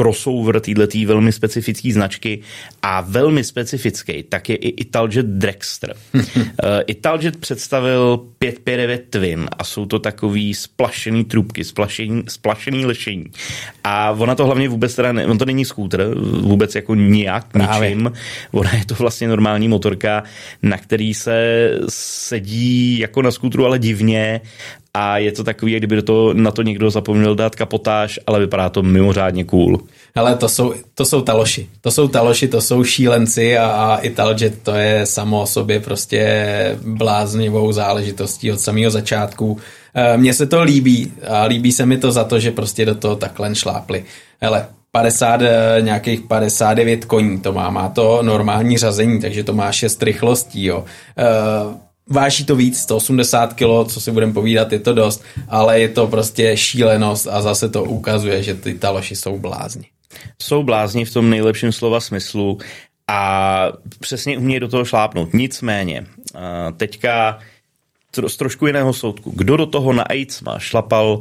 crossover 0.00 0.60
této 0.60 0.98
velmi 1.06 1.32
specifické 1.32 1.92
značky 1.92 2.40
a 2.82 3.00
velmi 3.00 3.44
specifický, 3.44 4.22
tak 4.22 4.48
je 4.48 4.56
i 4.56 4.68
Italjet 4.68 5.26
Dragster. 5.26 5.94
Eh, 6.62 6.82
Italjet 6.86 7.36
představil 7.36 8.20
559 8.38 9.04
Twin 9.10 9.48
a 9.58 9.64
jsou 9.64 9.86
to 9.86 9.98
takový 9.98 10.54
splašený 10.54 11.24
trubky, 11.24 11.64
splašený, 11.64 12.22
splašený 12.28 12.86
lešení. 12.86 13.24
A 13.84 14.10
ona 14.10 14.34
to 14.34 14.46
hlavně 14.46 14.68
vůbec 14.68 14.94
teda, 14.94 15.12
ne, 15.12 15.26
on 15.26 15.38
to 15.38 15.44
není 15.44 15.64
skútr, 15.64 16.14
vůbec 16.40 16.74
jako 16.74 16.94
nijak, 16.94 17.52
Právě. 17.52 17.90
ničím. 17.90 18.12
Ona 18.52 18.74
je 18.74 18.84
to 18.84 18.94
vlastně 18.94 19.28
normální 19.28 19.68
motorka, 19.68 20.22
na 20.62 20.78
který 20.78 21.14
se 21.14 21.70
sedí 21.88 22.98
jako 22.98 23.22
na 23.22 23.30
skútru, 23.30 23.66
ale 23.66 23.78
divně 23.78 24.40
a 24.94 25.18
je 25.18 25.32
to 25.32 25.44
takový, 25.44 25.72
jak 25.72 25.80
kdyby 25.80 25.96
do 25.96 26.02
toho, 26.02 26.34
na 26.34 26.50
to 26.50 26.62
někdo 26.62 26.90
zapomněl 26.90 27.34
dát 27.34 27.56
kapotáž, 27.56 28.20
ale 28.26 28.40
vypadá 28.40 28.68
to 28.68 28.82
mimořádně 28.82 29.44
cool. 29.44 29.80
Ale 30.14 30.36
to 30.36 30.48
jsou, 30.48 30.74
to 30.94 31.04
jsou 31.04 31.20
taloši. 31.20 31.68
To 31.80 31.90
jsou 31.90 32.08
taloši, 32.08 32.48
to 32.48 32.60
jsou 32.60 32.84
šílenci 32.84 33.58
a, 33.58 33.66
a 33.66 33.96
Italjet 33.96 34.62
to 34.62 34.74
je 34.74 35.06
samo 35.06 35.42
o 35.42 35.46
sobě 35.46 35.80
prostě 35.80 36.78
bláznivou 36.86 37.72
záležitostí 37.72 38.52
od 38.52 38.60
samého 38.60 38.90
začátku. 38.90 39.58
E, 39.94 40.16
mně 40.16 40.34
se 40.34 40.46
to 40.46 40.62
líbí 40.62 41.12
a 41.28 41.44
líbí 41.44 41.72
se 41.72 41.86
mi 41.86 41.98
to 41.98 42.12
za 42.12 42.24
to, 42.24 42.38
že 42.38 42.50
prostě 42.50 42.86
do 42.86 42.94
toho 42.94 43.16
takhle 43.16 43.54
šlápli. 43.54 44.04
Hele, 44.40 44.66
50, 44.92 45.42
e, 45.42 45.76
nějakých 45.80 46.20
59 46.20 47.04
koní 47.04 47.40
to 47.40 47.52
má, 47.52 47.70
má 47.70 47.88
to 47.88 48.22
normální 48.22 48.78
řazení, 48.78 49.20
takže 49.20 49.44
to 49.44 49.52
má 49.52 49.72
6 49.72 50.02
rychlostí, 50.02 50.64
jo. 50.64 50.84
E, 51.18 51.89
váží 52.06 52.44
to 52.44 52.56
víc, 52.56 52.78
180 52.78 53.52
kg, 53.52 53.88
co 53.88 54.00
si 54.00 54.10
budeme 54.10 54.32
povídat, 54.32 54.72
je 54.72 54.78
to 54.78 54.94
dost, 54.94 55.24
ale 55.48 55.80
je 55.80 55.88
to 55.88 56.06
prostě 56.06 56.56
šílenost 56.56 57.26
a 57.26 57.42
zase 57.42 57.68
to 57.68 57.84
ukazuje, 57.84 58.42
že 58.42 58.54
ty 58.54 58.74
taloši 58.74 59.16
jsou 59.16 59.38
blázni. 59.38 59.84
Jsou 60.42 60.62
blázni 60.62 61.04
v 61.04 61.12
tom 61.12 61.30
nejlepším 61.30 61.72
slova 61.72 62.00
smyslu 62.00 62.58
a 63.08 63.72
přesně 64.00 64.38
umějí 64.38 64.60
do 64.60 64.68
toho 64.68 64.84
šlápnout. 64.84 65.34
Nicméně, 65.34 66.06
teďka 66.76 67.38
z 68.26 68.36
trošku 68.36 68.66
jiného 68.66 68.92
soudku. 68.92 69.32
Kdo 69.36 69.56
do 69.56 69.66
toho 69.66 69.92
na 69.92 70.02
AIDSma 70.02 70.58
šlapal 70.58 71.20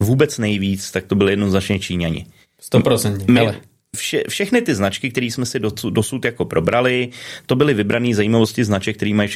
vůbec 0.00 0.38
nejvíc, 0.38 0.90
tak 0.90 1.04
to 1.04 1.14
byly 1.14 1.32
jednoznačně 1.32 1.78
Číňani. 1.78 2.26
100%. 2.72 3.60
Vše, 3.96 4.22
všechny 4.28 4.62
ty 4.62 4.74
značky, 4.74 5.10
které 5.10 5.26
jsme 5.26 5.46
si 5.46 5.60
dosud, 5.60 5.90
dosud 5.90 6.24
jako 6.24 6.44
probrali, 6.44 7.08
to 7.46 7.56
byly 7.56 7.74
vybrané 7.74 8.14
zajímavosti 8.14 8.64
značek, 8.64 8.96
které 8.96 9.14
mají 9.14 9.28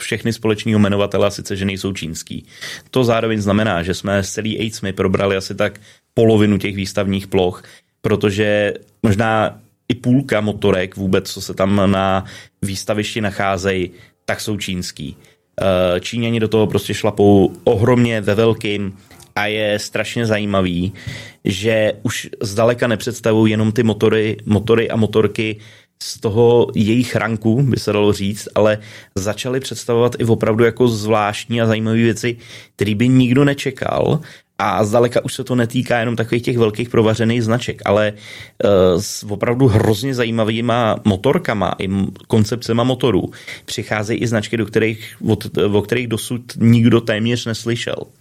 všechny 0.00 0.32
společného 0.32 0.78
jmenovatele, 0.78 1.26
a 1.26 1.30
sice, 1.30 1.56
že 1.56 1.64
nejsou 1.64 1.92
čínský. 1.92 2.46
To 2.90 3.04
zároveň 3.04 3.40
znamená, 3.40 3.82
že 3.82 3.94
jsme 3.94 4.22
s 4.22 4.32
celý 4.32 4.58
AIDSmy 4.58 4.92
probrali 4.92 5.36
asi 5.36 5.54
tak 5.54 5.80
polovinu 6.14 6.58
těch 6.58 6.76
výstavních 6.76 7.26
ploch, 7.26 7.62
protože 8.00 8.74
možná 9.02 9.60
i 9.88 9.94
půlka 9.94 10.40
motorek 10.40 10.96
vůbec, 10.96 11.30
co 11.30 11.40
se 11.40 11.54
tam 11.54 11.90
na 11.90 12.24
výstavišti 12.62 13.20
nacházejí, 13.20 13.90
tak 14.24 14.40
jsou 14.40 14.56
čínský. 14.56 15.16
Eh, 15.60 16.00
Číňani 16.00 16.40
do 16.40 16.48
toho 16.48 16.66
prostě 16.66 16.94
šlapou 16.94 17.52
ohromně 17.64 18.20
ve 18.20 18.34
velkým 18.34 18.96
a 19.38 19.46
je 19.46 19.78
strašně 19.78 20.26
zajímavý, 20.26 20.92
že 21.44 21.92
už 22.02 22.28
zdaleka 22.42 22.86
nepředstavují 22.86 23.50
jenom 23.50 23.72
ty 23.72 23.82
motory, 23.82 24.36
motory 24.46 24.90
a 24.90 24.96
motorky 24.96 25.56
z 26.02 26.20
toho 26.20 26.66
jejich 26.74 27.16
ranku, 27.16 27.62
by 27.62 27.76
se 27.76 27.92
dalo 27.92 28.12
říct, 28.12 28.48
ale 28.54 28.78
začali 29.14 29.60
představovat 29.60 30.16
i 30.18 30.24
opravdu 30.24 30.64
jako 30.64 30.88
zvláštní 30.88 31.60
a 31.60 31.66
zajímavé 31.66 31.96
věci, 31.96 32.36
které 32.76 32.94
by 32.94 33.08
nikdo 33.08 33.44
nečekal. 33.44 34.20
A 34.58 34.84
zdaleka 34.84 35.24
už 35.24 35.34
se 35.34 35.44
to 35.44 35.54
netýká 35.54 35.98
jenom 35.98 36.16
takových 36.16 36.42
těch 36.42 36.58
velkých 36.58 36.88
provařených 36.88 37.44
značek, 37.44 37.82
ale 37.84 38.12
uh, 38.12 39.00
s 39.00 39.22
opravdu 39.22 39.66
hrozně 39.66 40.14
zajímavýma 40.14 40.96
motorkama 41.04 41.74
i 41.78 41.88
koncepcema 42.26 42.84
motorů. 42.84 43.30
Přicházejí 43.64 44.20
i 44.20 44.26
značky, 44.26 44.56
do 44.56 44.66
kterých, 44.66 45.16
o 45.72 45.82
kterých 45.82 46.06
dosud 46.06 46.42
nikdo 46.56 47.00
téměř 47.00 47.46
neslyšel 47.46 48.17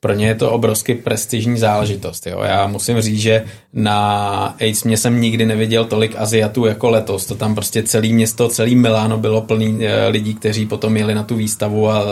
pro 0.00 0.14
ně 0.14 0.26
je 0.26 0.34
to 0.34 0.50
obrovsky 0.50 0.94
prestižní 0.94 1.58
záležitost. 1.58 2.26
Jo. 2.26 2.40
Já 2.42 2.66
musím 2.66 3.00
říct, 3.00 3.20
že 3.20 3.44
na 3.72 4.56
AIDS 4.60 4.84
mě 4.84 4.96
jsem 4.96 5.20
nikdy 5.20 5.46
neviděl 5.46 5.84
tolik 5.84 6.14
Aziatů 6.16 6.66
jako 6.66 6.90
letos. 6.90 7.26
To 7.26 7.34
tam 7.34 7.54
prostě 7.54 7.82
celé 7.82 8.08
město, 8.08 8.48
celý 8.48 8.76
Miláno 8.76 9.18
bylo 9.18 9.40
plný 9.40 9.78
eh, 9.80 10.08
lidí, 10.08 10.34
kteří 10.34 10.66
potom 10.66 10.96
jeli 10.96 11.14
na 11.14 11.22
tu 11.22 11.36
výstavu 11.36 11.90
a 11.90 12.04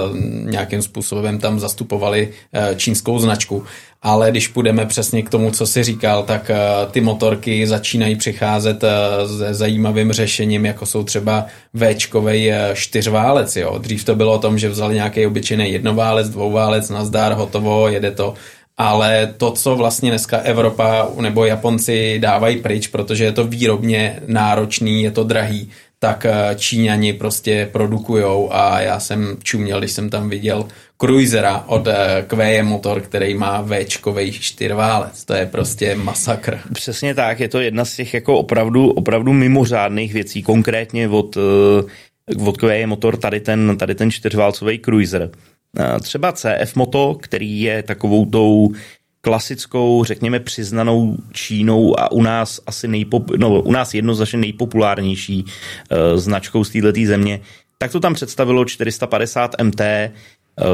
nějakým 0.44 0.82
způsobem 0.82 1.38
tam 1.38 1.60
zastupovali 1.60 2.32
eh, 2.52 2.74
čínskou 2.76 3.18
značku 3.18 3.64
ale 4.06 4.30
když 4.30 4.48
půjdeme 4.48 4.86
přesně 4.86 5.22
k 5.22 5.30
tomu, 5.30 5.50
co 5.50 5.66
si 5.66 5.82
říkal, 5.82 6.22
tak 6.22 6.50
eh, 6.50 6.56
ty 6.90 7.00
motorky 7.00 7.66
začínají 7.66 8.16
přicházet 8.16 8.84
eh, 8.84 8.88
se 9.28 9.54
zajímavým 9.54 10.12
řešením, 10.12 10.66
jako 10.66 10.86
jsou 10.86 11.04
třeba 11.04 11.46
Včkovej 11.74 12.52
eh, 12.52 12.70
čtyřválec. 12.74 13.56
Jo. 13.56 13.78
Dřív 13.78 14.04
to 14.04 14.14
bylo 14.14 14.32
o 14.32 14.38
tom, 14.38 14.58
že 14.58 14.68
vzali 14.68 14.94
nějaký 14.94 15.26
obyčejný 15.26 15.72
jednoválec, 15.72 16.28
dvouválec, 16.28 16.90
nazdár, 16.90 17.32
hotovo, 17.32 17.88
jede 17.88 18.10
to 18.10 18.34
ale 18.78 19.34
to, 19.36 19.50
co 19.50 19.76
vlastně 19.76 20.10
dneska 20.10 20.38
Evropa 20.38 21.08
nebo 21.20 21.44
Japonci 21.44 22.18
dávají 22.18 22.56
pryč, 22.56 22.86
protože 22.86 23.24
je 23.24 23.32
to 23.32 23.44
výrobně 23.44 24.20
náročný, 24.26 25.02
je 25.02 25.10
to 25.10 25.24
drahý, 25.24 25.70
tak 25.98 26.26
Číňani 26.56 27.12
prostě 27.12 27.68
produkujou 27.72 28.52
a 28.52 28.80
já 28.80 29.00
jsem 29.00 29.36
čuměl, 29.42 29.78
když 29.78 29.92
jsem 29.92 30.10
tam 30.10 30.28
viděl 30.28 30.64
cruisera 30.98 31.64
od 31.66 31.86
eh, 31.86 32.24
QE 32.26 32.62
Motor, 32.62 33.00
který 33.00 33.34
má 33.34 33.66
Včkovej 33.84 34.32
čtyřválec. 34.32 35.24
To 35.24 35.34
je 35.34 35.46
prostě 35.46 35.94
masakr. 35.94 36.60
Přesně 36.72 37.14
tak, 37.14 37.40
je 37.40 37.48
to 37.48 37.60
jedna 37.60 37.84
z 37.84 37.96
těch 37.96 38.14
jako 38.14 38.38
opravdu, 38.38 38.90
opravdu 38.90 39.32
mimořádných 39.32 40.12
věcí, 40.12 40.42
konkrétně 40.42 41.08
od, 41.08 41.36
eh, 41.36 42.40
od 42.46 42.56
QE 42.56 42.86
Motor 42.86 43.16
tady 43.16 43.40
ten, 43.40 43.76
tady 43.78 43.94
ten 43.94 44.10
čtyřválcový 44.10 44.78
cruiser. 44.78 45.30
Eh, 45.78 46.00
třeba 46.00 46.32
CF 46.32 46.76
Moto, 46.76 47.18
který 47.22 47.60
je 47.60 47.82
takovou 47.82 48.26
tou 48.26 48.72
klasickou, 49.20 50.04
řekněme, 50.04 50.40
přiznanou 50.40 51.16
Čínou 51.32 52.00
a 52.00 52.12
u 52.12 52.22
nás 52.22 52.60
asi 52.66 52.88
nejpop, 52.88 53.30
no, 53.36 53.62
u 53.62 53.72
nás 53.72 53.94
jednoznačně 53.94 54.38
nejpopulárnější 54.38 55.44
uh, 55.44 56.18
značkou 56.18 56.64
z 56.64 56.70
této 56.70 56.88
země, 57.06 57.40
tak 57.78 57.92
to 57.92 58.00
tam 58.00 58.14
představilo 58.14 58.64
450 58.64 59.50
MT, 59.62 59.80
Eh, 59.80 60.12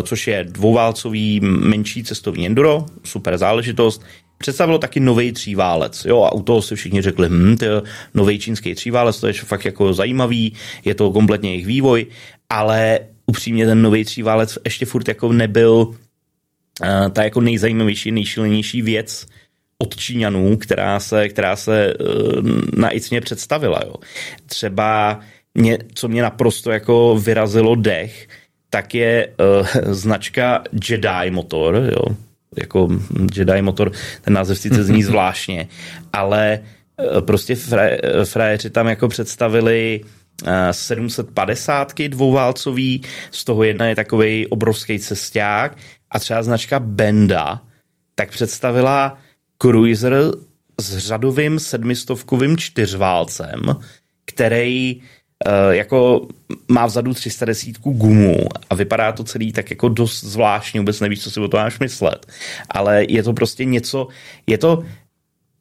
což 0.03 0.27
je 0.27 0.45
dvouválcový 0.45 1.41
menší 1.43 2.05
cestovní 2.05 2.47
enduro, 2.47 2.87
super 3.05 3.39
záležitost. 3.39 4.03
Představilo 4.39 4.79
taky 4.79 5.01
nový 5.01 5.33
tříválec, 5.33 6.05
jo, 6.05 6.23
a 6.23 6.33
u 6.33 6.43
toho 6.43 6.63
si 6.63 6.77
všichni 6.77 7.03
řekli, 7.03 7.29
hm, 7.29 7.57
nový 8.15 8.39
čínský 8.39 8.75
tříválec, 8.75 9.21
to 9.21 9.27
je 9.27 9.33
fakt 9.33 9.65
jako 9.65 9.93
zajímavý, 9.93 10.53
je 10.85 10.95
to 10.95 11.11
kompletně 11.11 11.51
jejich 11.51 11.67
vývoj, 11.67 12.07
ale 12.51 12.99
upřímně 13.27 13.67
ten 13.67 13.83
nový 13.83 14.05
tříválec 14.05 14.59
ještě 14.65 14.87
furt 14.87 15.09
jako 15.09 15.33
nebyl 15.33 15.73
uh, 15.73 15.97
ta 17.13 17.25
jako 17.25 17.41
nejzajímavější, 17.41 18.11
nejšilenější 18.11 18.83
věc 18.83 19.27
od 19.79 19.97
Číňanů, 19.97 20.57
která 20.57 21.01
se, 21.01 21.29
která 21.29 21.57
se 21.57 21.95
uh, 21.95 22.49
na 22.77 22.95
ICně 22.95 23.21
představila, 23.21 23.81
jo. 23.87 23.95
Třeba 24.47 25.21
mě, 25.55 25.79
co 25.95 26.09
mě 26.09 26.23
naprosto 26.23 26.71
jako 26.71 27.19
vyrazilo 27.23 27.75
dech, 27.75 28.29
tak 28.73 28.95
je 28.95 29.29
uh, 29.29 29.67
značka 29.93 30.65
Jedi 30.89 31.31
Motor, 31.31 31.75
jo, 31.77 32.17
jako 32.59 32.89
Jedi 33.35 33.63
Motor, 33.63 33.93
ten 34.21 34.35
název 34.35 34.59
sice 34.59 34.85
zní 34.85 35.03
zvláštně, 35.03 35.69
ale 36.13 36.61
uh, 36.97 37.21
prostě 37.21 37.57
frajeři 38.25 38.71
tam 38.71 38.89
jako 38.89 39.09
představili 39.09 40.01
uh, 40.43 40.49
750 40.71 41.93
dvouválcový, 42.09 43.03
z 43.31 43.45
toho 43.45 43.63
jedna 43.63 43.87
je 43.87 43.97
takový 43.97 44.47
obrovský 44.47 44.99
cesták 44.99 45.77
a 46.11 46.19
třeba 46.19 46.43
značka 46.43 46.81
Benda 46.81 47.61
tak 48.15 48.31
představila 48.31 49.19
cruiser 49.63 50.15
s 50.81 50.99
řadovým 50.99 51.59
sedmistovkovým 51.59 52.57
čtyřválcem, 52.57 53.61
který 54.25 55.01
Eh, 55.01 55.05
jako 55.71 56.29
má 56.69 56.87
vzadu 56.87 57.15
310 57.15 57.79
gumu 57.79 58.37
a 58.71 58.75
vypadá 58.75 59.13
to 59.13 59.25
celý 59.25 59.53
tak 59.53 59.71
jako 59.71 59.89
dost 59.89 60.25
zvláštně, 60.25 60.81
vůbec 60.81 61.01
nevíš, 61.01 61.23
co 61.23 61.31
si 61.31 61.41
o 61.41 61.49
to 61.49 61.57
máš 61.57 61.79
myslet. 61.79 62.27
Ale 62.71 63.05
je 63.09 63.23
to 63.23 63.33
prostě 63.33 63.65
něco, 63.65 64.09
je 64.47 64.59
to 64.59 64.83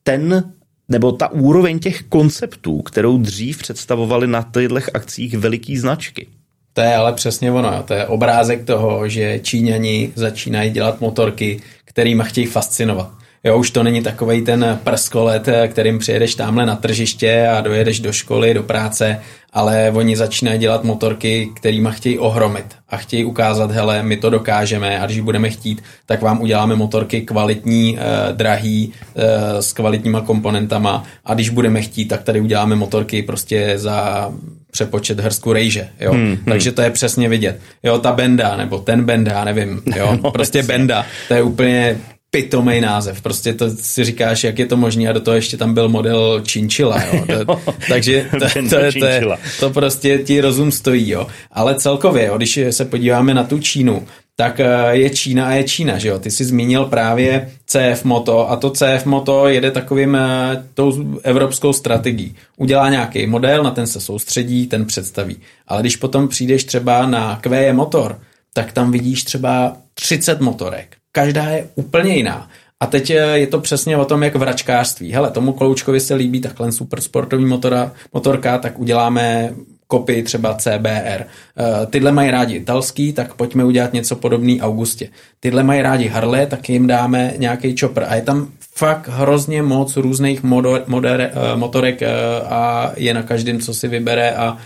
ten 0.04 0.54
nebo 0.90 1.12
ta 1.12 1.32
úroveň 1.32 1.80
těch 1.80 2.04
konceptů, 2.04 2.82
kterou 2.82 3.18
dřív 3.18 3.58
představovali 3.58 4.28
na 4.28 4.42
těchto 4.54 4.76
akcích 4.94 5.38
veliký 5.38 5.78
značky. 5.78 6.28
To 6.74 6.82
je 6.82 6.96
ale 6.96 7.14
přesně 7.14 7.52
ono. 7.52 7.84
To 7.84 7.94
je 7.94 8.08
obrázek 8.08 8.66
toho, 8.66 9.10
že 9.10 9.40
Číňani 9.40 10.12
začínají 10.16 10.72
dělat 10.72 11.02
motorky, 11.02 11.62
kterými 11.86 12.24
chtějí 12.26 12.48
fascinovat. 12.48 13.21
Jo, 13.44 13.58
už 13.58 13.72
to 13.72 13.84
není 13.84 14.04
takový 14.04 14.42
ten 14.42 14.80
prskolet, 14.84 15.50
kterým 15.68 16.00
přijedeš 16.00 16.36
tamhle 16.36 16.66
na 16.66 16.76
tržiště 16.76 17.48
a 17.48 17.62
dojedeš 17.62 18.00
do 18.00 18.14
školy, 18.14 18.54
do 18.54 18.64
práce, 18.64 19.20
ale 19.54 19.92
oni 19.96 20.18
začínají 20.18 20.60
dělat 20.60 20.84
motorky, 20.84 21.50
kterýma 21.56 21.92
chtějí 21.92 22.20
ohromit 22.20 22.66
a 22.90 22.98
chtějí 22.98 23.26
ukázat, 23.26 23.72
hele, 23.72 24.04
my 24.04 24.18
to 24.18 24.30
dokážeme 24.30 25.00
a 25.00 25.06
když 25.06 25.20
budeme 25.20 25.50
chtít, 25.50 25.84
tak 26.06 26.22
vám 26.22 26.42
uděláme 26.42 26.76
motorky 26.76 27.22
kvalitní, 27.22 27.98
eh, 28.00 28.34
drahý, 28.34 28.94
eh, 29.16 29.62
s 29.62 29.74
kvalitníma 29.74 30.22
komponentama 30.22 31.04
a 31.26 31.34
když 31.34 31.50
budeme 31.50 31.82
chtít, 31.82 32.06
tak 32.06 32.24
tady 32.24 32.42
uděláme 32.42 32.76
motorky 32.76 33.24
prostě 33.24 33.74
za 33.76 34.30
přepočet 34.72 35.20
hrstku 35.20 35.54
rejže, 35.54 35.90
jo. 36.00 36.12
Hmm, 36.12 36.26
hmm. 36.26 36.38
Takže 36.46 36.72
to 36.72 36.82
je 36.82 36.92
přesně 36.92 37.30
vidět. 37.30 37.60
Jo, 37.84 38.00
ta 38.00 38.12
benda, 38.12 38.58
nebo 38.58 38.80
ten 38.80 39.04
benda, 39.04 39.44
nevím, 39.44 39.82
jo, 39.96 40.18
no, 40.24 40.32
prostě 40.32 40.64
benda, 40.64 41.06
to 41.28 41.34
je 41.34 41.42
úplně 41.42 41.98
pitomej 42.32 42.82
název. 42.82 43.22
Prostě 43.22 43.54
to 43.54 43.70
si 43.70 44.04
říkáš, 44.04 44.44
jak 44.44 44.60
je 44.60 44.66
to 44.66 44.78
možné 44.78 45.10
a 45.10 45.14
do 45.14 45.20
toho 45.20 45.36
ještě 45.36 45.58
tam 45.58 45.74
byl 45.74 45.90
model 45.90 46.44
Chinchilla, 46.50 47.04
jo. 47.04 47.26
To, 47.46 47.62
takže 47.90 48.30
to, 48.40 48.40
to, 48.40 48.70
to, 48.70 49.00
to, 49.00 49.38
to 49.60 49.70
prostě 49.70 50.18
ti 50.18 50.42
rozum 50.42 50.72
stojí, 50.72 51.10
jo. 51.10 51.28
Ale 51.52 51.76
celkově, 51.76 52.26
jo, 52.26 52.38
když 52.38 52.60
se 52.70 52.86
podíváme 52.86 53.34
na 53.34 53.44
tu 53.44 53.60
Čínu, 53.60 54.08
tak 54.36 54.60
eh, 54.60 54.68
je 54.92 55.10
Čína 55.10 55.48
a 55.48 55.52
je 55.52 55.64
Čína, 55.64 55.98
že 55.98 56.08
jo. 56.08 56.20
Ty 56.20 56.32
jsi 56.32 56.46
zmínil 56.46 56.86
právě 56.86 57.52
CF 57.66 58.04
Moto 58.04 58.52
a 58.52 58.56
to 58.56 58.70
CF 58.70 59.06
Moto 59.06 59.48
jede 59.48 59.72
takovým 59.72 60.16
eh, 60.16 60.64
tou 60.74 61.20
evropskou 61.24 61.74
strategií. 61.74 62.36
Udělá 62.58 62.90
nějaký 62.90 63.28
model, 63.28 63.64
na 63.64 63.72
ten 63.72 63.88
se 63.88 64.02
soustředí, 64.02 64.68
ten 64.68 64.86
představí. 64.86 65.38
Ale 65.68 65.82
když 65.82 65.96
potom 65.96 66.28
přijdeš 66.28 66.64
třeba 66.64 67.06
na 67.06 67.40
QE 67.42 67.74
Motor, 67.74 68.20
tak 68.54 68.72
tam 68.72 68.92
vidíš 68.92 69.24
třeba 69.24 69.78
30 69.94 70.40
motorek 70.40 71.01
každá 71.12 71.46
je 71.50 71.68
úplně 71.76 72.16
jiná. 72.16 72.50
A 72.80 72.86
teď 72.86 73.10
je 73.10 73.48
to 73.48 73.60
přesně 73.60 73.98
o 73.98 74.06
tom, 74.06 74.24
jak 74.24 74.36
v 74.36 74.44
račkářství. 74.44 75.12
Hele, 75.12 75.32
tomu 75.32 75.54
Kloučkovi 75.54 76.00
se 76.00 76.16
líbí 76.16 76.42
takhle 76.42 76.72
super 76.72 77.02
sportovní 77.02 77.46
motora, 77.46 77.92
motorka, 78.14 78.58
tak 78.58 78.80
uděláme 78.80 79.54
kopy 79.92 80.24
třeba 80.24 80.54
CBR. 80.54 81.22
Eh, 81.22 81.86
tyhle 81.90 82.12
mají 82.12 82.32
rádi 82.32 82.56
italský, 82.56 83.14
tak 83.14 83.34
pojďme 83.34 83.64
udělat 83.64 83.94
něco 83.94 84.16
podobný 84.16 84.62
Augustě. 84.62 85.10
Tyhle 85.40 85.64
mají 85.64 85.82
rádi 85.82 86.08
Harley, 86.08 86.48
tak 86.48 86.70
jim 86.70 86.88
dáme 86.88 87.34
nějaký 87.38 87.78
chopper. 87.78 88.06
A 88.10 88.16
je 88.16 88.22
tam 88.22 88.48
fakt 88.76 89.08
hrozně 89.08 89.62
moc 89.62 89.98
různých 89.98 90.44
modor, 90.44 90.84
moder, 90.88 91.22
eh, 91.22 91.56
motorek 91.56 92.02
eh, 92.02 92.10
a 92.50 92.92
je 92.96 93.14
na 93.14 93.24
každém, 93.24 93.60
co 93.60 93.74
si 93.74 93.88
vybere 93.88 94.32
a 94.36 94.58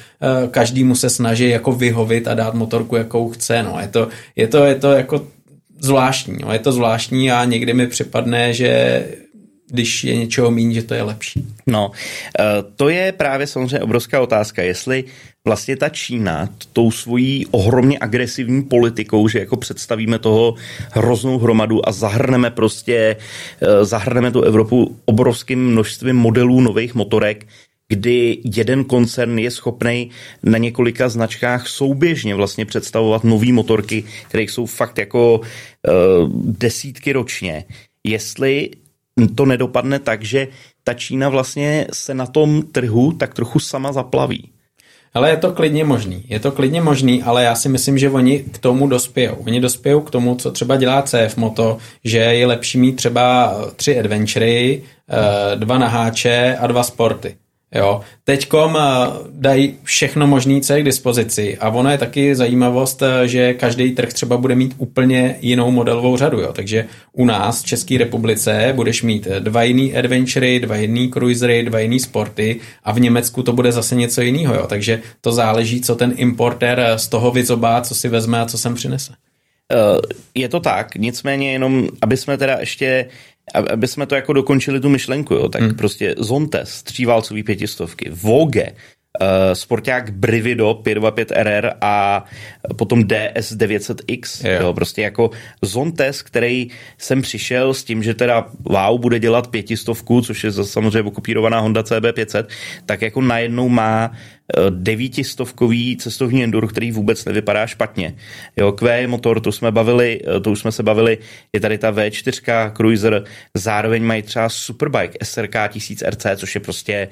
každý 0.52 0.84
mu 0.84 0.96
se 0.96 1.10
snaží 1.10 1.50
jako 1.50 1.72
vyhovit 1.72 2.28
a 2.28 2.34
dát 2.34 2.54
motorku, 2.54 2.96
jakou 2.96 3.30
chce. 3.30 3.64
No, 3.64 3.78
je 3.82 3.88
to, 3.88 4.08
je 4.36 4.48
to, 4.48 4.66
je 4.66 4.76
to 4.76 4.92
jako 4.92 5.22
zvláštní. 5.80 6.38
No. 6.42 6.54
Je 6.54 6.60
to 6.60 6.72
zvláštní 6.72 7.32
a 7.32 7.46
někdy 7.46 7.74
mi 7.74 7.88
připadne, 7.88 8.54
že 8.54 9.04
když 9.70 10.04
je 10.04 10.16
něčeho 10.16 10.52
méně, 10.52 10.74
že 10.74 10.84
to 10.84 10.94
je 10.94 11.04
lepší. 11.04 11.46
No, 11.68 11.92
eh, 12.40 12.44
to 12.76 12.90
je 12.90 13.12
právě 13.12 13.48
samozřejmě 13.48 13.80
obrovská 13.80 14.22
otázka, 14.22 14.64
jestli 14.64 15.04
vlastně 15.46 15.78
ta 15.78 15.90
Čína 15.90 16.50
tou 16.74 16.92
svojí 16.92 17.46
ohromně 17.52 17.98
agresivní 18.02 18.64
politikou, 18.64 19.28
že 19.28 19.40
jako 19.40 19.58
představíme 19.58 20.20
toho 20.20 20.56
hroznou 20.92 21.38
hromadu 21.38 21.90
a 21.90 21.92
zahrneme 21.92 22.52
prostě, 22.52 23.16
eh, 23.62 23.86
zahrneme 23.86 24.32
tu 24.32 24.42
Evropu 24.42 25.00
obrovským 25.06 25.72
množstvím 25.72 26.16
modelů 26.16 26.62
nových 26.62 26.96
motorek, 26.96 27.48
kdy 27.88 28.38
jeden 28.56 28.84
koncern 28.84 29.40
je 29.40 29.52
schopný 29.52 30.10
na 30.44 30.58
několika 30.58 31.10
značkách 31.10 31.68
souběžně 31.68 32.36
vlastně 32.36 32.66
představovat 32.66 33.24
nové 33.24 33.52
motorky, 33.52 34.04
které 34.28 34.44
jsou 34.44 34.66
fakt 34.66 34.98
jako 34.98 35.38
uh, 35.38 35.44
desítky 36.46 37.14
ročně. 37.14 37.66
Jestli 38.04 38.70
to 39.36 39.46
nedopadne 39.46 40.00
tak, 40.00 40.24
že 40.24 40.48
ta 40.84 40.94
Čína 40.94 41.30
vlastně 41.30 41.88
se 41.94 42.14
na 42.14 42.26
tom 42.26 42.62
trhu 42.62 43.12
tak 43.12 43.34
trochu 43.34 43.60
sama 43.60 43.94
zaplaví. 43.94 44.52
Ale 45.14 45.30
je 45.30 45.38
to 45.38 45.52
klidně 45.52 45.84
možný. 45.84 46.24
Je 46.28 46.40
to 46.40 46.52
klidně 46.52 46.82
možný, 46.82 47.24
ale 47.24 47.44
já 47.44 47.56
si 47.56 47.70
myslím, 47.70 47.98
že 47.98 48.10
oni 48.10 48.40
k 48.40 48.58
tomu 48.58 48.88
dospějou. 48.88 49.36
Oni 49.36 49.62
dospějou 49.62 50.02
k 50.02 50.10
tomu, 50.10 50.36
co 50.36 50.52
třeba 50.52 50.76
dělá 50.76 51.02
CF 51.02 51.38
Moto, 51.38 51.78
že 52.04 52.18
je 52.18 52.48
lepší 52.48 52.78
mít 52.78 52.96
třeba 52.96 53.56
tři 53.76 54.00
adventury, 54.00 54.84
eh, 55.10 55.56
dva 55.56 55.78
naháče 55.78 56.58
a 56.60 56.68
dva 56.68 56.84
sporty. 56.84 57.36
Jo. 57.76 58.02
Teďkom 58.24 58.78
eh, 58.78 59.08
dají 59.30 59.78
všechno 59.84 60.28
možné, 60.28 60.62
co 60.62 60.74
je 60.74 60.82
k 60.82 60.86
dispozici 60.86 61.58
a 61.58 61.70
ono 61.70 61.90
je 61.90 61.98
taky 61.98 62.36
zajímavost, 62.36 63.02
eh, 63.02 63.28
že 63.28 63.54
každý 63.54 63.92
trh 63.92 64.14
třeba 64.14 64.38
bude 64.38 64.56
mít 64.56 64.76
úplně 64.78 65.36
jinou 65.42 65.72
modelovou 65.72 66.18
řadu. 66.18 66.40
Jo. 66.40 66.54
Takže 66.54 66.86
u 67.14 67.26
nás 67.26 67.64
v 67.64 67.66
České 67.66 67.98
republice 67.98 68.74
budeš 68.76 69.04
mít 69.04 69.28
eh, 69.28 69.40
dva 69.40 69.64
jiný 69.64 69.96
adventury, 69.96 70.60
dva 70.60 70.76
jiný 70.76 71.12
cruisery, 71.12 71.64
dva 71.64 71.80
jiný 71.80 72.00
sporty 72.00 72.60
a 72.84 72.92
v 72.92 73.00
Německu 73.00 73.44
to 73.44 73.54
bude 73.54 73.72
zase 73.72 73.96
něco 73.96 74.22
jiného. 74.22 74.56
Jo. 74.56 74.66
Takže 74.68 75.02
to 75.22 75.32
záleží, 75.32 75.82
co 75.82 75.96
ten 75.96 76.14
importer 76.16 76.94
z 76.96 77.08
toho 77.08 77.32
vyzobá, 77.32 77.82
co 77.82 77.96
si 77.96 78.10
vezme 78.10 78.40
a 78.40 78.46
co 78.46 78.58
sem 78.58 78.76
přinese. 78.76 79.14
Je 80.36 80.50
to 80.50 80.60
tak, 80.60 80.96
nicméně 80.96 81.52
jenom, 81.52 81.88
aby 82.02 82.18
jsme 82.18 82.38
teda 82.38 82.58
ještě 82.60 83.06
aby 83.54 83.88
jsme 83.88 84.06
to 84.06 84.16
jako 84.16 84.34
dokončili 84.34 84.80
tu 84.80 84.90
myšlenku, 84.90 85.34
jo, 85.34 85.50
tak 85.50 85.62
hmm. 85.62 85.76
prostě 85.76 86.16
Zontes, 86.18 86.84
tříválcový 86.84 87.44
pětistovky, 87.44 88.10
Vogue, 88.10 88.66
uh, 89.22 89.54
sporták 89.54 90.10
Brivido 90.10 90.82
525RR 90.84 91.72
a 91.82 92.26
potom 92.76 93.04
DS900X. 93.04 94.50
Jo. 94.50 94.62
jo. 94.62 94.74
prostě 94.74 95.02
jako 95.02 95.32
Zontes, 95.62 96.22
který 96.22 96.68
jsem 96.98 97.22
přišel 97.22 97.74
s 97.74 97.84
tím, 97.84 98.04
že 98.04 98.14
teda 98.14 98.48
wow, 98.60 99.00
bude 99.00 99.20
dělat 99.20 99.48
pětistovku, 99.48 100.22
což 100.22 100.44
je 100.44 100.52
samozřejmě 100.52 101.02
okupírovaná 101.02 101.60
Honda 101.60 101.82
CB500, 101.82 102.46
tak 102.86 103.02
jako 103.02 103.22
najednou 103.22 103.70
má 103.70 104.12
devítistovkový 104.70 105.98
cestovní 105.98 106.44
enduro, 106.44 106.68
který 106.68 106.92
vůbec 106.92 107.26
nevypadá 107.26 107.68
špatně. 107.68 108.16
Jo, 108.58 108.72
Q 108.72 109.08
motor, 109.08 109.40
to 109.40 109.52
jsme 109.52 109.72
bavili, 109.72 110.22
eh, 110.38 110.40
to 110.40 110.52
už 110.52 110.60
jsme 110.60 110.72
se 110.72 110.84
bavili, 110.84 111.18
je 111.54 111.60
tady 111.60 111.78
ta 111.78 111.92
V4 111.92 112.72
Cruiser, 112.76 113.24
zároveň 113.54 114.04
mají 114.04 114.22
třeba 114.22 114.50
Superbike 114.50 115.18
SRK 115.22 115.68
1000 115.68 116.02
RC, 116.02 116.26
což 116.36 116.56
je 116.56 116.62
prostě 116.62 117.08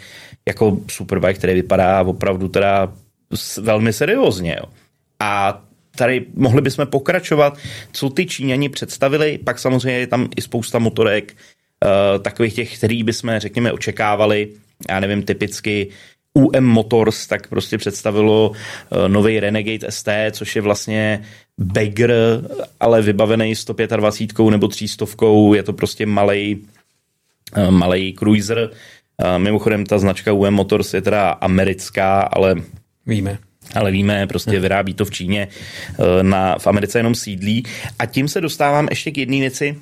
jako 0.47 0.77
Superbike, 0.87 1.33
který 1.33 1.53
vypadá 1.53 2.01
opravdu 2.01 2.47
teda 2.47 2.93
velmi 3.61 3.93
seriózně. 3.93 4.55
Jo. 4.59 4.65
A 5.19 5.61
tady 5.95 6.25
mohli 6.33 6.61
bychom 6.61 6.87
pokračovat, 6.87 7.57
co 7.91 8.09
ty 8.09 8.25
Číňani 8.25 8.69
představili, 8.69 9.37
pak 9.37 9.59
samozřejmě 9.59 9.99
je 9.99 10.07
tam 10.07 10.29
i 10.35 10.41
spousta 10.41 10.79
motorek, 10.79 11.33
uh, 11.33 12.21
takových 12.21 12.53
těch, 12.53 12.77
který 12.77 13.03
bychom, 13.03 13.39
řekněme, 13.39 13.71
očekávali, 13.71 14.49
já 14.89 14.99
nevím, 14.99 15.23
typicky 15.23 15.89
UM 16.33 16.63
Motors 16.63 17.27
tak 17.27 17.47
prostě 17.47 17.77
představilo 17.77 18.49
uh, 18.49 19.07
nový 19.07 19.39
Renegade 19.39 19.91
ST, 19.91 20.07
což 20.31 20.55
je 20.55 20.61
vlastně 20.61 21.23
Bagger, 21.57 22.13
ale 22.79 23.01
vybavený 23.01 23.55
125 23.55 24.49
nebo 24.49 24.67
300, 24.67 25.05
je 25.55 25.63
to 25.63 25.73
prostě 25.73 26.05
malej, 26.05 26.57
uh, 27.57 27.71
malej 27.71 28.13
cruiser. 28.13 28.69
Uh, 29.23 29.37
mimochodem 29.37 29.85
ta 29.85 29.99
značka 29.99 30.33
UM 30.33 30.53
Motors 30.53 30.93
je 30.93 31.01
teda 31.01 31.29
americká, 31.29 32.21
ale 32.21 32.55
víme. 33.05 33.37
Ale 33.75 33.91
víme, 33.91 34.27
prostě 34.27 34.59
vyrábí 34.59 34.93
to 34.93 35.05
v 35.05 35.11
Číně, 35.11 35.47
na, 36.21 36.57
v 36.59 36.67
Americe 36.67 36.99
jenom 36.99 37.15
sídlí. 37.15 37.63
A 37.99 38.05
tím 38.05 38.27
se 38.27 38.41
dostávám 38.41 38.87
ještě 38.89 39.11
k 39.11 39.17
jedné 39.17 39.37
věci, 39.37 39.75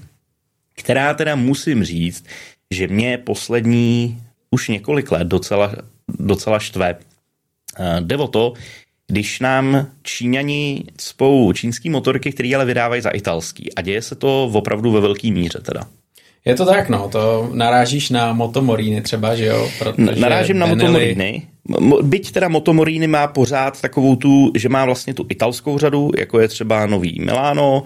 která 0.76 1.14
teda 1.14 1.36
musím 1.36 1.84
říct, 1.84 2.26
že 2.72 2.88
mě 2.88 3.18
poslední 3.18 4.22
už 4.52 4.68
několik 4.68 5.12
let 5.12 5.28
docela 5.28 5.76
docela 6.20 6.60
štve. 6.60 6.96
Eh, 7.80 8.02
jde 8.02 8.18
o 8.18 8.28
to, 8.28 8.54
když 9.08 9.40
nám 9.40 9.88
Číňani 10.04 10.84
spou 11.00 11.54
čínský 11.54 11.90
motorky, 11.90 12.32
které 12.32 12.56
ale 12.56 12.66
vydávají 12.66 13.02
za 13.02 13.10
italský. 13.10 13.76
A 13.76 13.82
děje 13.82 14.02
se 14.02 14.16
to 14.16 14.44
opravdu 14.54 14.92
ve 14.92 15.02
velké 15.02 15.32
míře 15.32 15.60
teda. 15.60 15.82
Je 16.46 16.56
to 16.56 16.66
tak, 16.66 16.90
no, 16.90 17.10
to 17.10 17.50
narážíš 17.54 18.10
na 18.10 18.34
Motomoríny 18.34 19.02
třeba, 19.02 19.36
že 19.36 19.46
jo? 19.46 19.70
Protože 19.80 20.20
Narážím 20.20 20.60
na 20.60 20.68
Benelli... 20.68 20.86
Motomoríny. 20.86 21.48
Byť 22.02 22.32
teda 22.32 22.48
Motomoríny 22.48 23.08
má 23.08 23.28
pořád 23.28 23.82
takovou 23.82 24.16
tu, 24.16 24.52
že 24.56 24.70
má 24.70 24.86
vlastně 24.86 25.14
tu 25.14 25.26
italskou 25.30 25.78
řadu, 25.78 26.12
jako 26.18 26.40
je 26.40 26.48
třeba 26.48 26.86
nový 26.86 27.20
Milano, 27.26 27.84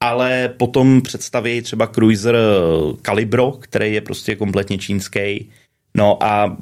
ale 0.00 0.54
potom 0.56 1.02
představí 1.02 1.62
třeba 1.62 1.86
Cruiser 1.86 2.36
Calibro, 3.02 3.52
který 3.52 3.94
je 3.94 4.00
prostě 4.00 4.36
kompletně 4.36 4.78
čínský. 4.78 5.50
No 5.96 6.22
a 6.22 6.56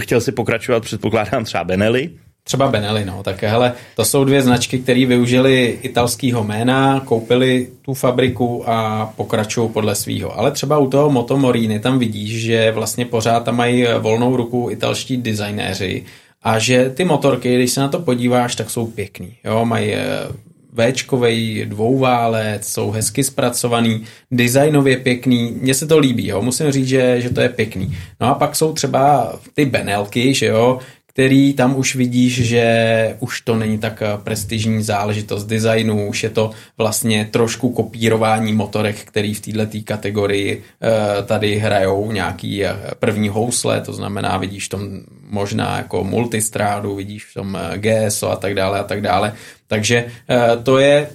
chtěl 0.00 0.20
si 0.20 0.32
pokračovat, 0.32 0.82
předpokládám 0.82 1.44
třeba 1.44 1.64
Benelli. 1.64 2.10
Třeba 2.44 2.68
Benelli, 2.68 3.04
no. 3.04 3.22
Tak 3.22 3.42
hele, 3.42 3.72
to 3.96 4.04
jsou 4.04 4.24
dvě 4.24 4.42
značky, 4.42 4.78
které 4.78 5.06
využili 5.06 5.78
italského 5.82 6.44
jména, 6.44 7.00
koupili 7.00 7.68
tu 7.82 7.94
fabriku 7.94 8.70
a 8.70 9.06
pokračují 9.16 9.68
podle 9.68 9.94
svého. 9.94 10.38
Ale 10.38 10.50
třeba 10.50 10.78
u 10.78 10.90
toho 10.90 11.10
Motomorini 11.10 11.80
tam 11.80 11.98
vidíš, 11.98 12.42
že 12.42 12.72
vlastně 12.72 13.04
pořád 13.04 13.44
tam 13.44 13.56
mají 13.56 13.86
volnou 13.98 14.36
ruku 14.36 14.68
italští 14.70 15.16
designéři 15.16 16.04
a 16.42 16.58
že 16.58 16.90
ty 16.90 17.04
motorky, 17.04 17.54
když 17.54 17.70
se 17.70 17.80
na 17.80 17.88
to 17.88 17.98
podíváš, 17.98 18.56
tak 18.56 18.70
jsou 18.70 18.86
pěkný. 18.86 19.36
Jo, 19.44 19.64
mají 19.64 19.94
eh, 19.94 20.02
Včkovej 20.76 21.66
dvouválec, 21.68 22.66
jsou 22.66 22.90
hezky 22.90 23.24
zpracovaný, 23.24 24.04
designově 24.30 24.96
pěkný, 24.96 25.56
mně 25.60 25.74
se 25.74 25.86
to 25.86 25.98
líbí, 25.98 26.26
jo, 26.26 26.42
musím 26.42 26.70
říct, 26.70 26.88
že, 26.88 27.20
že 27.20 27.30
to 27.30 27.40
je 27.40 27.48
pěkný. 27.48 27.96
No 28.20 28.26
a 28.26 28.34
pak 28.34 28.56
jsou 28.56 28.72
třeba 28.72 29.32
ty 29.54 29.64
Benelky, 29.64 30.34
že 30.34 30.46
jo, 30.46 30.78
který 31.12 31.52
tam 31.52 31.76
už 31.76 31.96
vidíš, 31.96 32.42
že 32.42 33.16
už 33.20 33.40
to 33.40 33.56
není 33.56 33.78
tak 33.78 34.02
eh, 34.02 34.06
prestižní 34.24 34.82
záležitost 34.82 35.44
designu, 35.44 36.08
už 36.08 36.22
je 36.22 36.30
to 36.30 36.50
vlastně 36.78 37.28
trošku 37.30 37.70
kopírování 37.70 38.52
motorek, 38.52 38.96
který 39.04 39.34
v 39.34 39.40
této 39.40 39.78
kategorii 39.84 40.62
eh, 40.62 41.22
tady 41.22 41.58
hrajou 41.58 42.12
nějaký 42.12 42.64
eh, 42.64 42.76
první 42.98 43.28
housle, 43.28 43.80
to 43.80 43.92
znamená, 43.92 44.36
vidíš 44.36 44.68
tom 44.68 45.00
možná 45.28 45.76
jako 45.76 46.04
multistrádu, 46.04 46.96
vidíš 46.96 47.24
v 47.24 47.34
tom 47.34 47.58
GSO 47.76 48.30
a 48.30 48.36
tak 48.36 48.54
dále 48.54 48.80
a 48.80 48.84
tak 48.84 49.00
dále. 49.00 49.32
Takže 49.66 50.06
to 50.62 50.78
je 50.78 51.08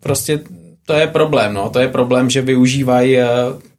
prostě 0.00 0.40
to 0.86 0.92
je 0.92 1.06
problém, 1.06 1.54
no. 1.54 1.70
To 1.70 1.78
je 1.78 1.88
problém, 1.88 2.30
že 2.30 2.42
využívají 2.42 3.16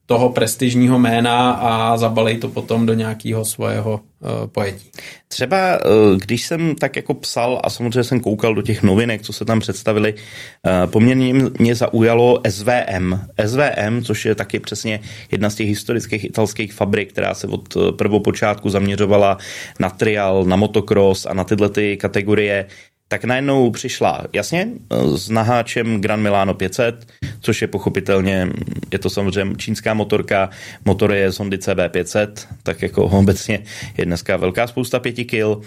toho 0.05 0.29
prestižního 0.29 0.99
jména 0.99 1.51
a 1.51 1.97
zabalej 1.97 2.37
to 2.37 2.49
potom 2.49 2.85
do 2.85 2.93
nějakého 2.93 3.45
svého 3.45 3.99
pojetí. 4.45 4.91
Třeba 5.27 5.85
uh, 5.85 6.17
když 6.17 6.45
jsem 6.45 6.75
tak 6.75 6.95
jako 6.95 7.13
psal 7.13 7.61
a 7.63 7.69
samozřejmě 7.69 8.03
jsem 8.03 8.19
koukal 8.19 8.55
do 8.55 8.61
těch 8.61 8.83
novinek, 8.83 9.21
co 9.21 9.33
se 9.33 9.45
tam 9.45 9.59
představili, 9.59 10.13
uh, 10.13 10.91
poměrně 10.91 11.33
mě 11.59 11.75
zaujalo 11.75 12.41
SVM. 12.49 13.19
SVM, 13.45 14.03
což 14.03 14.25
je 14.25 14.35
taky 14.35 14.59
přesně 14.59 14.99
jedna 15.31 15.49
z 15.49 15.55
těch 15.55 15.67
historických 15.67 16.25
italských 16.25 16.73
fabrik, 16.73 17.09
která 17.09 17.33
se 17.33 17.47
od 17.47 17.77
prvopočátku 17.97 18.69
zaměřovala 18.69 19.37
na 19.79 19.89
trial, 19.89 20.45
na 20.45 20.55
motocross 20.55 21.25
a 21.25 21.33
na 21.33 21.43
tyhle 21.43 21.69
ty 21.69 21.97
kategorie 21.97 22.65
tak 23.11 23.23
najednou 23.23 23.71
přišla, 23.71 24.23
jasně, 24.33 24.67
s 25.15 25.29
naháčem 25.29 26.01
Gran 26.01 26.21
Milano 26.21 26.53
500, 26.53 27.07
což 27.41 27.61
je 27.61 27.67
pochopitelně, 27.67 28.47
je 28.91 28.99
to 28.99 29.09
samozřejmě 29.09 29.55
čínská 29.55 29.93
motorka, 29.93 30.49
motor 30.85 31.13
je 31.13 31.31
z 31.31 31.39
Hondy 31.39 31.57
CB500, 31.57 32.27
tak 32.63 32.81
jako 32.81 33.03
obecně 33.19 33.63
je 33.97 34.05
dneska 34.05 34.37
velká 34.37 34.67
spousta 34.67 34.99
5 34.99 35.13
kg. 35.13 35.33
Uh, 35.43 35.63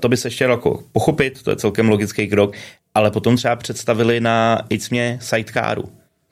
to 0.00 0.08
by 0.08 0.16
se 0.16 0.28
ještě 0.28 0.44
jako 0.44 0.82
pochopit, 0.92 1.42
to 1.42 1.50
je 1.50 1.56
celkem 1.56 1.88
logický 1.88 2.28
krok, 2.28 2.54
ale 2.94 3.10
potom 3.10 3.36
třeba 3.36 3.56
představili 3.56 4.20
na 4.20 4.66
Icmě 4.68 5.18
sidecaru. 5.20 5.84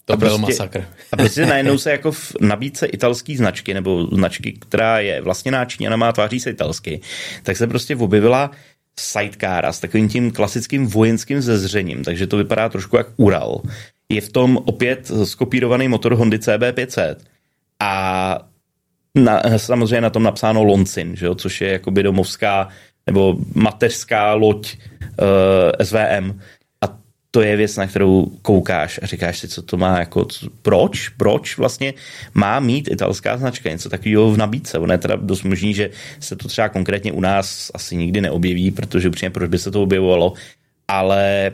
To 0.04 0.12
a 0.12 0.16
byl 0.16 0.28
prostě, 0.28 0.46
masakr. 0.46 0.84
A 1.12 1.16
prostě 1.16 1.46
najednou 1.46 1.78
se 1.78 1.90
jako 1.90 2.12
v 2.12 2.32
nabídce 2.40 2.86
italské 2.86 3.36
značky, 3.36 3.74
nebo 3.74 4.06
značky, 4.06 4.52
která 4.52 5.00
je 5.00 5.20
vlastně 5.20 5.50
náčíňana, 5.50 5.96
má 5.96 6.12
tváří 6.12 6.40
se 6.40 6.50
italsky, 6.50 7.00
tak 7.42 7.56
se 7.56 7.66
prostě 7.66 7.96
objevila 7.96 8.50
sidecára 9.00 9.72
s 9.72 9.80
takovým 9.80 10.08
tím 10.08 10.30
klasickým 10.30 10.86
vojenským 10.86 11.40
zezřením, 11.40 12.04
takže 12.04 12.26
to 12.26 12.36
vypadá 12.36 12.68
trošku 12.68 12.96
jak 12.96 13.06
Ural. 13.16 13.60
Je 14.08 14.20
v 14.20 14.32
tom 14.32 14.56
opět 14.56 15.10
skopírovaný 15.24 15.88
motor 15.88 16.14
Hondy 16.14 16.36
CB500 16.36 17.16
a 17.80 18.38
na, 19.14 19.42
samozřejmě 19.56 20.00
na 20.00 20.10
tom 20.10 20.22
napsáno 20.22 20.62
Loncin, 20.62 21.16
že 21.16 21.26
jo, 21.26 21.34
což 21.34 21.60
je 21.60 21.72
jakoby 21.72 22.02
domovská 22.02 22.68
nebo 23.06 23.36
mateřská 23.54 24.34
loď 24.34 24.76
uh, 24.76 25.26
SVM 25.82 26.40
to 27.30 27.42
je 27.42 27.56
věc, 27.56 27.76
na 27.76 27.86
kterou 27.86 28.26
koukáš 28.42 29.00
a 29.02 29.06
říkáš 29.06 29.38
si, 29.38 29.48
co 29.48 29.62
to 29.62 29.76
má, 29.76 29.98
jako, 29.98 30.24
co, 30.24 30.50
proč, 30.62 31.08
proč 31.08 31.58
vlastně 31.58 31.94
má 32.34 32.60
mít 32.60 32.88
italská 32.90 33.36
značka 33.36 33.70
něco 33.70 33.88
takového 33.88 34.32
v 34.32 34.36
nabídce. 34.36 34.78
Ono 34.78 34.92
je 34.92 34.98
teda 34.98 35.16
dost 35.16 35.42
možný, 35.42 35.74
že 35.74 35.90
se 36.20 36.36
to 36.36 36.48
třeba 36.48 36.68
konkrétně 36.68 37.12
u 37.12 37.20
nás 37.20 37.70
asi 37.74 37.96
nikdy 37.96 38.20
neobjeví, 38.20 38.70
protože 38.70 39.08
upřímně 39.08 39.30
proč 39.30 39.50
by 39.50 39.58
se 39.58 39.70
to 39.70 39.82
objevovalo, 39.82 40.32
ale 40.88 41.52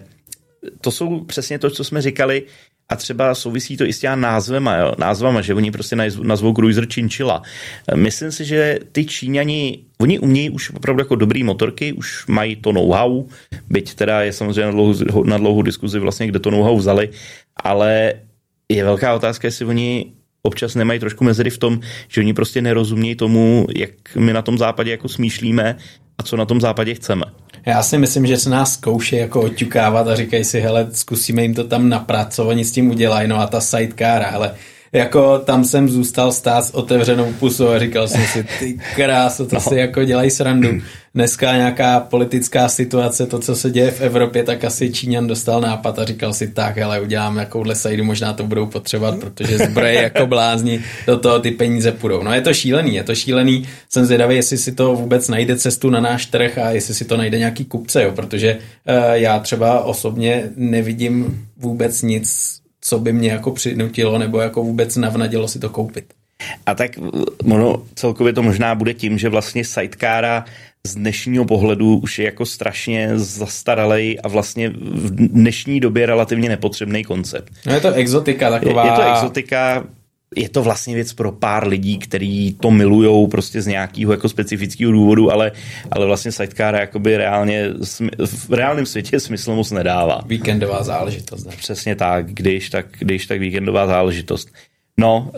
to 0.80 0.90
jsou 0.90 1.24
přesně 1.24 1.58
to, 1.58 1.70
co 1.70 1.84
jsme 1.84 2.02
říkali, 2.02 2.42
a 2.88 2.96
třeba 2.96 3.34
souvisí 3.34 3.76
to 3.76 3.84
i 3.84 3.92
s 3.92 3.98
těma 3.98 4.16
názvema, 4.16 4.76
jo? 4.76 4.92
názvama, 4.98 5.40
že 5.40 5.54
oni 5.54 5.70
prostě 5.70 5.96
nazvou 6.22 6.54
Cruiser 6.54 6.86
Chinchilla. 6.86 7.42
Myslím 7.94 8.32
si, 8.32 8.44
že 8.44 8.78
ty 8.92 9.04
Číňani, 9.04 9.78
oni 9.98 10.18
umějí 10.18 10.50
už 10.50 10.70
opravdu 10.70 11.00
jako 11.00 11.14
dobrý 11.14 11.42
motorky, 11.42 11.92
už 11.92 12.26
mají 12.26 12.56
to 12.56 12.72
know-how, 12.72 13.24
byť 13.70 13.94
teda 13.94 14.22
je 14.22 14.32
samozřejmě 14.32 14.64
na 14.64 14.70
dlouhou, 14.70 15.24
na 15.24 15.38
dlouhou 15.38 15.62
diskuzi 15.62 15.98
vlastně, 15.98 16.26
kde 16.26 16.38
to 16.38 16.50
know-how 16.50 16.76
vzali, 16.76 17.10
ale 17.56 18.14
je 18.68 18.84
velká 18.84 19.14
otázka, 19.14 19.48
jestli 19.48 19.64
oni 19.64 20.12
občas 20.42 20.74
nemají 20.74 21.00
trošku 21.00 21.24
mezery 21.24 21.50
v 21.50 21.58
tom, 21.58 21.80
že 22.08 22.20
oni 22.20 22.34
prostě 22.34 22.62
nerozumějí 22.62 23.14
tomu, 23.14 23.66
jak 23.74 23.90
my 24.16 24.32
na 24.32 24.42
tom 24.42 24.58
západě 24.58 24.90
jako 24.90 25.08
smýšlíme 25.08 25.76
a 26.18 26.22
co 26.22 26.36
na 26.36 26.44
tom 26.44 26.60
západě 26.60 26.94
chceme. 26.94 27.24
Já 27.66 27.82
si 27.82 27.98
myslím, 27.98 28.26
že 28.26 28.36
se 28.36 28.50
nás 28.50 28.74
zkouší 28.74 29.16
jako 29.16 29.42
oťukávat 29.42 30.08
a 30.08 30.14
říkají 30.14 30.44
si, 30.44 30.60
hele, 30.60 30.88
zkusíme 30.92 31.42
jim 31.42 31.54
to 31.54 31.64
tam 31.64 31.88
napracovat, 31.88 32.34
co 32.34 32.46
oni 32.46 32.64
s 32.64 32.72
tím 32.72 32.90
udělají, 32.90 33.28
no 33.28 33.40
a 33.40 33.46
ta 33.46 33.60
sidecar, 33.60 34.26
ale 34.32 34.54
jako 34.92 35.38
tam 35.38 35.64
jsem 35.64 35.88
zůstal 35.88 36.32
stát 36.32 36.64
s 36.64 36.74
otevřenou 36.74 37.32
pusou 37.32 37.68
a 37.68 37.78
říkal 37.78 38.08
jsem 38.08 38.22
si, 38.26 38.46
ty 38.58 38.78
kráso, 38.94 39.46
to 39.46 39.54
no. 39.54 39.60
si 39.60 39.76
jako 39.76 40.04
dělají 40.04 40.30
srandu. 40.30 40.68
Dneska 41.14 41.56
nějaká 41.56 42.00
politická 42.00 42.68
situace, 42.68 43.26
to, 43.26 43.38
co 43.38 43.56
se 43.56 43.70
děje 43.70 43.90
v 43.90 44.00
Evropě, 44.00 44.42
tak 44.42 44.64
asi 44.64 44.92
Číňan 44.92 45.26
dostal 45.26 45.60
nápad 45.60 45.98
a 45.98 46.04
říkal 46.04 46.32
si, 46.32 46.48
tak, 46.48 46.76
hele, 46.76 47.00
udělám 47.00 47.36
jakouhle 47.36 47.74
sajdu, 47.74 48.04
možná 48.04 48.32
to 48.32 48.44
budou 48.44 48.66
potřebovat, 48.66 49.18
protože 49.20 49.58
zbroje 49.58 49.94
jako 49.94 50.26
blázni, 50.26 50.80
do 51.06 51.18
toho 51.18 51.38
ty 51.38 51.50
peníze 51.50 51.92
půjdou. 51.92 52.22
No 52.22 52.34
je 52.34 52.40
to 52.40 52.54
šílený, 52.54 52.94
je 52.94 53.02
to 53.02 53.14
šílený, 53.14 53.68
jsem 53.88 54.04
zvědavý, 54.06 54.36
jestli 54.36 54.58
si 54.58 54.72
to 54.72 54.94
vůbec 54.94 55.28
najde 55.28 55.56
cestu 55.56 55.90
na 55.90 56.00
náš 56.00 56.26
trh 56.26 56.58
a 56.58 56.70
jestli 56.70 56.94
si 56.94 57.04
to 57.04 57.16
najde 57.16 57.38
nějaký 57.38 57.64
kupce, 57.64 58.02
jo, 58.02 58.12
protože 58.12 58.54
uh, 58.54 58.94
já 59.12 59.38
třeba 59.38 59.84
osobně 59.84 60.50
nevidím 60.56 61.46
vůbec 61.56 62.02
nic 62.02 62.60
co 62.86 62.98
by 62.98 63.12
mě 63.12 63.30
jako 63.30 63.50
přinutilo 63.50 64.18
nebo 64.18 64.40
jako 64.40 64.62
vůbec 64.62 64.96
navnadilo 64.96 65.48
si 65.48 65.58
to 65.58 65.70
koupit. 65.70 66.04
A 66.66 66.74
tak 66.74 66.90
ono 67.44 67.82
celkově 67.94 68.32
to 68.32 68.42
možná 68.42 68.74
bude 68.74 68.94
tím, 68.94 69.18
že 69.18 69.28
vlastně 69.28 69.64
sidecara 69.64 70.44
z 70.86 70.94
dnešního 70.94 71.44
pohledu 71.44 71.96
už 71.96 72.18
je 72.18 72.24
jako 72.24 72.46
strašně 72.46 73.10
zastaralej 73.14 74.18
a 74.22 74.28
vlastně 74.28 74.68
v 74.68 75.10
dnešní 75.10 75.80
době 75.80 76.06
relativně 76.06 76.48
nepotřebný 76.48 77.04
koncept. 77.04 77.52
No 77.66 77.74
je 77.74 77.80
to 77.80 77.92
exotika 77.92 78.50
taková. 78.50 78.84
Je, 78.84 78.90
je 78.90 78.96
to 78.96 79.12
exotika, 79.12 79.84
je 80.34 80.48
to 80.48 80.62
vlastně 80.62 80.94
věc 80.94 81.12
pro 81.12 81.32
pár 81.32 81.68
lidí, 81.68 81.98
kteří 81.98 82.56
to 82.60 82.70
milujou 82.70 83.26
prostě 83.26 83.62
z 83.62 83.66
nějakého 83.66 84.12
jako 84.12 84.28
specifického 84.28 84.92
důvodu, 84.92 85.32
ale, 85.32 85.52
ale 85.90 86.06
vlastně 86.06 86.32
sidecar 86.32 86.74
jakoby 86.74 87.16
reálně, 87.16 87.68
v 88.26 88.52
reálném 88.52 88.86
světě 88.86 89.20
smysl 89.20 89.54
moc 89.54 89.70
nedává. 89.70 90.20
Víkendová 90.26 90.82
záležitost. 90.82 91.44
Ne? 91.44 91.52
Přesně 91.56 91.96
tak, 91.96 92.32
když 92.32 92.70
tak, 92.70 92.86
když 92.98 93.26
tak 93.26 93.40
víkendová 93.40 93.86
záležitost. 93.86 94.48
No, 95.00 95.30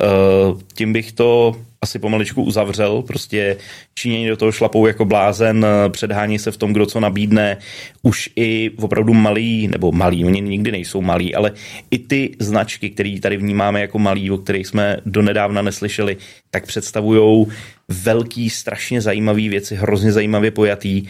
uh, 0.53 0.61
tím 0.75 0.93
bych 0.93 1.13
to 1.13 1.57
asi 1.83 1.99
pomaličku 1.99 2.43
uzavřel, 2.43 3.03
prostě 3.03 3.57
Číňani 3.95 4.29
do 4.29 4.37
toho 4.37 4.53
šlapou 4.53 4.87
jako 4.87 5.05
blázen, 5.05 5.67
předhání 5.89 6.39
se 6.39 6.51
v 6.51 6.57
tom, 6.57 6.73
kdo 6.73 6.87
co 6.87 7.01
nabídne, 7.01 7.57
už 8.03 8.31
i 8.37 8.71
opravdu 8.71 9.15
malý, 9.15 9.69
nebo 9.69 9.93
malý, 9.93 10.25
oni 10.25 10.41
nikdy 10.41 10.73
nejsou 10.73 11.03
malí, 11.03 11.35
ale 11.35 11.53
i 11.91 11.99
ty 11.99 12.37
značky, 12.39 12.91
které 12.91 13.19
tady 13.23 13.37
vnímáme 13.37 13.81
jako 13.81 13.99
malý, 13.99 14.31
o 14.31 14.39
kterých 14.39 14.67
jsme 14.67 14.97
donedávna 15.07 15.63
neslyšeli, 15.63 16.17
tak 16.51 16.67
představují 16.67 17.47
velký, 17.89 18.51
strašně 18.51 19.01
zajímavé 19.01 19.49
věci, 19.49 19.75
hrozně 19.75 20.13
zajímavě 20.13 20.51
pojatý. 20.51 21.07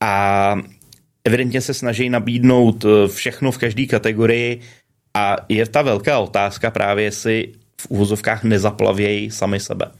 A 0.00 0.56
evidentně 1.24 1.60
se 1.60 1.74
snaží 1.74 2.10
nabídnout 2.10 2.84
všechno 3.06 3.52
v 3.52 3.58
každé 3.58 3.86
kategorii. 3.86 4.60
A 5.14 5.36
je 5.48 5.66
ta 5.66 5.82
velká 5.82 6.18
otázka 6.18 6.70
právě, 6.70 7.04
jestli 7.04 7.48
v 7.80 7.86
uvozovkách 7.88 8.44
nezaplavějí 8.44 9.30
sami 9.30 9.60
sebe. 9.60 9.90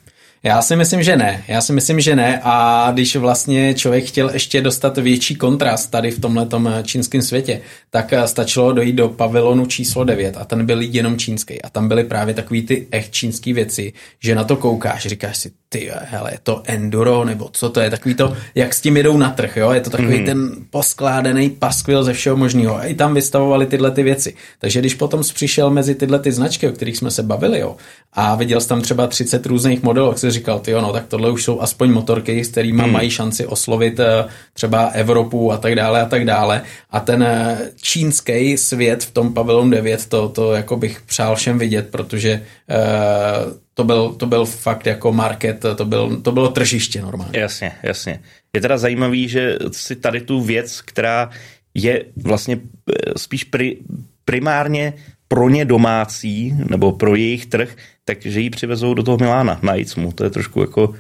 Já 0.43 0.63
si 0.63 0.77
myslím, 0.77 1.03
že 1.03 1.17
ne. 1.17 1.45
Já 1.49 1.61
si 1.61 1.73
myslím, 1.73 2.01
že 2.01 2.17
ne. 2.17 2.41
A 2.43 2.89
když 2.93 3.17
vlastně 3.17 3.75
člověk 3.75 4.05
chtěl 4.05 4.31
ještě 4.31 4.61
dostat 4.61 4.99
větší 4.99 5.35
kontrast 5.37 5.91
tady 5.91 6.11
v 6.11 6.21
tomhle 6.21 6.83
čínském 6.83 7.23
světě, 7.23 7.61
tak 7.91 8.13
eh, 8.13 8.29
stačilo 8.29 8.73
dojít 8.73 8.93
do 8.93 9.09
pavilonu 9.09 9.67
číslo 9.67 10.05
9 10.05 10.37
a 10.37 10.45
ten 10.45 10.67
byl 10.67 10.81
jenom 10.81 11.19
čínský. 11.19 11.63
A 11.63 11.71
tam 11.71 11.89
byly 11.89 12.05
právě 12.05 12.35
takový 12.35 12.63
ty 12.63 12.87
echt 12.91 13.13
čínský 13.13 13.53
věci, 13.53 13.93
že 14.21 14.35
na 14.35 14.45
to 14.45 14.57
koukáš, 14.57 15.07
říkáš 15.07 15.37
si, 15.37 15.53
ty 15.69 15.91
hele, 16.05 16.33
je 16.33 16.39
to 16.43 16.63
enduro, 16.67 17.25
nebo 17.25 17.49
co 17.53 17.69
to 17.69 17.81
je, 17.81 17.91
takový 17.91 18.15
to, 18.15 18.37
jak 18.55 18.75
s 18.75 18.81
tím 18.81 18.97
jedou 18.97 19.17
na 19.17 19.31
trh, 19.31 19.57
jo, 19.57 19.71
je 19.71 19.81
to 19.81 19.91
takový 19.91 20.19
mm. 20.19 20.25
ten 20.25 20.51
poskládaný 20.71 21.51
paskvil 21.51 22.05
ze 22.05 22.13
všeho 22.13 22.37
možného. 22.37 22.77
A 22.77 22.85
i 22.85 22.95
tam 22.95 23.15
vystavovali 23.15 23.67
tyhle 23.67 23.91
ty 23.91 24.03
věci. 24.03 24.35
Takže 24.59 24.81
když 24.81 24.95
potom 24.95 25.23
přišel 25.35 25.71
mezi 25.71 25.95
tyhle 25.95 26.19
ty 26.19 26.33
značky, 26.33 26.69
o 26.69 26.73
kterých 26.73 26.97
jsme 26.97 27.11
se 27.11 27.23
bavili, 27.23 27.61
jo, 27.61 27.77
a 28.13 28.35
viděl 28.35 28.61
jsi 28.61 28.69
tam 28.69 28.81
třeba 28.81 29.07
30 29.07 29.47
různých 29.47 29.83
modelů, 29.83 30.13
říkal, 30.31 30.61
ty 30.61 30.73
no, 30.73 30.93
tak 30.93 31.07
tohle 31.07 31.31
už 31.31 31.45
jsou 31.45 31.61
aspoň 31.61 31.91
motorky, 31.91 32.45
s 32.45 32.49
kterými 32.49 32.83
hmm. 32.83 32.93
mají 32.93 33.11
šanci 33.11 33.47
oslovit 33.47 34.01
eh, 34.01 34.25
třeba 34.53 34.87
Evropu 34.87 35.53
a 35.53 35.57
tak 35.57 35.75
dále 35.75 36.03
a 36.03 36.07
tak 36.07 36.25
dále. 36.25 36.63
A 36.91 37.01
ten 37.01 37.23
eh, 37.23 37.59
čínský 37.83 38.57
svět 38.57 39.05
v 39.05 39.11
tom 39.11 39.35
pavilon 39.35 39.71
9, 39.71 40.07
to, 40.07 40.29
to 40.29 40.53
jako 40.53 40.77
bych 40.77 41.01
přál 41.01 41.37
všem 41.37 41.59
vidět, 41.59 41.89
protože 41.91 42.43
uh, 42.71 43.53
to 43.75 43.85
byl, 43.85 44.13
to 44.13 44.27
byl 44.27 44.45
fakt 44.47 44.87
jako 44.87 45.13
market, 45.13 45.65
to, 45.77 45.85
byl, 45.85 46.17
to 46.17 46.33
bylo 46.33 46.49
tržiště 46.49 47.03
normálně. 47.03 47.41
Jasně, 47.41 47.73
jasně. 47.83 48.21
Je 48.55 48.61
teda 48.61 48.79
zajímavý, 48.79 49.29
že 49.29 49.57
si 49.73 49.97
tady 49.97 50.21
tu 50.21 50.41
věc, 50.41 50.81
která 50.81 51.31
je 51.75 52.05
vlastně 52.25 52.59
eh, 52.59 53.19
spíš 53.19 53.45
pri, 53.45 53.79
primárně 54.25 54.95
pro 55.33 55.49
ně 55.49 55.65
domácí, 55.65 56.55
nebo 56.71 56.93
pro 56.93 57.15
jejich 57.15 57.47
trh, 57.47 57.77
takže 58.05 58.41
ji 58.41 58.51
přivezou 58.51 58.95
do 58.95 59.03
toho 59.03 59.19
Milána 59.19 59.59
na 59.63 59.77
Icmu. 59.77 60.13
To 60.13 60.25
je 60.25 60.31
trošku 60.31 60.61
jako 60.61 60.95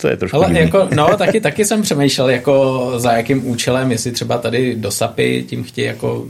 to 0.00 0.08
je 0.08 0.16
trošku 0.16 0.36
Ale 0.36 0.60
jako, 0.60 0.88
no, 0.94 1.16
taky, 1.16 1.40
taky 1.40 1.64
jsem 1.64 1.82
přemýšlel, 1.82 2.30
jako 2.30 2.92
za 2.96 3.12
jakým 3.12 3.46
účelem, 3.46 3.92
jestli 3.92 4.12
třeba 4.12 4.38
tady 4.38 4.76
do 4.76 4.90
Sapy 4.90 5.44
tím 5.48 5.64
chtějí 5.64 5.86
jako 5.86 6.26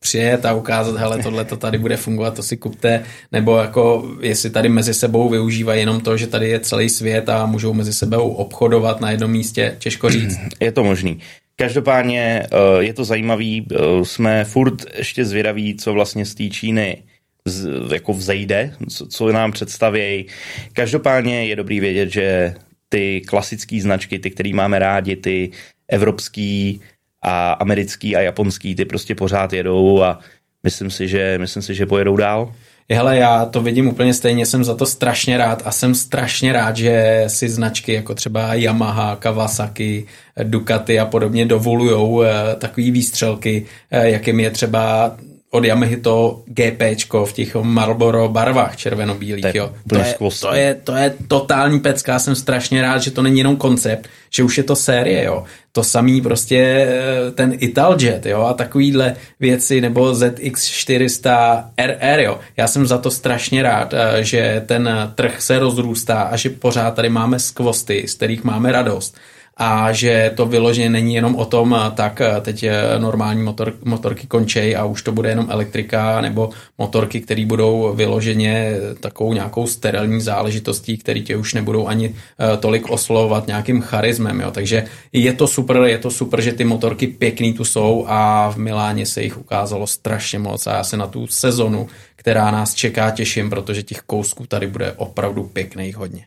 přijet 0.00 0.46
a 0.46 0.54
ukázat, 0.54 0.96
hele, 0.96 1.22
tohle 1.22 1.44
to 1.44 1.56
tady 1.56 1.78
bude 1.78 1.96
fungovat, 1.96 2.34
to 2.34 2.42
si 2.42 2.56
kupte, 2.56 3.02
nebo 3.32 3.56
jako 3.56 4.10
jestli 4.20 4.50
tady 4.50 4.68
mezi 4.68 4.94
sebou 4.94 5.28
využívají 5.28 5.80
jenom 5.80 6.00
to, 6.00 6.16
že 6.16 6.26
tady 6.26 6.48
je 6.48 6.60
celý 6.60 6.88
svět 6.88 7.28
a 7.28 7.46
můžou 7.46 7.74
mezi 7.74 7.92
sebou 7.92 8.30
obchodovat 8.30 9.00
na 9.00 9.10
jednom 9.10 9.30
místě, 9.30 9.76
těžko 9.78 10.10
říct. 10.10 10.38
Je 10.60 10.72
to 10.72 10.84
možný. 10.84 11.18
Každopádně 11.60 12.42
eh, 12.42 12.82
je 12.84 12.92
to 12.94 13.04
zajímavý, 13.04 13.66
eh, 13.72 14.04
jsme 14.04 14.44
furt 14.44 14.96
ještě 14.96 15.24
zvědaví, 15.24 15.76
co 15.76 15.92
vlastně 15.92 16.26
z 16.26 16.34
té 16.34 16.48
Číny 16.48 17.02
z, 17.44 17.68
jako 17.92 18.12
vzejde, 18.12 18.74
co, 18.88 19.06
co 19.06 19.32
nám 19.32 19.52
představějí. 19.52 20.26
Každopádně 20.72 21.46
je 21.46 21.56
dobrý 21.56 21.80
vědět, 21.80 22.08
že 22.08 22.54
ty 22.88 23.20
klasické 23.20 23.80
značky, 23.80 24.18
ty, 24.18 24.30
které 24.30 24.50
máme 24.54 24.78
rádi, 24.78 25.16
ty 25.16 25.50
evropský 25.88 26.80
a 27.22 27.52
americký 27.52 28.16
a 28.16 28.20
japonský, 28.20 28.74
ty 28.74 28.84
prostě 28.84 29.14
pořád 29.14 29.52
jedou 29.52 30.02
a 30.02 30.18
myslím 30.62 30.90
si, 30.90 31.08
že, 31.08 31.38
myslím 31.38 31.62
si, 31.62 31.74
že 31.74 31.86
pojedou 31.86 32.16
dál. 32.16 32.54
Hele, 32.92 33.16
já 33.16 33.44
to 33.44 33.62
vidím 33.62 33.88
úplně 33.88 34.14
stejně, 34.14 34.46
jsem 34.46 34.64
za 34.64 34.74
to 34.74 34.86
strašně 34.86 35.38
rád 35.38 35.62
a 35.64 35.72
jsem 35.72 35.94
strašně 35.94 36.52
rád, 36.52 36.76
že 36.76 37.24
si 37.26 37.48
značky 37.48 37.92
jako 37.92 38.14
třeba 38.14 38.54
Yamaha, 38.54 39.16
Kawasaki, 39.16 40.06
Ducati 40.42 41.00
a 41.00 41.06
podobně 41.06 41.46
dovolujou 41.46 42.22
eh, 42.22 42.32
takový 42.58 42.90
výstřelky, 42.90 43.66
eh, 43.90 44.10
jakým 44.10 44.40
je 44.40 44.50
třeba 44.50 45.16
od 45.50 45.64
Yamahy 45.64 45.96
to 45.96 46.42
GPčko 46.46 47.26
v 47.26 47.32
těch 47.32 47.54
Marlboro 47.54 48.28
barvách 48.28 48.76
červeno-bílých, 48.76 49.54
jo. 49.54 49.72
To 49.88 49.96
je, 49.96 50.14
to, 50.40 50.54
je, 50.54 50.74
to 50.74 50.96
je 50.96 51.14
totální 51.28 51.80
pecka, 51.80 52.18
jsem 52.18 52.34
strašně 52.34 52.82
rád, 52.82 52.98
že 52.98 53.10
to 53.10 53.22
není 53.22 53.38
jenom 53.38 53.56
koncept, 53.56 54.08
že 54.30 54.42
už 54.42 54.58
je 54.58 54.64
to 54.64 54.76
série, 54.76 55.24
jo. 55.24 55.44
To 55.72 55.84
samý 55.84 56.20
prostě 56.20 56.56
eh, 56.58 57.30
ten 57.30 57.56
Italjet, 57.58 58.26
jo, 58.26 58.42
a 58.42 58.54
takovýhle 58.54 59.16
věci, 59.40 59.80
nebo 59.80 60.12
ZX400 60.12 61.64
RR, 61.86 62.20
jo. 62.20 62.38
Já 62.56 62.66
jsem 62.66 62.86
za 62.86 62.98
to 62.98 63.10
strašně 63.10 63.62
rád, 63.62 63.94
eh, 63.94 64.24
že 64.24 64.62
ten 64.66 65.12
trh 65.14 65.42
se 65.42 65.58
rozrůstá 65.58 66.22
a 66.22 66.36
že 66.36 66.50
pořád 66.50 66.94
tady 66.94 67.08
máme 67.08 67.38
skvosty, 67.38 68.04
z 68.08 68.14
kterých 68.14 68.44
máme 68.44 68.72
radost 68.72 69.16
a 69.56 69.92
že 69.92 70.32
to 70.36 70.46
vyloženě 70.46 70.90
není 70.90 71.14
jenom 71.14 71.36
o 71.36 71.44
tom, 71.44 71.76
tak 71.94 72.22
teď 72.40 72.64
normální 72.98 73.42
motor, 73.42 73.74
motorky 73.84 74.26
končej 74.26 74.76
a 74.76 74.84
už 74.84 75.02
to 75.02 75.12
bude 75.12 75.28
jenom 75.28 75.46
elektrika 75.50 76.20
nebo 76.20 76.50
motorky, 76.78 77.20
které 77.20 77.46
budou 77.46 77.92
vyloženě 77.94 78.76
takovou 79.00 79.32
nějakou 79.32 79.66
sterilní 79.66 80.20
záležitostí, 80.20 80.98
které 80.98 81.20
tě 81.20 81.36
už 81.36 81.54
nebudou 81.54 81.86
ani 81.88 82.14
eh, 82.14 82.56
tolik 82.56 82.90
oslovovat 82.90 83.46
nějakým 83.46 83.82
charismem. 83.82 84.40
Jo. 84.40 84.50
Takže 84.50 84.84
je 85.12 85.32
to 85.32 85.46
super, 85.46 85.76
je 85.76 85.98
to 85.98 86.10
super, 86.10 86.40
že 86.40 86.52
ty 86.52 86.64
motorky 86.64 87.06
pěkný 87.06 87.52
tu 87.52 87.64
jsou 87.64 88.04
a 88.08 88.50
v 88.50 88.56
Miláně 88.56 89.06
se 89.06 89.22
jich 89.22 89.38
ukázalo 89.38 89.86
strašně 89.86 90.38
moc 90.38 90.66
a 90.66 90.72
já 90.72 90.84
se 90.84 90.96
na 90.96 91.06
tu 91.06 91.26
sezonu, 91.26 91.88
která 92.16 92.50
nás 92.50 92.74
čeká, 92.74 93.10
těším, 93.10 93.50
protože 93.50 93.82
těch 93.82 94.00
kousků 94.00 94.46
tady 94.46 94.66
bude 94.66 94.92
opravdu 94.92 95.44
pěkných 95.44 95.96
hodně. 95.96 96.26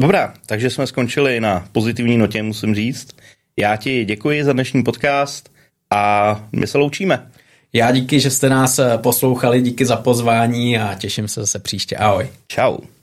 Dobrá, 0.00 0.34
takže 0.46 0.70
jsme 0.70 0.86
skončili 0.86 1.40
na 1.40 1.68
pozitivní 1.72 2.18
notě, 2.18 2.42
musím 2.42 2.74
říct. 2.74 3.08
Já 3.56 3.76
ti 3.76 4.04
děkuji 4.04 4.44
za 4.44 4.52
dnešní 4.52 4.82
podcast 4.82 5.52
a 5.90 6.44
my 6.52 6.66
se 6.66 6.78
loučíme. 6.78 7.30
Já 7.72 7.92
díky, 7.92 8.20
že 8.20 8.30
jste 8.30 8.48
nás 8.48 8.80
poslouchali, 8.96 9.60
díky 9.60 9.86
za 9.86 9.96
pozvání 9.96 10.78
a 10.78 10.94
těším 10.94 11.28
se 11.28 11.40
zase 11.40 11.58
příště. 11.58 11.96
Ahoj. 11.96 12.28
Ciao. 12.48 12.93